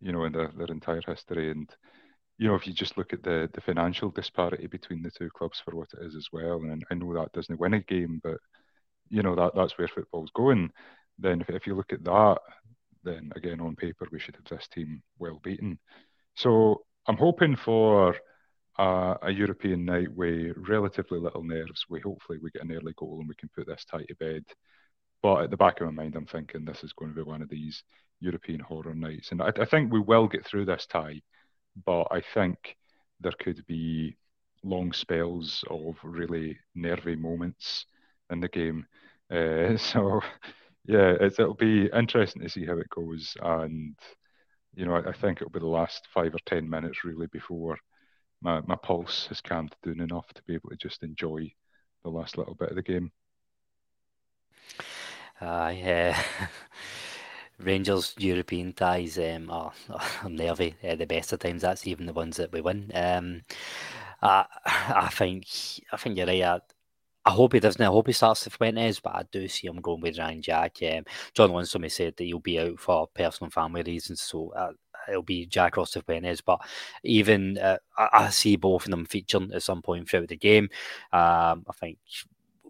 you 0.00 0.12
know, 0.12 0.24
in 0.24 0.32
their, 0.32 0.50
their 0.56 0.68
entire 0.68 1.02
history. 1.06 1.50
And, 1.50 1.68
you 2.38 2.48
know, 2.48 2.54
if 2.54 2.66
you 2.66 2.72
just 2.72 2.98
look 2.98 3.12
at 3.12 3.22
the, 3.22 3.48
the 3.52 3.60
financial 3.60 4.10
disparity 4.10 4.66
between 4.66 5.02
the 5.02 5.10
two 5.10 5.30
clubs 5.30 5.60
for 5.64 5.74
what 5.74 5.88
it 5.94 6.04
is 6.04 6.16
as 6.16 6.28
well, 6.32 6.62
and 6.62 6.84
I 6.90 6.94
know 6.94 7.14
that 7.14 7.32
doesn't 7.32 7.60
win 7.60 7.74
a 7.74 7.80
game, 7.80 8.20
but, 8.22 8.38
you 9.08 9.22
know, 9.22 9.34
that 9.36 9.54
that's 9.54 9.78
where 9.78 9.88
football's 9.88 10.30
going. 10.34 10.70
Then 11.18 11.40
if, 11.40 11.50
if 11.50 11.66
you 11.66 11.74
look 11.74 11.92
at 11.92 12.04
that, 12.04 12.38
then 13.04 13.30
again, 13.36 13.60
on 13.60 13.76
paper, 13.76 14.06
we 14.10 14.18
should 14.18 14.36
have 14.36 14.58
this 14.58 14.68
team 14.68 15.02
well 15.18 15.40
beaten. 15.42 15.78
So 16.34 16.82
I'm 17.06 17.16
hoping 17.16 17.56
for 17.56 18.16
a, 18.78 19.16
a 19.22 19.30
European 19.30 19.84
night 19.84 20.12
with 20.12 20.56
relatively 20.56 21.18
little 21.18 21.44
nerves. 21.44 21.86
We 21.88 22.00
hopefully 22.00 22.38
we 22.42 22.50
get 22.50 22.62
an 22.62 22.72
early 22.72 22.92
goal 22.96 23.18
and 23.20 23.28
we 23.28 23.34
can 23.36 23.48
put 23.54 23.66
this 23.66 23.84
tie 23.84 24.04
to 24.04 24.14
bed. 24.16 24.44
But 25.26 25.42
at 25.42 25.50
the 25.50 25.56
back 25.56 25.80
of 25.80 25.88
my 25.88 26.04
mind, 26.04 26.14
I'm 26.14 26.24
thinking 26.24 26.64
this 26.64 26.84
is 26.84 26.92
going 26.92 27.10
to 27.10 27.16
be 27.16 27.28
one 27.28 27.42
of 27.42 27.48
these 27.48 27.82
European 28.20 28.60
horror 28.60 28.94
nights. 28.94 29.32
And 29.32 29.42
I, 29.42 29.50
I 29.58 29.64
think 29.64 29.90
we 29.90 29.98
will 29.98 30.28
get 30.28 30.46
through 30.46 30.66
this 30.66 30.86
tie, 30.86 31.20
but 31.84 32.06
I 32.12 32.22
think 32.32 32.76
there 33.18 33.32
could 33.32 33.66
be 33.66 34.16
long 34.62 34.92
spells 34.92 35.64
of 35.68 35.96
really 36.04 36.56
nervy 36.76 37.16
moments 37.16 37.86
in 38.30 38.38
the 38.38 38.48
game. 38.48 38.86
Uh, 39.28 39.76
so, 39.76 40.20
yeah, 40.84 41.16
it'll 41.20 41.54
be 41.54 41.90
interesting 41.92 42.40
to 42.42 42.48
see 42.48 42.64
how 42.64 42.78
it 42.78 42.88
goes. 42.90 43.36
And 43.42 43.96
you 44.76 44.86
know, 44.86 44.94
I, 44.94 45.08
I 45.08 45.12
think 45.12 45.38
it'll 45.38 45.50
be 45.50 45.58
the 45.58 45.66
last 45.66 46.06
five 46.14 46.32
or 46.32 46.38
ten 46.46 46.70
minutes 46.70 47.02
really 47.02 47.26
before 47.26 47.76
my, 48.40 48.60
my 48.68 48.76
pulse 48.76 49.26
has 49.26 49.40
calmed 49.40 49.74
down 49.84 49.98
enough 49.98 50.28
to 50.34 50.42
be 50.44 50.54
able 50.54 50.70
to 50.70 50.76
just 50.76 51.02
enjoy 51.02 51.50
the 52.04 52.10
last 52.10 52.38
little 52.38 52.54
bit 52.54 52.70
of 52.70 52.76
the 52.76 52.82
game. 52.82 53.10
Yeah. 55.40 56.22
Rangers 57.58 58.14
European 58.18 58.74
ties 58.74 59.18
um, 59.18 59.50
are, 59.50 59.72
are 60.22 60.28
nervy 60.28 60.74
at 60.82 60.98
the 60.98 61.06
best 61.06 61.32
of 61.32 61.40
times. 61.40 61.62
That's 61.62 61.86
even 61.86 62.06
the 62.06 62.12
ones 62.12 62.36
that 62.36 62.52
we 62.52 62.60
win. 62.60 62.90
Um, 62.94 63.42
I, 64.22 64.44
I 64.66 65.08
think 65.08 65.46
I 65.92 65.96
think 65.96 66.16
you're 66.16 66.26
right. 66.26 66.42
I, 66.42 66.60
I 67.24 67.30
hope 67.30 67.54
he 67.54 67.60
doesn't. 67.60 67.82
I 67.82 67.86
hope 67.86 68.06
he 68.06 68.12
starts 68.12 68.46
Cifuentes, 68.46 69.02
but 69.02 69.14
I 69.16 69.24
do 69.32 69.48
see 69.48 69.66
him 69.66 69.80
going 69.80 70.00
with 70.00 70.18
Ryan 70.18 70.42
Jack. 70.42 70.76
Um, 70.82 71.04
John 71.34 71.50
Lundstram 71.50 71.90
said 71.90 72.14
that 72.16 72.24
he'll 72.24 72.38
be 72.38 72.60
out 72.60 72.78
for 72.78 73.08
personal 73.08 73.50
family 73.50 73.82
reasons, 73.82 74.20
so 74.20 74.52
uh, 74.56 74.72
it'll 75.08 75.22
be 75.22 75.46
Jack 75.46 75.76
Ross 75.76 75.96
Fuentes. 76.06 76.40
But 76.40 76.60
even 77.02 77.58
uh, 77.58 77.78
I, 77.98 78.08
I, 78.12 78.30
see 78.30 78.54
both 78.54 78.84
of 78.84 78.92
them 78.92 79.06
featuring 79.06 79.50
at 79.52 79.64
some 79.64 79.82
point 79.82 80.08
throughout 80.08 80.28
the 80.28 80.36
game. 80.36 80.68
Um, 81.12 81.64
I 81.68 81.72
think 81.80 81.98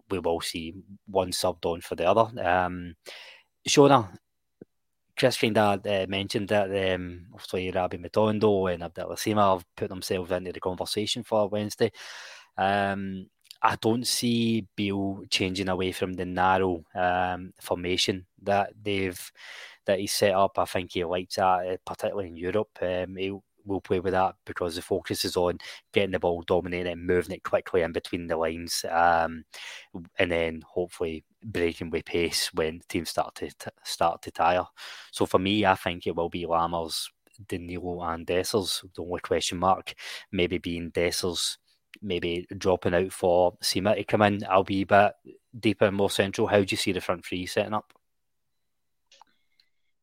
we 0.09 0.19
will 0.19 0.41
see 0.41 0.73
one 1.07 1.31
subbed 1.31 1.65
on 1.65 1.81
for 1.81 1.95
the 1.95 2.09
other. 2.09 2.31
Um, 2.41 2.95
Shona, 3.67 4.09
Chris 5.17 5.37
kind 5.37 5.57
of 5.57 5.85
uh, 5.85 6.05
mentioned 6.07 6.49
that 6.49 6.93
um, 6.93 7.25
obviously 7.33 7.71
Rabbi 7.71 7.97
Matondo 7.97 8.73
and 8.73 8.83
Sima 8.83 9.53
have 9.53 9.65
put 9.75 9.89
themselves 9.89 10.31
into 10.31 10.53
the 10.53 10.59
conversation 10.59 11.23
for 11.23 11.49
Wednesday. 11.49 11.91
Um, 12.57 13.27
I 13.61 13.75
don't 13.81 14.05
see 14.05 14.67
Beale 14.75 15.23
changing 15.29 15.69
away 15.69 15.91
from 15.91 16.13
the 16.13 16.25
narrow 16.25 16.83
um, 16.93 17.53
formation 17.59 18.27
that 18.43 18.73
they've 18.81 19.31
that 19.85 19.99
he 19.99 20.07
set 20.07 20.33
up. 20.33 20.59
I 20.59 20.65
think 20.65 20.91
he 20.91 21.03
likes 21.03 21.35
that, 21.35 21.67
uh, 21.67 21.77
particularly 21.85 22.29
in 22.29 22.35
Europe. 22.35 22.77
Um, 22.81 23.15
he 23.15 23.33
will 23.67 23.81
play 23.81 23.99
with 23.99 24.13
that 24.13 24.35
because 24.45 24.75
the 24.75 24.81
focus 24.81 25.25
is 25.25 25.37
on 25.37 25.59
getting 25.93 26.11
the 26.11 26.19
ball 26.19 26.41
dominating 26.41 26.91
and 26.91 27.05
moving 27.05 27.35
it 27.35 27.43
quickly 27.43 27.81
in 27.81 27.91
between 27.91 28.27
the 28.27 28.37
lines, 28.37 28.85
um, 28.91 29.43
and 30.17 30.31
then 30.31 30.63
hopefully 30.67 31.23
breaking 31.43 31.89
with 31.89 32.05
pace 32.05 32.53
when 32.53 32.81
teams 32.89 33.09
start 33.09 33.35
to 33.35 33.49
t- 33.49 33.69
start 33.83 34.21
to 34.23 34.31
tire. 34.31 34.65
So 35.11 35.25
for 35.25 35.39
me, 35.39 35.65
I 35.65 35.75
think 35.75 36.07
it 36.07 36.15
will 36.15 36.29
be 36.29 36.45
Lammers, 36.45 37.09
Danilo, 37.47 38.01
and 38.01 38.25
Dessers. 38.25 38.83
The 38.95 39.03
only 39.03 39.19
question 39.21 39.59
mark 39.59 39.93
maybe 40.31 40.57
being 40.57 40.91
Dessers 40.91 41.57
maybe 42.01 42.47
dropping 42.57 42.93
out 42.93 43.11
for 43.11 43.57
Sima 43.63 43.95
to 43.95 44.03
come 44.03 44.21
in. 44.21 44.43
I'll 44.49 44.63
be 44.63 44.81
a 44.81 44.85
bit 44.85 45.13
deeper 45.59 45.85
and 45.85 45.97
more 45.97 46.09
central. 46.09 46.47
How 46.47 46.59
do 46.59 46.67
you 46.69 46.77
see 46.77 46.91
the 46.91 47.01
front 47.01 47.25
three 47.25 47.45
setting 47.45 47.73
up? 47.73 47.93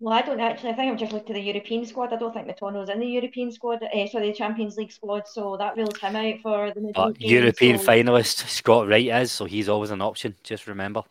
Well, 0.04 0.12
I 0.12 0.20
don't 0.20 0.38
actually. 0.38 0.68
I 0.68 0.74
think 0.74 0.92
I'm 0.92 0.98
just 0.98 1.12
looking 1.14 1.28
to 1.28 1.32
the 1.32 1.40
European 1.40 1.86
squad. 1.86 2.12
I 2.12 2.16
don't 2.16 2.34
think 2.34 2.46
Matondo's 2.46 2.90
in 2.90 3.00
the 3.00 3.06
European 3.06 3.50
squad. 3.50 3.82
Uh, 3.82 4.06
sorry, 4.06 4.28
the 4.28 4.36
Champions 4.36 4.76
League 4.76 4.92
squad. 4.92 5.26
So 5.26 5.56
that 5.56 5.78
rules 5.78 5.96
him 5.96 6.14
out 6.14 6.40
for 6.42 6.70
the 6.74 6.92
but 6.94 7.18
European 7.22 7.78
so... 7.78 7.86
finalist 7.86 8.46
Scott 8.46 8.86
Wright 8.86 9.06
is, 9.06 9.32
so 9.32 9.46
he's 9.46 9.66
always 9.66 9.90
an 9.90 10.02
option. 10.02 10.34
Just 10.42 10.66
remember. 10.66 11.04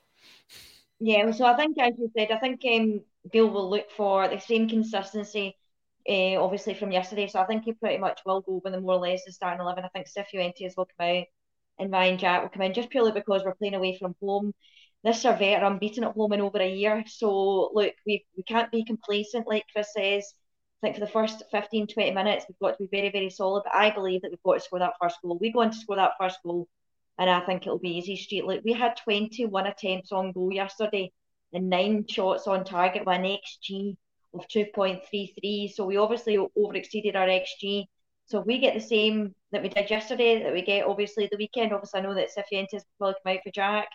Yeah, 1.00 1.32
so 1.32 1.46
I 1.46 1.56
think, 1.56 1.76
as 1.80 1.94
you 1.98 2.12
said, 2.16 2.30
I 2.30 2.38
think 2.38 2.62
um, 2.72 3.02
Beale 3.32 3.50
will 3.50 3.68
look 3.68 3.89
for 3.89 4.28
the 4.28 4.39
same 4.39 4.70
consistency, 4.70 5.58
uh, 6.08 6.36
obviously 6.36 6.76
from 6.76 6.91
yesterday. 6.91 7.26
So 7.26 7.39
I 7.39 7.48
think 7.48 7.64
he 7.64 7.74
pretty 7.74 7.98
much 7.98 8.22
will 8.28 8.41
go 8.41 8.62
with 8.64 8.74
the 8.74 8.80
more 8.80 8.94
or 8.94 9.00
less 9.00 9.26
the 9.26 9.32
starting 9.32 9.62
eleven. 9.62 9.86
I 9.86 9.88
think 9.88 10.06
Cifuentes 10.08 10.78
will 10.78 10.88
come 11.00 11.08
out, 11.08 11.26
and 11.80 11.91
Ryan 11.91 12.20
Jack 12.20 12.44
will 12.44 12.50
come 12.50 12.62
in 12.62 12.76
just 12.76 12.91
purely 12.91 13.12
because 13.12 13.41
we're 13.44 13.56
playing 13.56 13.74
away 13.74 13.98
from 13.98 14.14
home 14.22 14.54
this 15.04 15.24
Servette 15.24 15.62
are 15.62 15.72
unbeaten 15.72 16.06
at 16.06 16.14
home 16.14 16.34
in 16.34 16.41
over 16.41 16.60
a 16.60 16.70
year. 16.70 17.04
So 17.08 17.72
look, 17.74 17.93
we 18.06 18.26
we 18.38 18.43
can't 18.43 18.72
be 18.72 18.86
complacent, 18.86 19.47
like 19.47 19.66
Chris 19.72 19.93
says. 19.93 20.34
I 20.82 20.88
think 20.88 20.95
for 20.95 21.01
the 21.01 21.12
first 21.12 21.43
15, 21.51 21.88
20 21.88 22.12
minutes, 22.12 22.45
we've 22.47 22.60
got 22.60 22.78
to 22.78 22.84
be 22.84 22.89
very, 22.91 23.12
very 23.12 23.30
solid. 23.30 23.64
But 23.66 23.76
I 23.76 23.91
believe 23.91 24.22
that 24.22 24.32
we've 24.32 24.43
got 24.43 24.56
to 24.56 24.60
score 24.60 24.80
that 24.80 24.95
first 25.01 25.18
goal. 25.22 25.38
We 25.39 25.51
go 25.51 25.62
on 25.62 25.72
to 25.72 25.78
score 25.78 25.95
that 25.97 26.14
first 26.20 26.39
goal, 26.43 26.68
and 27.18 27.30
I 27.30 27.41
think 27.45 27.64
it'll 27.66 27.80
be 27.80 27.97
easy 27.97 28.16
street. 28.16 28.45
Look, 28.45 28.64
we 28.64 28.74
had 28.74 28.97
21 28.97 29.68
attempts 29.68 30.12
on 30.12 30.32
goal 30.32 30.54
yesterday 30.54 31.12
and 31.54 31.70
nine 31.70 32.06
shots 32.08 32.47
on 32.47 32.66
target 32.66 33.06
with 33.06 33.16
an 33.16 33.24
XG 33.24 33.95
of 34.34 34.47
2.33. 34.47 35.74
So 35.74 35.86
we 35.86 35.97
obviously 35.97 36.38
over 36.38 36.76
exceeded 36.76 37.16
our 37.16 37.28
XG. 37.28 37.86
So 38.26 38.39
we 38.39 38.58
get 38.58 38.74
the 38.74 38.80
same 38.80 39.36
that 39.51 39.62
we 39.62 39.70
did 39.70 39.89
yesterday, 39.89 40.43
that 40.43 40.54
we 40.54 40.64
get 40.64 40.86
obviously 40.86 41.28
the 41.30 41.38
weekend, 41.38 41.74
obviously 41.74 41.99
I 41.99 42.04
know 42.04 42.16
that 42.16 42.30
Cifuentes 42.36 42.84
will 42.99 43.14
come 43.24 43.36
out 43.36 43.43
for 43.43 43.51
Jack 43.51 43.89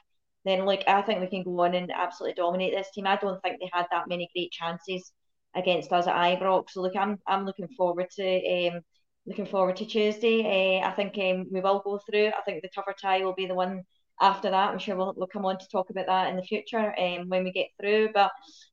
then 0.44 0.64
like 0.64 0.84
I 0.86 1.02
think 1.02 1.20
we 1.20 1.26
can 1.28 1.42
go 1.44 1.60
on 1.60 1.74
and 1.74 1.90
absolutely 1.92 2.34
dominate 2.34 2.74
this 2.74 2.90
team. 2.92 3.06
I 3.06 3.16
don't 3.16 3.40
think 3.42 3.58
they 3.60 3.70
had 3.72 3.86
that 3.90 4.08
many 4.08 4.28
great 4.34 4.52
chances 4.52 5.12
against 5.54 5.92
us 5.92 6.06
at 6.06 6.14
Ibrox. 6.14 6.70
So 6.70 6.82
look, 6.82 6.96
I'm 6.96 7.18
I'm 7.26 7.44
looking 7.44 7.68
forward 7.76 8.08
to 8.16 8.68
um 8.68 8.80
looking 9.26 9.46
forward 9.46 9.76
to 9.76 9.86
Tuesday. 9.86 10.80
Uh, 10.80 10.88
I 10.88 10.92
think 10.92 11.16
um, 11.18 11.46
we 11.52 11.60
will 11.60 11.82
go 11.84 12.00
through. 12.08 12.28
I 12.28 12.42
think 12.44 12.62
the 12.62 12.70
tougher 12.74 12.94
tie 13.00 13.22
will 13.24 13.34
be 13.34 13.46
the 13.46 13.54
one 13.54 13.82
after 14.20 14.50
that. 14.50 14.70
I'm 14.70 14.78
sure 14.78 14.96
we'll, 14.96 15.14
we'll 15.16 15.26
come 15.26 15.44
on 15.44 15.58
to 15.58 15.68
talk 15.68 15.90
about 15.90 16.06
that 16.06 16.30
in 16.30 16.36
the 16.36 16.42
future 16.42 16.94
um, 16.98 17.28
when 17.28 17.44
we 17.44 17.52
get 17.52 17.68
through. 17.80 18.10
But 18.14 18.30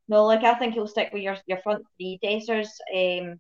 no, 0.08 0.26
like 0.26 0.44
I 0.44 0.54
think 0.56 0.76
you'll 0.76 0.88
stick 0.88 1.10
with 1.14 1.24
your, 1.24 1.38
your 1.46 1.60
front 1.62 1.84
three 1.98 2.20
Dessers, 2.24 2.70
um, 2.96 3.40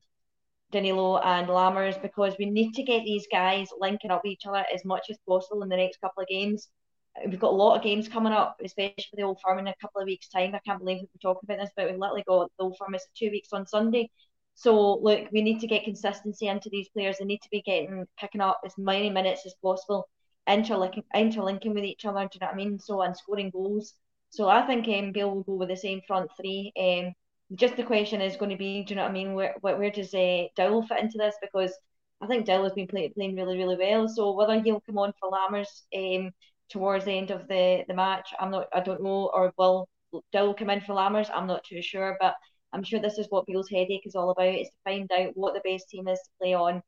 Danilo 0.71 1.17
and 1.19 1.47
Lammers 1.47 2.01
because 2.01 2.35
we 2.37 2.49
need 2.49 2.73
to 2.73 2.83
get 2.83 3.05
these 3.05 3.27
guys 3.31 3.69
linking 3.79 4.11
up 4.11 4.21
with 4.23 4.33
each 4.33 4.45
other 4.45 4.65
as 4.73 4.83
much 4.83 5.05
as 5.09 5.17
possible 5.27 5.63
in 5.63 5.69
the 5.69 5.77
next 5.77 6.01
couple 6.01 6.21
of 6.21 6.27
games 6.27 6.69
we've 7.27 7.39
got 7.39 7.53
a 7.53 7.55
lot 7.55 7.75
of 7.75 7.83
games 7.83 8.07
coming 8.07 8.33
up, 8.33 8.57
especially 8.63 9.05
the 9.13 9.23
Old 9.23 9.39
Firm 9.43 9.59
in 9.59 9.67
a 9.67 9.75
couple 9.81 10.01
of 10.01 10.05
weeks' 10.05 10.29
time. 10.29 10.53
I 10.53 10.59
can't 10.59 10.79
believe 10.79 11.01
we're 11.01 11.31
talking 11.33 11.47
about 11.49 11.61
this, 11.63 11.71
but 11.75 11.89
we've 11.89 11.99
literally 11.99 12.23
got 12.27 12.51
the 12.57 12.63
Old 12.65 12.77
Firm 12.77 12.95
is 12.95 13.05
two 13.17 13.29
weeks 13.29 13.49
on 13.53 13.67
Sunday. 13.67 14.09
So 14.55 14.95
look, 14.97 15.27
we 15.31 15.41
need 15.41 15.59
to 15.61 15.67
get 15.67 15.83
consistency 15.83 16.47
into 16.47 16.69
these 16.69 16.89
players. 16.89 17.17
They 17.19 17.25
need 17.25 17.41
to 17.41 17.49
be 17.51 17.61
getting 17.61 18.05
picking 18.19 18.41
up 18.41 18.61
as 18.65 18.77
many 18.77 19.09
minutes 19.09 19.45
as 19.45 19.53
possible, 19.61 20.07
interlinking 20.47 21.03
interlinking 21.13 21.73
with 21.73 21.83
each 21.83 22.05
other. 22.05 22.21
Do 22.21 22.29
you 22.33 22.39
know 22.41 22.47
what 22.47 22.53
I 22.53 22.57
mean? 22.57 22.79
So 22.79 23.01
and 23.01 23.15
scoring 23.15 23.49
goals. 23.49 23.93
So 24.29 24.49
I 24.49 24.65
think 24.65 24.87
um, 24.87 25.11
Beale 25.11 25.31
will 25.31 25.43
go 25.43 25.55
with 25.55 25.69
the 25.69 25.77
same 25.77 26.01
front 26.07 26.31
three. 26.37 26.71
Um, 26.79 27.13
just 27.55 27.75
the 27.75 27.83
question 27.83 28.21
is 28.21 28.37
going 28.37 28.51
to 28.51 28.57
be, 28.57 28.83
do 28.83 28.91
you 28.91 28.95
know 28.95 29.03
what 29.03 29.11
I 29.11 29.13
mean? 29.13 29.33
Where 29.33 29.55
where, 29.61 29.77
where 29.77 29.91
does 29.91 30.13
uh, 30.13 30.45
Dowell 30.55 30.87
fit 30.87 30.99
into 30.99 31.17
this? 31.17 31.35
Because 31.41 31.73
I 32.21 32.27
think 32.27 32.45
Dowell 32.45 32.63
has 32.63 32.73
been 32.73 32.87
play, 32.87 33.09
playing 33.09 33.35
really 33.35 33.57
really 33.57 33.77
well. 33.77 34.07
So 34.07 34.33
whether 34.33 34.59
he'll 34.61 34.81
come 34.81 34.97
on 34.97 35.13
for 35.19 35.31
Lammers, 35.31 35.83
um, 35.95 36.31
towards 36.69 37.05
the 37.05 37.11
end 37.17 37.31
of 37.31 37.47
the, 37.47 37.83
the 37.87 37.93
match. 37.93 38.29
I'm 38.39 38.51
not, 38.51 38.67
I 38.73 38.81
don't 38.81 39.03
know, 39.03 39.31
or 39.33 39.53
will 39.57 39.87
Dowell 40.31 40.53
come 40.53 40.69
in 40.69 40.81
for 40.81 40.93
Lammers? 40.93 41.29
I'm 41.33 41.47
not 41.47 41.63
too 41.63 41.81
sure, 41.81 42.17
but 42.19 42.35
I'm 42.73 42.83
sure 42.83 42.99
this 42.99 43.17
is 43.17 43.27
what 43.29 43.45
Beale's 43.45 43.69
headache 43.69 44.05
is 44.05 44.15
all 44.15 44.31
about: 44.31 44.55
is 44.55 44.67
to 44.67 44.75
find 44.83 45.09
out 45.11 45.31
what 45.35 45.53
the 45.53 45.69
best 45.69 45.89
team 45.89 46.07
is 46.07 46.19
to 46.19 46.29
play 46.41 46.53
on 46.53 46.81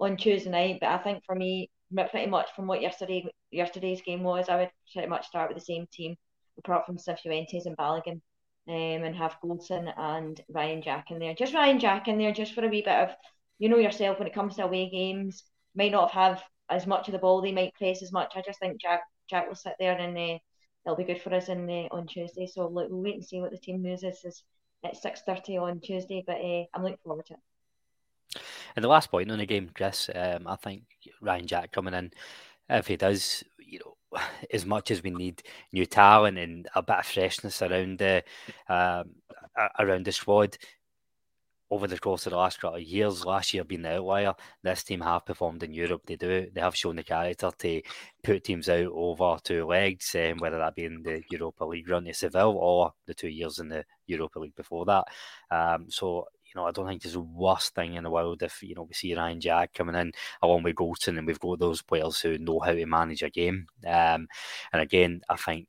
on 0.00 0.16
Tuesday 0.16 0.50
night. 0.50 0.78
But 0.80 0.90
I 0.90 0.98
think 0.98 1.22
for 1.24 1.34
me, 1.34 1.70
pretty 1.94 2.26
much 2.26 2.48
from 2.54 2.66
what 2.66 2.82
yesterday 2.82 3.26
yesterday's 3.50 4.02
game 4.02 4.22
was, 4.22 4.48
I 4.48 4.56
would 4.56 4.70
pretty 4.92 5.08
much 5.08 5.26
start 5.26 5.48
with 5.48 5.58
the 5.58 5.64
same 5.64 5.86
team, 5.92 6.16
apart 6.58 6.86
from 6.86 6.98
Cifuentes 6.98 7.66
and 7.66 7.76
Balogun, 7.76 8.20
um, 8.68 9.04
and 9.04 9.16
have 9.16 9.36
Goldson 9.42 9.92
and 9.96 10.40
Ryan 10.48 10.82
Jack 10.82 11.10
in 11.10 11.18
there. 11.18 11.34
Just 11.34 11.54
Ryan 11.54 11.78
Jack 11.78 12.08
in 12.08 12.18
there, 12.18 12.32
just 12.32 12.54
for 12.54 12.64
a 12.64 12.68
wee 12.68 12.82
bit 12.82 12.88
of, 12.88 13.10
you 13.58 13.68
know 13.68 13.78
yourself 13.78 14.18
when 14.18 14.28
it 14.28 14.34
comes 14.34 14.56
to 14.56 14.64
away 14.64 14.90
games, 14.90 15.44
might 15.74 15.92
not 15.92 16.10
have 16.10 16.42
as 16.70 16.86
much 16.86 17.08
of 17.08 17.12
the 17.12 17.18
ball, 17.18 17.40
they 17.40 17.52
might 17.52 17.74
press 17.74 18.02
as 18.02 18.12
much. 18.12 18.32
I 18.36 18.42
just 18.42 18.58
think 18.58 18.80
Jack 18.80 19.02
Jack 19.28 19.48
will 19.48 19.54
sit 19.54 19.74
there 19.78 19.96
and 19.96 20.16
uh, 20.16 20.38
it'll 20.84 20.96
be 20.96 21.04
good 21.04 21.22
for 21.22 21.34
us 21.34 21.48
in 21.48 21.68
uh, 21.68 21.88
on 21.94 22.06
Tuesday. 22.06 22.46
So 22.46 22.66
look, 22.68 22.88
we'll 22.90 23.02
wait 23.02 23.14
and 23.14 23.24
see 23.24 23.40
what 23.40 23.50
the 23.50 23.58
team 23.58 23.82
news 23.82 24.02
is, 24.02 24.24
is 24.24 24.42
at 24.84 24.96
six 24.96 25.22
thirty 25.22 25.56
on 25.56 25.80
Tuesday. 25.80 26.24
But 26.26 26.36
uh, 26.36 26.64
I'm 26.74 26.82
looking 26.82 26.98
forward 27.04 27.26
to 27.26 27.34
it. 27.34 28.40
And 28.76 28.84
the 28.84 28.88
last 28.88 29.10
point 29.10 29.30
on 29.30 29.38
the 29.38 29.46
game, 29.46 29.70
Chris, 29.74 30.10
um, 30.14 30.46
I 30.46 30.56
think 30.56 30.82
Ryan 31.20 31.46
Jack 31.46 31.72
coming 31.72 31.94
in, 31.94 32.12
if 32.68 32.86
he 32.86 32.96
does, 32.96 33.42
you 33.58 33.80
know, 33.80 34.20
as 34.52 34.64
much 34.66 34.90
as 34.90 35.02
we 35.02 35.10
need 35.10 35.42
new 35.72 35.86
talent 35.86 36.38
and 36.38 36.68
a 36.74 36.82
bit 36.82 36.98
of 36.98 37.06
freshness 37.06 37.62
around 37.62 37.98
the 37.98 38.22
um, 38.68 39.10
around 39.78 40.04
the 40.04 40.12
squad, 40.12 40.56
over 41.70 41.86
the 41.86 41.98
course 41.98 42.26
of 42.26 42.30
the 42.30 42.38
last 42.38 42.60
couple 42.60 42.76
of 42.76 42.82
years, 42.82 43.24
last 43.24 43.52
year 43.52 43.64
being 43.64 43.82
the 43.82 43.96
outlier, 43.96 44.34
this 44.62 44.82
team 44.82 45.00
have 45.00 45.26
performed 45.26 45.62
in 45.62 45.74
Europe. 45.74 46.02
They 46.06 46.16
do. 46.16 46.48
They 46.52 46.60
have 46.60 46.76
shown 46.76 46.96
the 46.96 47.02
character 47.02 47.50
to 47.58 47.82
put 48.22 48.44
teams 48.44 48.68
out 48.68 48.90
over 48.92 49.38
two 49.42 49.66
legs, 49.66 50.14
um, 50.14 50.38
whether 50.38 50.58
that 50.58 50.74
be 50.74 50.84
in 50.84 51.02
the 51.02 51.22
Europa 51.30 51.64
League 51.64 51.88
run 51.88 52.04
to 52.04 52.14
Seville 52.14 52.56
or 52.58 52.92
the 53.06 53.14
two 53.14 53.28
years 53.28 53.58
in 53.58 53.68
the 53.68 53.84
Europa 54.06 54.38
League 54.38 54.56
before 54.56 54.84
that. 54.86 55.04
Um, 55.50 55.86
so 55.90 56.26
you 56.44 56.52
know, 56.58 56.66
I 56.66 56.70
don't 56.70 56.86
think 56.86 57.04
it's 57.04 57.12
the 57.12 57.20
worst 57.20 57.74
thing 57.74 57.94
in 57.94 58.04
the 58.04 58.10
world 58.10 58.42
if 58.42 58.62
you 58.62 58.74
know 58.74 58.82
we 58.82 58.94
see 58.94 59.14
Ryan 59.14 59.40
Jack 59.40 59.74
coming 59.74 59.94
in 59.94 60.12
along 60.42 60.62
with 60.62 60.76
Goldson, 60.76 61.18
and 61.18 61.26
we've 61.26 61.38
got 61.38 61.58
those 61.58 61.82
players 61.82 62.20
who 62.20 62.38
know 62.38 62.58
how 62.60 62.72
to 62.72 62.86
manage 62.86 63.22
a 63.22 63.30
game. 63.30 63.66
Um, 63.86 64.28
and 64.72 64.80
again, 64.80 65.20
I 65.28 65.36
think 65.36 65.68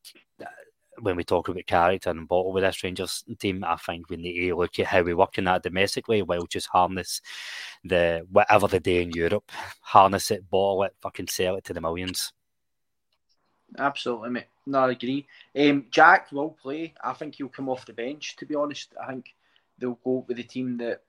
when 1.01 1.15
we 1.15 1.23
talk 1.23 1.47
about 1.47 1.65
character 1.65 2.09
and 2.09 2.27
bottle 2.27 2.51
with 2.51 2.63
this 2.63 2.83
Rangers 2.83 3.23
team, 3.39 3.63
I 3.63 3.75
think 3.77 4.09
we 4.09 4.17
need 4.17 4.47
to 4.47 4.55
look 4.55 4.79
at 4.79 4.87
how 4.87 5.01
we 5.01 5.13
work 5.13 5.37
in 5.37 5.45
that 5.45 5.63
domestically 5.63 6.21
while 6.21 6.45
just 6.45 6.67
harness 6.67 7.21
the 7.83 8.25
whatever 8.31 8.67
the 8.67 8.79
day 8.79 9.01
in 9.01 9.11
Europe, 9.11 9.51
harness 9.81 10.31
it, 10.31 10.49
bottle 10.49 10.83
it, 10.83 10.95
fucking 11.01 11.27
sell 11.27 11.55
it 11.55 11.63
to 11.65 11.73
the 11.73 11.81
millions. 11.81 12.33
Absolutely, 13.77 14.29
mate. 14.29 14.47
No, 14.65 14.79
I 14.79 14.91
agree. 14.91 15.27
Um, 15.55 15.85
Jack 15.91 16.31
will 16.31 16.51
play. 16.51 16.93
I 17.03 17.13
think 17.13 17.35
he'll 17.35 17.49
come 17.49 17.69
off 17.69 17.85
the 17.85 17.93
bench. 17.93 18.35
To 18.37 18.45
be 18.45 18.55
honest, 18.55 18.93
I 19.01 19.07
think 19.07 19.35
they'll 19.77 19.99
go 20.03 20.25
with 20.27 20.37
the 20.37 20.43
team 20.43 20.77
that 20.77 21.01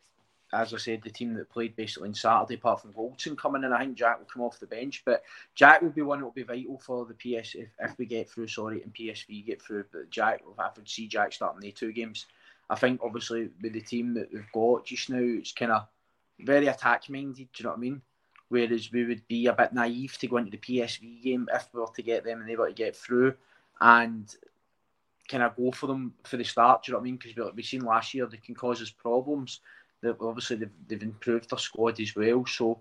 as 0.53 0.75
I 0.75 0.79
said, 0.79 1.03
the 1.03 1.11
team 1.11 1.35
that 1.35 1.51
played 1.51 1.77
basically 1.77 2.09
on 2.09 2.15
Saturday, 2.15 2.55
apart 2.55 2.81
from 2.81 2.93
Goldson 2.93 3.39
coming 3.39 3.63
in, 3.63 3.73
I 3.73 3.81
think 3.81 3.97
Jack 3.97 4.19
will 4.19 4.27
come 4.27 4.43
off 4.43 4.59
the 4.59 4.67
bench. 4.67 5.03
But 5.05 5.23
Jack 5.55 5.81
will 5.81 5.91
be 5.91 6.03
one 6.03 6.19
that 6.19 6.25
will 6.25 6.33
be 6.33 6.43
vital 6.43 6.79
for 6.79 7.07
the 7.07 7.15
PS 7.15 7.55
if, 7.55 7.69
if 7.79 7.97
we 7.99 8.07
get 8.07 8.29
through, 8.29 8.49
sorry, 8.49 8.83
and 8.83 8.93
PSV 8.93 9.47
get 9.47 9.63
through. 9.63 9.85
But 9.93 10.11
Jack, 10.11 10.43
I 10.59 10.69
would 10.75 10.89
see 10.89 11.07
Jack 11.07 11.33
starting 11.33 11.61
the 11.61 11.71
two 11.71 11.93
games. 11.93 12.27
I 12.69 12.75
think 12.75 13.01
obviously 13.03 13.51
with 13.63 13.73
the 13.73 13.81
team 13.81 14.15
that 14.15 14.33
we've 14.33 14.51
got 14.53 14.87
just 14.87 15.09
now, 15.11 15.19
it's 15.21 15.53
kind 15.53 15.73
of 15.73 15.87
very 16.41 16.67
attack 16.67 17.09
minded. 17.09 17.49
Do 17.53 17.63
you 17.63 17.65
know 17.65 17.71
what 17.71 17.79
I 17.79 17.81
mean? 17.81 18.03
Whereas 18.49 18.91
we 18.91 19.05
would 19.05 19.27
be 19.29 19.47
a 19.47 19.53
bit 19.53 19.73
naive 19.73 20.19
to 20.19 20.27
go 20.27 20.39
into 20.39 20.51
the 20.51 20.57
PSV 20.57 21.23
game 21.23 21.49
if 21.53 21.69
we 21.73 21.81
were 21.81 21.87
to 21.95 22.03
get 22.03 22.25
them 22.25 22.41
and 22.41 22.49
they 22.49 22.57
were 22.57 22.69
to 22.69 22.75
get 22.75 22.97
through 22.97 23.35
and 23.81 24.35
kind 25.29 25.45
of 25.45 25.55
go 25.55 25.71
for 25.71 25.87
them 25.87 26.15
for 26.25 26.37
the 26.37 26.45
start. 26.45 26.83
Do 26.83 26.91
you 26.91 26.93
know 26.95 26.99
what 26.99 27.03
I 27.03 27.05
mean? 27.05 27.17
Because 27.17 27.37
we, 27.37 27.51
we've 27.55 27.65
seen 27.65 27.85
last 27.85 28.13
year 28.15 28.27
they 28.27 28.39
can 28.39 28.57
cause 28.57 28.83
us 28.83 28.91
problems 28.91 29.61
that 30.03 30.17
obviously 30.21 30.57
they've, 30.57 30.71
they've 30.89 31.03
improved 31.03 31.51
their 31.51 31.59
squad 31.59 32.01
as 32.01 32.15
well. 32.17 32.45
So 32.47 32.81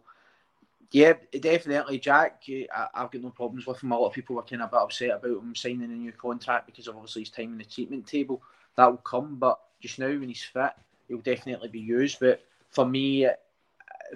yeah, 0.92 1.14
definitely, 1.40 2.00
Jack. 2.00 2.44
Eh, 2.50 2.66
I, 2.74 3.02
have 3.02 3.12
got 3.12 3.22
no 3.22 3.30
problems 3.30 3.66
with 3.66 3.84
him. 3.84 3.92
A 3.92 4.00
lot 4.00 4.08
of 4.08 4.14
people 4.14 4.36
were 4.36 4.44
kind 4.44 4.62
of 4.62 4.70
a 4.70 4.72
bit 4.72 4.82
upset 4.82 5.12
about 5.12 5.42
him 5.42 5.56
signing 5.56 5.84
a 5.84 5.88
new 5.88 6.12
contract 6.12 6.66
because 6.66 6.88
of 6.88 6.96
obviously 6.96 7.24
his 7.24 7.30
time 7.30 7.52
in 7.52 7.58
the 7.58 7.66
treatment 7.66 8.08
table. 8.08 8.42
That 8.76 8.88
will 8.88 8.98
come, 8.98 9.36
but 9.36 9.60
just 9.82 10.00
now 10.00 10.08
when 10.08 10.30
he's 10.30 10.44
fit, 10.44 10.72
he'll 11.08 11.20
definitely 11.20 11.70
be 11.70 11.80
used. 11.80 12.20
But 12.20 12.42
for 12.72 12.86
me, 12.86 13.26
eh, 13.26 13.34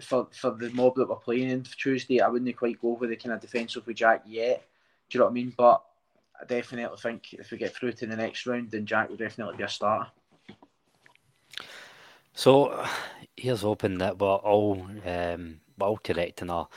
for 0.02 0.28
for 0.32 0.52
the 0.52 0.72
mob 0.72 0.96
that 0.96 1.10
we're 1.10 1.16
playing 1.18 1.50
in 1.50 1.64
for 1.64 1.78
Tuesday, 1.78 2.22
I 2.22 2.28
wouldn't 2.28 2.58
quite 2.58 2.82
go 2.82 2.94
with 2.94 3.12
the 3.12 3.18
kind 3.18 3.34
of 3.34 3.42
defensive 3.42 3.86
with 3.86 3.98
Jack 3.98 4.24
yet. 4.26 4.66
Do 5.10 5.18
you 5.18 5.20
know 5.20 5.26
what 5.26 5.32
I 5.32 5.34
mean? 5.34 5.54
But 5.56 5.84
I 6.42 6.46
definitely 6.46 6.98
think 6.98 7.34
if 7.34 7.52
we 7.52 7.58
get 7.58 7.76
through 7.76 7.94
to 7.94 8.08
the 8.08 8.16
next 8.16 8.48
round, 8.48 8.72
then 8.72 8.88
Jack 8.88 9.10
will 9.10 9.18
definitely 9.18 9.58
be 9.58 9.64
a 9.64 9.70
starter. 9.70 10.10
So 12.34 12.86
here's 13.38 13.62
hoping 13.62 13.98
that 14.00 14.20
we're 14.20 14.28
all 14.36 14.86
um, 15.06 15.60
we're 15.80 15.88
all 15.88 15.98
correct 15.98 16.42
in 16.42 16.50
our 16.50 16.68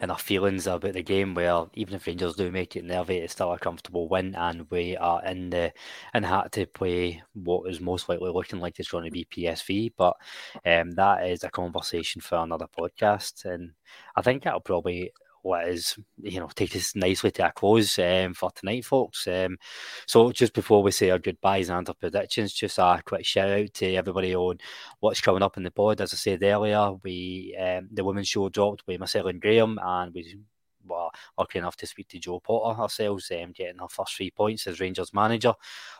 in 0.00 0.10
our 0.10 0.18
feelings 0.18 0.66
about 0.66 0.92
the 0.92 1.02
game. 1.02 1.34
Where 1.34 1.66
even 1.74 1.94
if 1.94 2.06
Rangers 2.06 2.36
do 2.36 2.50
make 2.50 2.76
it 2.76 2.84
nervy, 2.84 3.16
it's 3.16 3.32
still 3.32 3.52
a 3.52 3.58
comfortable 3.58 4.08
win, 4.08 4.34
and 4.34 4.70
we 4.70 4.96
are 4.96 5.24
in 5.24 5.50
the 5.50 5.72
in 6.14 6.22
hat 6.22 6.52
to 6.52 6.66
play 6.66 7.22
what 7.34 7.68
is 7.70 7.80
most 7.80 8.08
likely 8.08 8.30
looking 8.30 8.60
like 8.60 8.78
it's 8.78 8.90
going 8.90 9.04
to 9.04 9.10
be 9.10 9.26
PSV. 9.30 9.92
But 9.96 10.16
um, 10.64 10.92
that 10.92 11.26
is 11.28 11.44
a 11.44 11.50
conversation 11.50 12.20
for 12.20 12.36
another 12.38 12.66
podcast, 12.78 13.44
and 13.44 13.72
I 14.16 14.22
think 14.22 14.42
that'll 14.44 14.60
probably 14.60 15.12
what 15.44 15.68
is 15.68 15.96
you 16.22 16.40
know 16.40 16.48
take 16.54 16.74
us 16.74 16.96
nicely 16.96 17.30
to 17.30 17.46
a 17.46 17.52
close 17.52 17.98
um, 17.98 18.32
for 18.32 18.50
tonight, 18.50 18.84
folks. 18.84 19.26
Um, 19.28 19.58
so 20.06 20.32
just 20.32 20.54
before 20.54 20.82
we 20.82 20.90
say 20.90 21.10
our 21.10 21.18
goodbyes 21.18 21.68
and 21.68 21.86
our 21.86 21.94
predictions, 21.94 22.52
just 22.54 22.78
a 22.78 23.02
quick 23.04 23.26
shout 23.26 23.50
out 23.50 23.74
to 23.74 23.94
everybody 23.94 24.34
on 24.34 24.58
what's 25.00 25.20
coming 25.20 25.42
up 25.42 25.56
in 25.58 25.62
the 25.62 25.70
pod. 25.70 26.00
As 26.00 26.14
I 26.14 26.16
said 26.16 26.42
earlier, 26.42 26.92
we 27.02 27.56
um, 27.60 27.88
the 27.92 28.04
women's 28.04 28.28
show 28.28 28.48
dropped 28.48 28.84
with 28.86 28.98
Marcel 28.98 29.28
and 29.28 29.40
Graham, 29.40 29.78
and 29.82 30.14
we 30.14 30.38
were 30.86 31.08
lucky 31.38 31.58
enough 31.58 31.76
to 31.76 31.86
speak 31.86 32.08
to 32.08 32.18
Jo 32.18 32.40
Potter 32.40 32.80
ourselves, 32.80 33.30
um, 33.30 33.52
getting 33.52 33.80
our 33.80 33.88
first 33.88 34.16
three 34.16 34.30
points 34.30 34.66
as 34.66 34.80
Rangers 34.80 35.12
manager. 35.12 35.52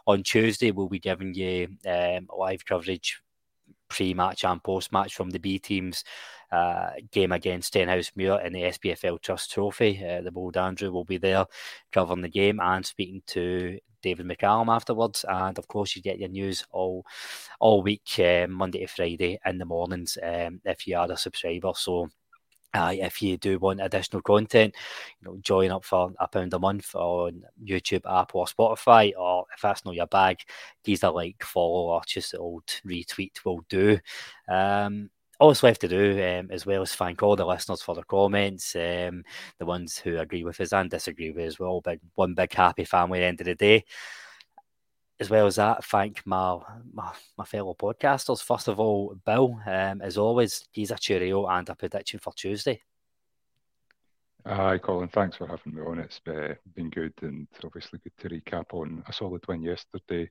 On 0.07 0.23
Tuesday, 0.23 0.71
we'll 0.71 0.89
be 0.89 0.99
giving 0.99 1.35
you 1.35 1.69
um, 1.87 2.29
live 2.37 2.65
coverage 2.65 3.21
pre-match 3.89 4.45
and 4.45 4.63
post-match 4.63 5.15
from 5.15 5.31
the 5.31 5.39
B 5.39 5.59
teams 5.59 6.05
uh, 6.53 6.91
game 7.11 7.33
against 7.33 7.73
Stenhousemuir 7.73 8.45
in 8.45 8.53
the 8.53 8.63
SPFL 8.63 9.21
Trust 9.21 9.53
Trophy. 9.53 10.05
Uh, 10.05 10.21
the 10.21 10.31
bold 10.31 10.57
Andrew 10.57 10.93
will 10.93 11.05
be 11.05 11.19
there 11.19 11.47
covering 11.93 12.23
the 12.23 12.29
game 12.29 12.61
and 12.61 12.85
speaking 12.87 13.23
to 13.29 13.79
David 14.03 14.27
McCallum 14.27 14.69
afterwards. 14.69 15.25
And 15.29 15.59
of 15.59 15.67
course, 15.67 15.97
you 15.97 16.03
get 16.03 16.19
your 16.19 16.29
news 16.29 16.65
all 16.71 17.05
all 17.59 17.83
week, 17.83 18.09
um, 18.19 18.53
Monday 18.53 18.81
to 18.81 18.87
Friday 18.87 19.39
in 19.45 19.59
the 19.59 19.65
mornings, 19.65 20.17
um, 20.23 20.61
if 20.65 20.87
you 20.87 20.97
are 20.97 21.11
a 21.11 21.17
subscriber. 21.17 21.73
So. 21.75 22.09
Uh, 22.75 22.93
if 22.93 23.23
you 23.23 23.37
do 23.37 23.59
want 23.61 23.81
additional 23.81 24.21
content, 24.21 24.75
you 25.21 25.29
know, 25.29 25.39
join 25.43 25.71
up 25.71 25.85
for 25.85 26.13
a 26.19 26.27
pound 26.27 26.53
a 26.53 26.59
month 26.59 26.95
on 26.97 27.45
YouTube, 27.65 28.03
Apple, 28.05 28.41
or 28.41 28.47
Spotify, 28.47 29.13
or 29.17 29.47
if 29.55 29.63
that's 29.63 29.85
not 29.85 29.95
your 29.95 30.09
bag, 30.09 30.39
these 30.83 31.05
are 31.05 31.13
like, 31.13 31.43
follow, 31.45 31.93
or 31.93 32.03
just 32.05 32.35
old 32.35 32.67
retweet 32.85 33.45
will 33.45 33.65
do. 33.69 33.99
Um, 34.49 35.11
all 35.39 35.49
that's 35.49 35.63
left 35.63 35.81
to 35.83 35.89
do, 35.89 36.13
um, 36.23 36.49
as 36.51 36.65
well 36.67 36.83
as 36.83 36.95
thank 36.95 37.23
all 37.23 37.37
the 37.37 37.47
listeners 37.47 37.83
for 37.83 37.95
their 37.95 38.05
comments, 38.05 38.75
um, 38.77 39.25
the 39.59 39.67
ones 39.67 39.99
who 39.99 40.19
agree 40.19 40.45
with 40.45 40.61
us 40.61 40.73
and 40.73 40.91
disagree 40.91 41.31
with 41.31 41.47
us. 41.47 41.59
We're 41.59 41.69
all 41.69 41.81
big, 41.81 42.01
one 42.15 42.35
big 42.35 42.53
happy 42.53 42.85
family 42.85 43.19
at 43.19 43.23
the 43.23 43.27
end 43.27 43.41
of 43.41 43.47
the 43.47 43.55
day. 43.55 43.85
As 45.21 45.31
well 45.31 45.47
as 45.47 45.57
that, 45.57 45.85
thank 45.85 46.27
my, 46.27 46.59
my, 46.93 47.13
my 47.39 47.45
fellow 47.45 47.75
podcasters. 47.75 48.43
First 48.43 48.67
of 48.67 48.81
all, 48.81 49.17
Bill, 49.25 49.61
um, 49.65 50.03
as 50.03 50.19
always, 50.19 50.67
he's 50.73 50.91
a 50.91 50.97
cheerio 50.97 51.47
and 51.47 51.69
a 51.69 51.75
prediction 51.75 52.19
for 52.19 52.33
Tuesday. 52.33 52.83
Hi, 54.47 54.77
Colin. 54.77 55.09
Thanks 55.09 55.37
for 55.37 55.47
having 55.47 55.75
me 55.75 55.81
on. 55.81 56.01
It's 56.01 56.21
uh, 56.29 56.55
been 56.75 56.91
good 56.91 57.15
and 57.23 57.47
obviously 57.65 58.01
good 58.01 58.13
to 58.19 58.29
recap 58.29 58.75
on 58.75 59.03
a 59.09 59.13
solid 59.13 59.43
win 59.49 59.63
yesterday. 59.63 60.29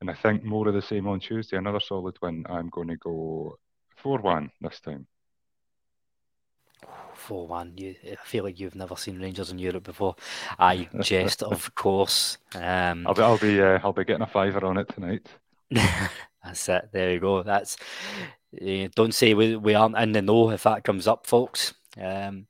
And 0.00 0.10
I 0.10 0.14
think 0.14 0.44
more 0.44 0.68
of 0.68 0.74
the 0.74 0.82
same 0.82 1.08
on 1.08 1.18
Tuesday. 1.18 1.56
Another 1.56 1.80
solid 1.80 2.16
win. 2.22 2.44
I'm 2.48 2.68
going 2.68 2.88
to 2.88 2.96
go 2.96 3.58
4 3.96 4.20
1 4.20 4.50
this 4.60 4.80
time. 4.80 5.06
4 7.16 7.46
1. 7.46 7.72
You, 7.76 7.94
I 8.04 8.24
feel 8.24 8.44
like 8.44 8.60
you've 8.60 8.74
never 8.74 8.96
seen 8.96 9.20
Rangers 9.20 9.50
in 9.50 9.58
Europe 9.58 9.84
before. 9.84 10.16
I 10.58 10.88
jest, 11.00 11.42
of 11.42 11.74
course. 11.74 12.38
Um, 12.54 13.06
I'll 13.06 13.14
be, 13.14 13.22
I'll 13.22 13.38
be, 13.38 13.60
uh, 13.60 13.78
I'll 13.82 13.92
be 13.92 14.04
getting 14.04 14.22
a 14.22 14.26
fiver 14.26 14.64
on 14.64 14.78
it 14.78 14.88
tonight. 14.88 15.28
That's 15.70 16.68
it. 16.68 16.90
There 16.92 17.12
you 17.12 17.20
go. 17.20 17.42
That's 17.42 17.76
uh, 18.60 18.88
don't 18.94 19.14
say 19.14 19.34
we, 19.34 19.56
we 19.56 19.74
aren't 19.74 19.98
in 19.98 20.12
the 20.12 20.22
know 20.22 20.50
if 20.50 20.62
that 20.62 20.84
comes 20.84 21.06
up, 21.06 21.26
folks. 21.26 21.74
Um, 22.00 22.46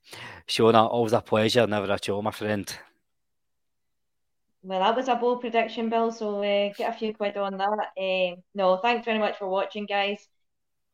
Shona, 0.48 0.88
always 0.88 1.12
a 1.12 1.20
pleasure, 1.20 1.66
never 1.66 1.92
a 1.92 1.98
chore, 1.98 2.22
my 2.22 2.30
friend. 2.30 2.72
Well, 4.62 4.80
that 4.80 4.96
was 4.96 5.08
a 5.08 5.14
bold 5.14 5.40
prediction, 5.40 5.88
Bill. 5.88 6.10
So 6.10 6.38
uh, 6.40 6.72
get 6.76 6.94
a 6.94 6.98
few 6.98 7.14
quid 7.14 7.36
on 7.36 7.56
that. 7.56 7.88
Uh, 7.96 8.36
no, 8.54 8.76
thanks 8.78 9.04
very 9.04 9.18
much 9.18 9.38
for 9.38 9.48
watching, 9.48 9.86
guys 9.86 10.28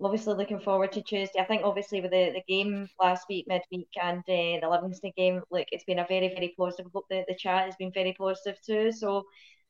obviously 0.04 0.34
looking 0.34 0.60
forward 0.60 0.92
to 0.92 1.02
Tuesday. 1.02 1.40
I 1.40 1.44
think 1.44 1.62
obviously 1.64 2.00
with 2.00 2.10
the, 2.10 2.32
the 2.32 2.42
game 2.48 2.88
last 3.00 3.26
week, 3.28 3.46
midweek, 3.48 3.88
and 4.02 4.20
uh, 4.20 4.60
the 4.60 4.68
Livingston 4.70 5.12
game, 5.16 5.42
look, 5.50 5.66
it's 5.72 5.84
been 5.84 6.00
a 6.00 6.06
very, 6.08 6.28
very 6.28 6.54
positive. 6.58 6.90
Hope 6.92 7.06
the, 7.08 7.24
the 7.28 7.34
chat 7.34 7.66
has 7.66 7.76
been 7.76 7.92
very 7.92 8.14
positive 8.18 8.56
too. 8.64 8.92
So, 8.92 9.24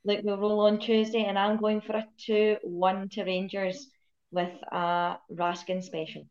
look, 0.04 0.20
we'll 0.24 0.38
roll 0.38 0.60
on 0.60 0.78
Tuesday, 0.78 1.24
and 1.24 1.38
I'm 1.38 1.58
going 1.58 1.80
for 1.80 1.96
a 1.96 2.06
2 2.18 2.56
1 2.62 3.08
to 3.10 3.24
Rangers 3.24 3.88
with 4.30 4.52
a 4.72 5.16
Raskin 5.32 5.82
special. 5.82 6.26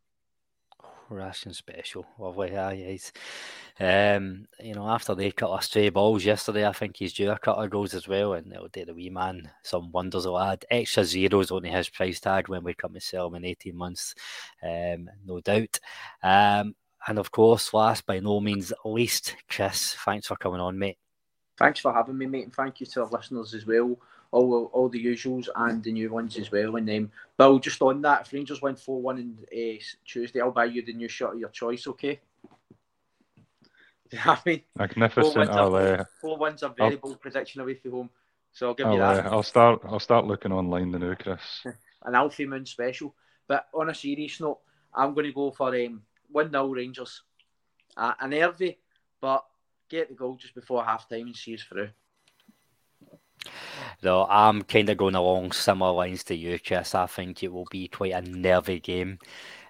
Raskin 1.16 1.53
special. 1.53 2.05
Lovely. 2.18 2.51
Yeah, 2.51 2.72
he's, 2.74 3.12
um, 3.80 4.47
you 4.59 4.74
know, 4.74 4.88
after 4.88 5.16
they 5.16 5.32
cut 5.32 5.57
a 5.57 5.62
stray 5.62 5.89
balls 5.89 6.26
yesterday, 6.26 6.68
I 6.68 6.72
think 6.72 6.97
he's 6.97 7.14
due 7.14 7.32
a 7.32 7.39
couple 7.39 7.64
of 7.64 7.70
goals 7.70 7.93
as 7.93 8.07
well, 8.07 8.34
and 8.34 8.51
it'll 8.51 8.68
do 8.68 8.86
the 8.86 8.93
wee 8.93 9.09
man 9.09 9.49
some 9.64 9.91
wonders. 9.91 10.24
He'll 10.24 10.39
add 10.39 10.66
extra 10.70 11.03
zeros 11.03 11.51
on 11.51 11.64
his 11.64 11.89
price 11.89 12.20
tag 12.20 12.47
when 12.47 12.64
we 12.64 12.74
come 12.74 12.93
to 12.93 13.01
sell 13.01 13.28
him 13.28 13.36
in 13.36 13.45
18 13.45 13.76
months, 13.76 14.16
um, 14.64 15.09
no 15.26 15.39
doubt. 15.39 15.80
Um, 16.24 16.76
and 17.07 17.18
of 17.18 17.32
course, 17.32 17.74
last 17.74 18.05
by 18.05 18.20
no 18.20 18.39
means 18.39 18.72
least, 18.86 19.36
Chris, 19.49 19.95
thanks 20.05 20.28
for 20.28 20.36
coming 20.36 20.62
on, 20.62 20.78
mate. 20.78 20.97
Thanks 21.57 21.80
for 21.80 21.93
having 21.93 22.18
me, 22.18 22.26
mate, 22.26 22.45
and 22.45 22.55
thank 22.55 22.80
you 22.80 22.86
to 22.88 23.03
our 23.03 23.09
listeners 23.09 23.53
as 23.53 23.66
well 23.66 23.97
all 24.32 24.66
all 24.74 24.90
the 24.90 25.04
usuals 25.04 25.50
and 25.56 25.84
the 25.84 25.92
new 25.92 26.10
ones 26.10 26.38
as 26.38 26.52
well. 26.52 26.76
And 26.78 26.90
um, 26.90 27.12
Bill, 27.38 27.60
just 27.60 27.82
on 27.82 28.02
that, 28.02 28.22
if 28.22 28.34
Rangers 28.34 28.62
win 28.62 28.76
four 28.76 29.02
one 29.02 29.18
on 29.18 29.38
uh, 29.52 29.78
Tuesday, 30.06 30.42
I'll 30.42 30.52
buy 30.52 30.66
you 30.66 30.84
the 30.84 30.94
new 30.94 31.10
shirt 31.10 31.34
of 31.34 31.40
your 31.40 31.50
choice. 31.50 31.88
Okay. 31.88 32.20
I 34.26 34.38
mean, 34.46 34.62
magnificent. 34.78 35.34
Four 35.34 35.42
wins, 35.42 35.56
I'll, 35.56 35.76
uh, 35.76 36.04
four 36.20 36.38
wins 36.38 36.64
a 36.64 36.70
very 36.70 36.96
I'll, 36.96 36.98
bold 36.98 37.22
prediction 37.22 37.62
away 37.62 37.76
from 37.76 37.92
home. 37.92 38.10
So 38.54 38.68
I'll 38.68 38.74
give 38.74 38.88
I'll, 38.88 38.94
you 38.94 39.00
that. 39.00 39.26
Uh, 39.26 39.30
I'll 39.30 39.44
start. 39.44 39.82
I'll 39.86 40.00
start 40.00 40.26
looking 40.26 40.52
online 40.52 40.92
the 40.92 41.00
new 41.00 41.16
Chris. 41.16 41.66
An 42.04 42.16
Alfie 42.16 42.48
Moon 42.48 42.66
special. 42.66 43.14
But 43.48 43.68
on 43.74 43.90
a 43.90 43.96
serious 43.96 44.40
note, 44.40 44.60
I'm 44.94 45.14
going 45.14 45.26
to 45.28 45.34
go 45.34 45.52
for 45.52 45.76
um, 45.76 46.02
one 46.30 46.52
0 46.52 46.68
Rangers. 46.68 47.24
Uh, 47.96 48.14
a 48.20 48.28
nervy, 48.28 48.78
but 49.20 49.46
get 49.90 50.08
the 50.08 50.16
goal 50.16 50.36
just 50.36 50.56
before 50.56 50.84
half 50.84 51.10
time 51.10 51.28
and 51.28 51.36
see 51.36 51.54
us 51.54 51.64
through. 51.64 51.90
No, 54.04 54.26
I'm 54.30 54.64
kind 54.64 54.89
of 54.89 54.98
going 54.98 55.16
along 55.16 55.52
similar 55.52 55.92
lines 55.92 56.24
to 56.26 56.36
you, 56.36 56.60
Chris. 56.60 56.96
I 56.96 57.06
think 57.06 57.44
it 57.44 57.52
will 57.52 57.68
be 57.70 57.88
quite 57.88 58.14
a 58.14 58.22
nervy 58.22 58.80
game. 58.80 59.20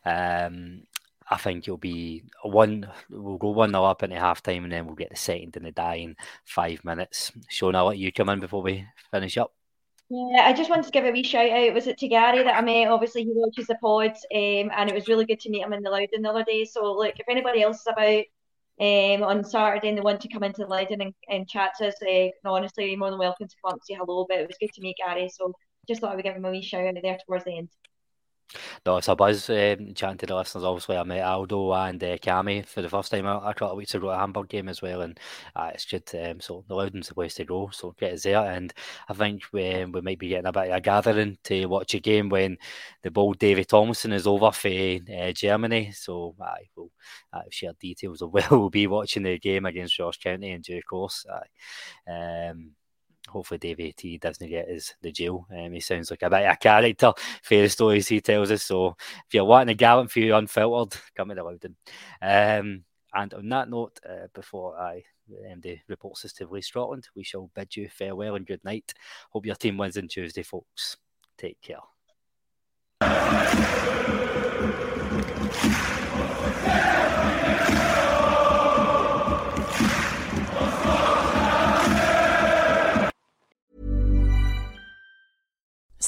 Um, 0.05 0.83
I 1.29 1.37
think 1.37 1.63
it'll 1.63 1.77
be 1.77 2.23
one. 2.43 2.89
We'll 3.09 3.37
go 3.37 3.51
one 3.51 3.71
0 3.71 3.83
up 3.83 4.03
into 4.03 4.19
half 4.19 4.43
time, 4.43 4.63
and 4.63 4.73
then 4.73 4.85
we'll 4.85 4.95
get 4.95 5.09
the 5.09 5.15
second 5.15 5.55
in 5.55 5.63
the 5.63 5.71
dying 5.71 6.15
five 6.45 6.83
minutes. 6.83 7.31
Sean, 7.49 7.75
I'll 7.75 7.87
let 7.87 7.97
you 7.97 8.11
come 8.11 8.29
in 8.29 8.39
before 8.39 8.61
we 8.61 8.85
finish 9.11 9.37
up. 9.37 9.53
Yeah, 10.09 10.41
I 10.43 10.51
just 10.51 10.69
wanted 10.69 10.85
to 10.85 10.91
give 10.91 11.05
a 11.05 11.11
wee 11.11 11.23
shout 11.23 11.49
out. 11.49 11.73
Was 11.73 11.87
it 11.87 11.97
to 11.99 12.07
Gary 12.09 12.43
that 12.43 12.57
I 12.57 12.61
met? 12.61 12.89
Obviously, 12.89 13.23
he 13.23 13.31
watches 13.33 13.67
the 13.67 13.75
pod, 13.75 14.09
um, 14.09 14.71
and 14.75 14.89
it 14.89 14.93
was 14.93 15.07
really 15.07 15.25
good 15.25 15.39
to 15.39 15.49
meet 15.49 15.63
him 15.63 15.71
in 15.71 15.83
the 15.83 15.89
Louden 15.89 16.21
the 16.21 16.29
other 16.29 16.43
day. 16.43 16.65
So, 16.65 16.91
look, 16.91 17.17
if 17.17 17.29
anybody 17.29 17.61
else 17.61 17.79
is 17.79 17.87
about 17.87 18.25
um, 18.79 19.23
on 19.23 19.43
Saturday 19.43 19.89
and 19.89 19.97
they 19.97 20.01
want 20.01 20.21
to 20.21 20.29
come 20.29 20.43
into 20.43 20.65
Louden 20.65 21.01
and, 21.01 21.13
and 21.29 21.47
chat 21.47 21.71
to 21.79 21.87
us, 21.87 21.95
uh, 22.01 22.29
honestly, 22.45 22.89
you're 22.89 22.97
more 22.97 23.09
than 23.09 23.19
welcome 23.19 23.47
to 23.47 23.55
come 23.63 23.69
up 23.69 23.75
and 23.75 23.81
say 23.83 23.95
hello. 23.95 24.25
But 24.27 24.39
it 24.39 24.47
was 24.47 24.57
good 24.59 24.71
to 24.73 24.81
meet 24.81 24.97
Gary, 24.97 25.29
so 25.29 25.53
just 25.87 26.01
thought 26.01 26.13
I 26.13 26.15
would 26.15 26.23
give 26.23 26.35
him 26.35 26.45
a 26.45 26.51
wee 26.51 26.61
shout 26.61 26.85
out 26.85 26.95
there 27.01 27.17
towards 27.25 27.45
the 27.45 27.57
end. 27.57 27.69
No, 28.85 28.97
it's 28.97 29.07
a 29.07 29.15
buzz 29.15 29.49
um, 29.49 29.93
chatting 29.93 30.17
to 30.17 30.25
the 30.25 30.35
listeners. 30.35 30.63
Obviously, 30.63 30.97
I 30.97 31.03
met 31.03 31.23
Aldo 31.23 31.73
and 31.73 32.03
uh, 32.03 32.17
Cammy 32.17 32.65
for 32.65 32.81
the 32.81 32.89
first 32.89 33.11
time 33.11 33.25
a, 33.25 33.37
a 33.37 33.53
couple 33.53 33.71
of 33.71 33.77
weeks 33.77 33.95
ago 33.95 34.11
at 34.11 34.19
Hamburg 34.19 34.49
game 34.49 34.67
as 34.69 34.81
well, 34.81 35.01
and 35.01 35.19
uh, 35.55 35.71
it's 35.73 35.85
good. 35.85 36.03
Um, 36.13 36.41
so 36.41 36.63
the 36.67 36.75
Louden's 36.75 37.07
the 37.07 37.13
place 37.13 37.35
to 37.35 37.45
go. 37.45 37.69
So 37.71 37.95
get 37.97 38.13
us 38.13 38.23
there, 38.23 38.39
and 38.39 38.73
I 39.07 39.13
think 39.13 39.43
we, 39.53 39.85
we 39.85 40.01
might 40.01 40.19
be 40.19 40.29
getting 40.29 40.47
a 40.47 40.51
bit 40.51 40.69
of 40.69 40.75
a 40.75 40.81
gathering 40.81 41.37
to 41.45 41.65
watch 41.67 41.93
a 41.93 41.99
game 41.99 42.29
when 42.29 42.57
the 43.03 43.11
bold 43.11 43.39
Davy 43.39 43.63
Thompson 43.63 44.11
is 44.13 44.27
over 44.27 44.51
for 44.51 44.67
uh, 44.69 45.31
Germany. 45.31 45.91
So 45.93 46.35
I 46.41 46.67
will 46.75 46.91
uh, 47.31 47.41
share 47.49 47.73
details 47.79 48.21
of 48.21 48.31
where 48.33 48.47
we'll 48.51 48.69
be 48.69 48.87
watching 48.87 49.23
the 49.23 49.39
game 49.39 49.65
against 49.65 49.97
Ross 49.99 50.17
County 50.17 50.51
in 50.51 50.61
due 50.61 50.81
course. 50.81 51.25
Um, 52.07 52.71
hopefully 53.27 53.57
Davey 53.57 53.93
T 53.93 54.17
doesn't 54.17 54.47
get 54.47 54.69
his 54.69 54.93
the 55.01 55.11
jail. 55.11 55.47
Um, 55.55 55.71
he 55.71 55.79
sounds 55.79 56.11
like 56.11 56.21
a 56.23 56.29
bit 56.29 56.45
of 56.45 56.53
a 56.53 56.57
character 56.57 57.13
for 57.43 57.55
the 57.55 57.69
stories 57.69 58.07
he 58.07 58.21
tells 58.21 58.51
us. 58.51 58.63
So 58.63 58.95
if 59.27 59.33
you're 59.33 59.45
wanting 59.45 59.73
a 59.73 59.75
gallant 59.75 60.11
few 60.11 60.35
unfiltered, 60.35 60.99
come 61.15 61.29
to 61.29 61.35
the 61.35 61.43
Louden. 61.43 61.75
Um, 62.21 62.83
and 63.13 63.33
on 63.33 63.49
that 63.49 63.69
note, 63.69 63.99
uh, 64.07 64.27
before 64.33 64.77
I 64.79 65.03
MD 65.31 65.79
reports 65.87 66.25
us 66.25 66.33
to 66.33 66.47
Lee 66.47 66.61
Scotland, 66.61 67.07
we 67.15 67.23
shall 67.23 67.49
bid 67.55 67.75
you 67.75 67.89
farewell 67.89 68.35
and 68.35 68.45
good 68.45 68.63
night. 68.63 68.93
Hope 69.31 69.45
your 69.45 69.55
team 69.55 69.77
wins 69.77 69.97
on 69.97 70.07
Tuesday, 70.07 70.43
folks. 70.43 70.97
Take 71.37 71.61
care. 71.61 71.79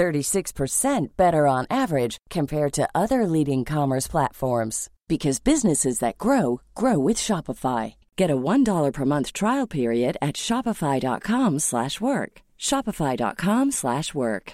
36% 0.00 1.08
better 1.18 1.46
on 1.46 1.66
average 1.68 2.16
compared 2.30 2.72
to 2.72 2.88
other 2.94 3.26
leading 3.26 3.66
commerce 3.66 4.08
platforms 4.08 4.88
because 5.08 5.40
businesses 5.40 5.98
that 5.98 6.16
grow 6.16 6.62
grow 6.74 6.98
with 6.98 7.18
Shopify. 7.18 7.94
Get 8.16 8.30
a 8.30 8.42
$1 8.52 8.92
per 8.94 9.04
month 9.04 9.34
trial 9.34 9.66
period 9.66 10.16
at 10.22 10.36
shopify.com/work. 10.36 12.32
shopify.com/work. 12.68 14.52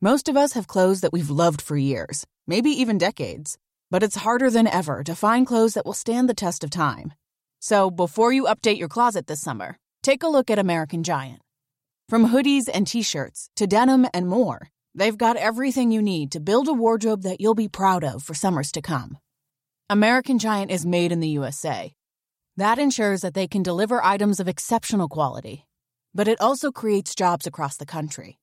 Most 0.00 0.28
of 0.30 0.36
us 0.36 0.52
have 0.56 0.72
clothes 0.74 1.00
that 1.02 1.12
we've 1.14 1.36
loved 1.44 1.60
for 1.60 1.76
years, 1.92 2.26
maybe 2.46 2.70
even 2.82 2.96
decades, 2.98 3.58
but 3.90 4.02
it's 4.02 4.24
harder 4.24 4.48
than 4.50 4.74
ever 4.80 5.04
to 5.04 5.14
find 5.14 5.46
clothes 5.46 5.74
that 5.74 5.84
will 5.86 6.02
stand 6.04 6.26
the 6.28 6.40
test 6.44 6.64
of 6.64 6.70
time. 6.70 7.12
So, 7.70 7.90
before 7.90 8.32
you 8.32 8.44
update 8.52 8.78
your 8.78 8.94
closet 8.96 9.26
this 9.26 9.42
summer, 9.48 9.76
take 10.02 10.22
a 10.22 10.32
look 10.34 10.48
at 10.50 10.58
American 10.58 11.02
Giant. 11.02 11.42
From 12.10 12.30
hoodies 12.30 12.68
and 12.68 12.88
t-shirts 12.88 13.50
to 13.54 13.68
denim 13.68 14.04
and 14.12 14.26
more, 14.26 14.70
they've 14.96 15.16
got 15.16 15.36
everything 15.36 15.92
you 15.92 16.02
need 16.02 16.32
to 16.32 16.40
build 16.40 16.66
a 16.66 16.72
wardrobe 16.72 17.22
that 17.22 17.40
you'll 17.40 17.54
be 17.54 17.68
proud 17.68 18.02
of 18.02 18.24
for 18.24 18.34
summers 18.34 18.72
to 18.72 18.82
come. 18.82 19.18
American 19.88 20.40
Giant 20.40 20.72
is 20.72 20.84
made 20.84 21.12
in 21.12 21.20
the 21.20 21.28
USA. 21.28 21.94
That 22.56 22.80
ensures 22.80 23.20
that 23.20 23.34
they 23.34 23.46
can 23.46 23.62
deliver 23.62 24.02
items 24.02 24.40
of 24.40 24.48
exceptional 24.48 25.08
quality, 25.08 25.66
but 26.12 26.26
it 26.26 26.40
also 26.40 26.72
creates 26.72 27.14
jobs 27.14 27.46
across 27.46 27.76
the 27.76 27.86
country. 27.86 28.40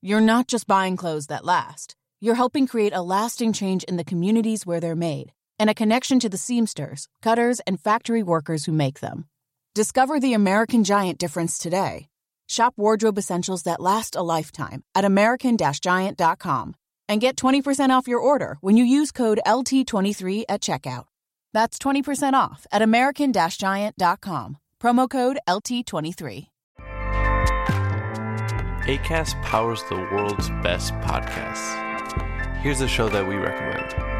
You're 0.00 0.20
not 0.20 0.46
just 0.46 0.68
buying 0.68 0.96
clothes 0.96 1.26
that 1.26 1.44
last, 1.44 1.96
you're 2.20 2.36
helping 2.36 2.68
create 2.68 2.92
a 2.94 3.02
lasting 3.02 3.52
change 3.52 3.82
in 3.82 3.96
the 3.96 4.04
communities 4.04 4.64
where 4.64 4.78
they're 4.78 4.94
made 4.94 5.32
and 5.58 5.68
a 5.68 5.74
connection 5.74 6.20
to 6.20 6.28
the 6.28 6.38
seamsters, 6.38 7.08
cutters, 7.22 7.58
and 7.66 7.80
factory 7.80 8.22
workers 8.22 8.66
who 8.66 8.72
make 8.72 9.00
them. 9.00 9.26
Discover 9.74 10.20
the 10.20 10.34
American 10.34 10.84
Giant 10.84 11.18
difference 11.18 11.58
today. 11.58 12.09
Shop 12.50 12.74
wardrobe 12.76 13.16
essentials 13.16 13.62
that 13.62 13.80
last 13.80 14.16
a 14.16 14.22
lifetime 14.22 14.82
at 14.96 15.04
American-Giant.com 15.04 16.74
and 17.08 17.20
get 17.20 17.36
20% 17.36 17.90
off 17.90 18.08
your 18.08 18.18
order 18.18 18.58
when 18.60 18.76
you 18.76 18.84
use 18.84 19.12
code 19.12 19.38
LT23 19.46 20.42
at 20.48 20.60
checkout. 20.60 21.04
That's 21.52 21.78
20% 21.78 22.32
off 22.32 22.66
at 22.72 22.82
American-Giant.com. 22.82 24.58
Promo 24.82 25.08
code 25.08 25.38
LT23. 25.48 26.46
ACAST 28.80 29.40
powers 29.42 29.84
the 29.88 29.94
world's 29.94 30.48
best 30.64 30.92
podcasts. 30.94 32.56
Here's 32.56 32.80
a 32.80 32.88
show 32.88 33.08
that 33.10 33.28
we 33.28 33.36
recommend. 33.36 34.19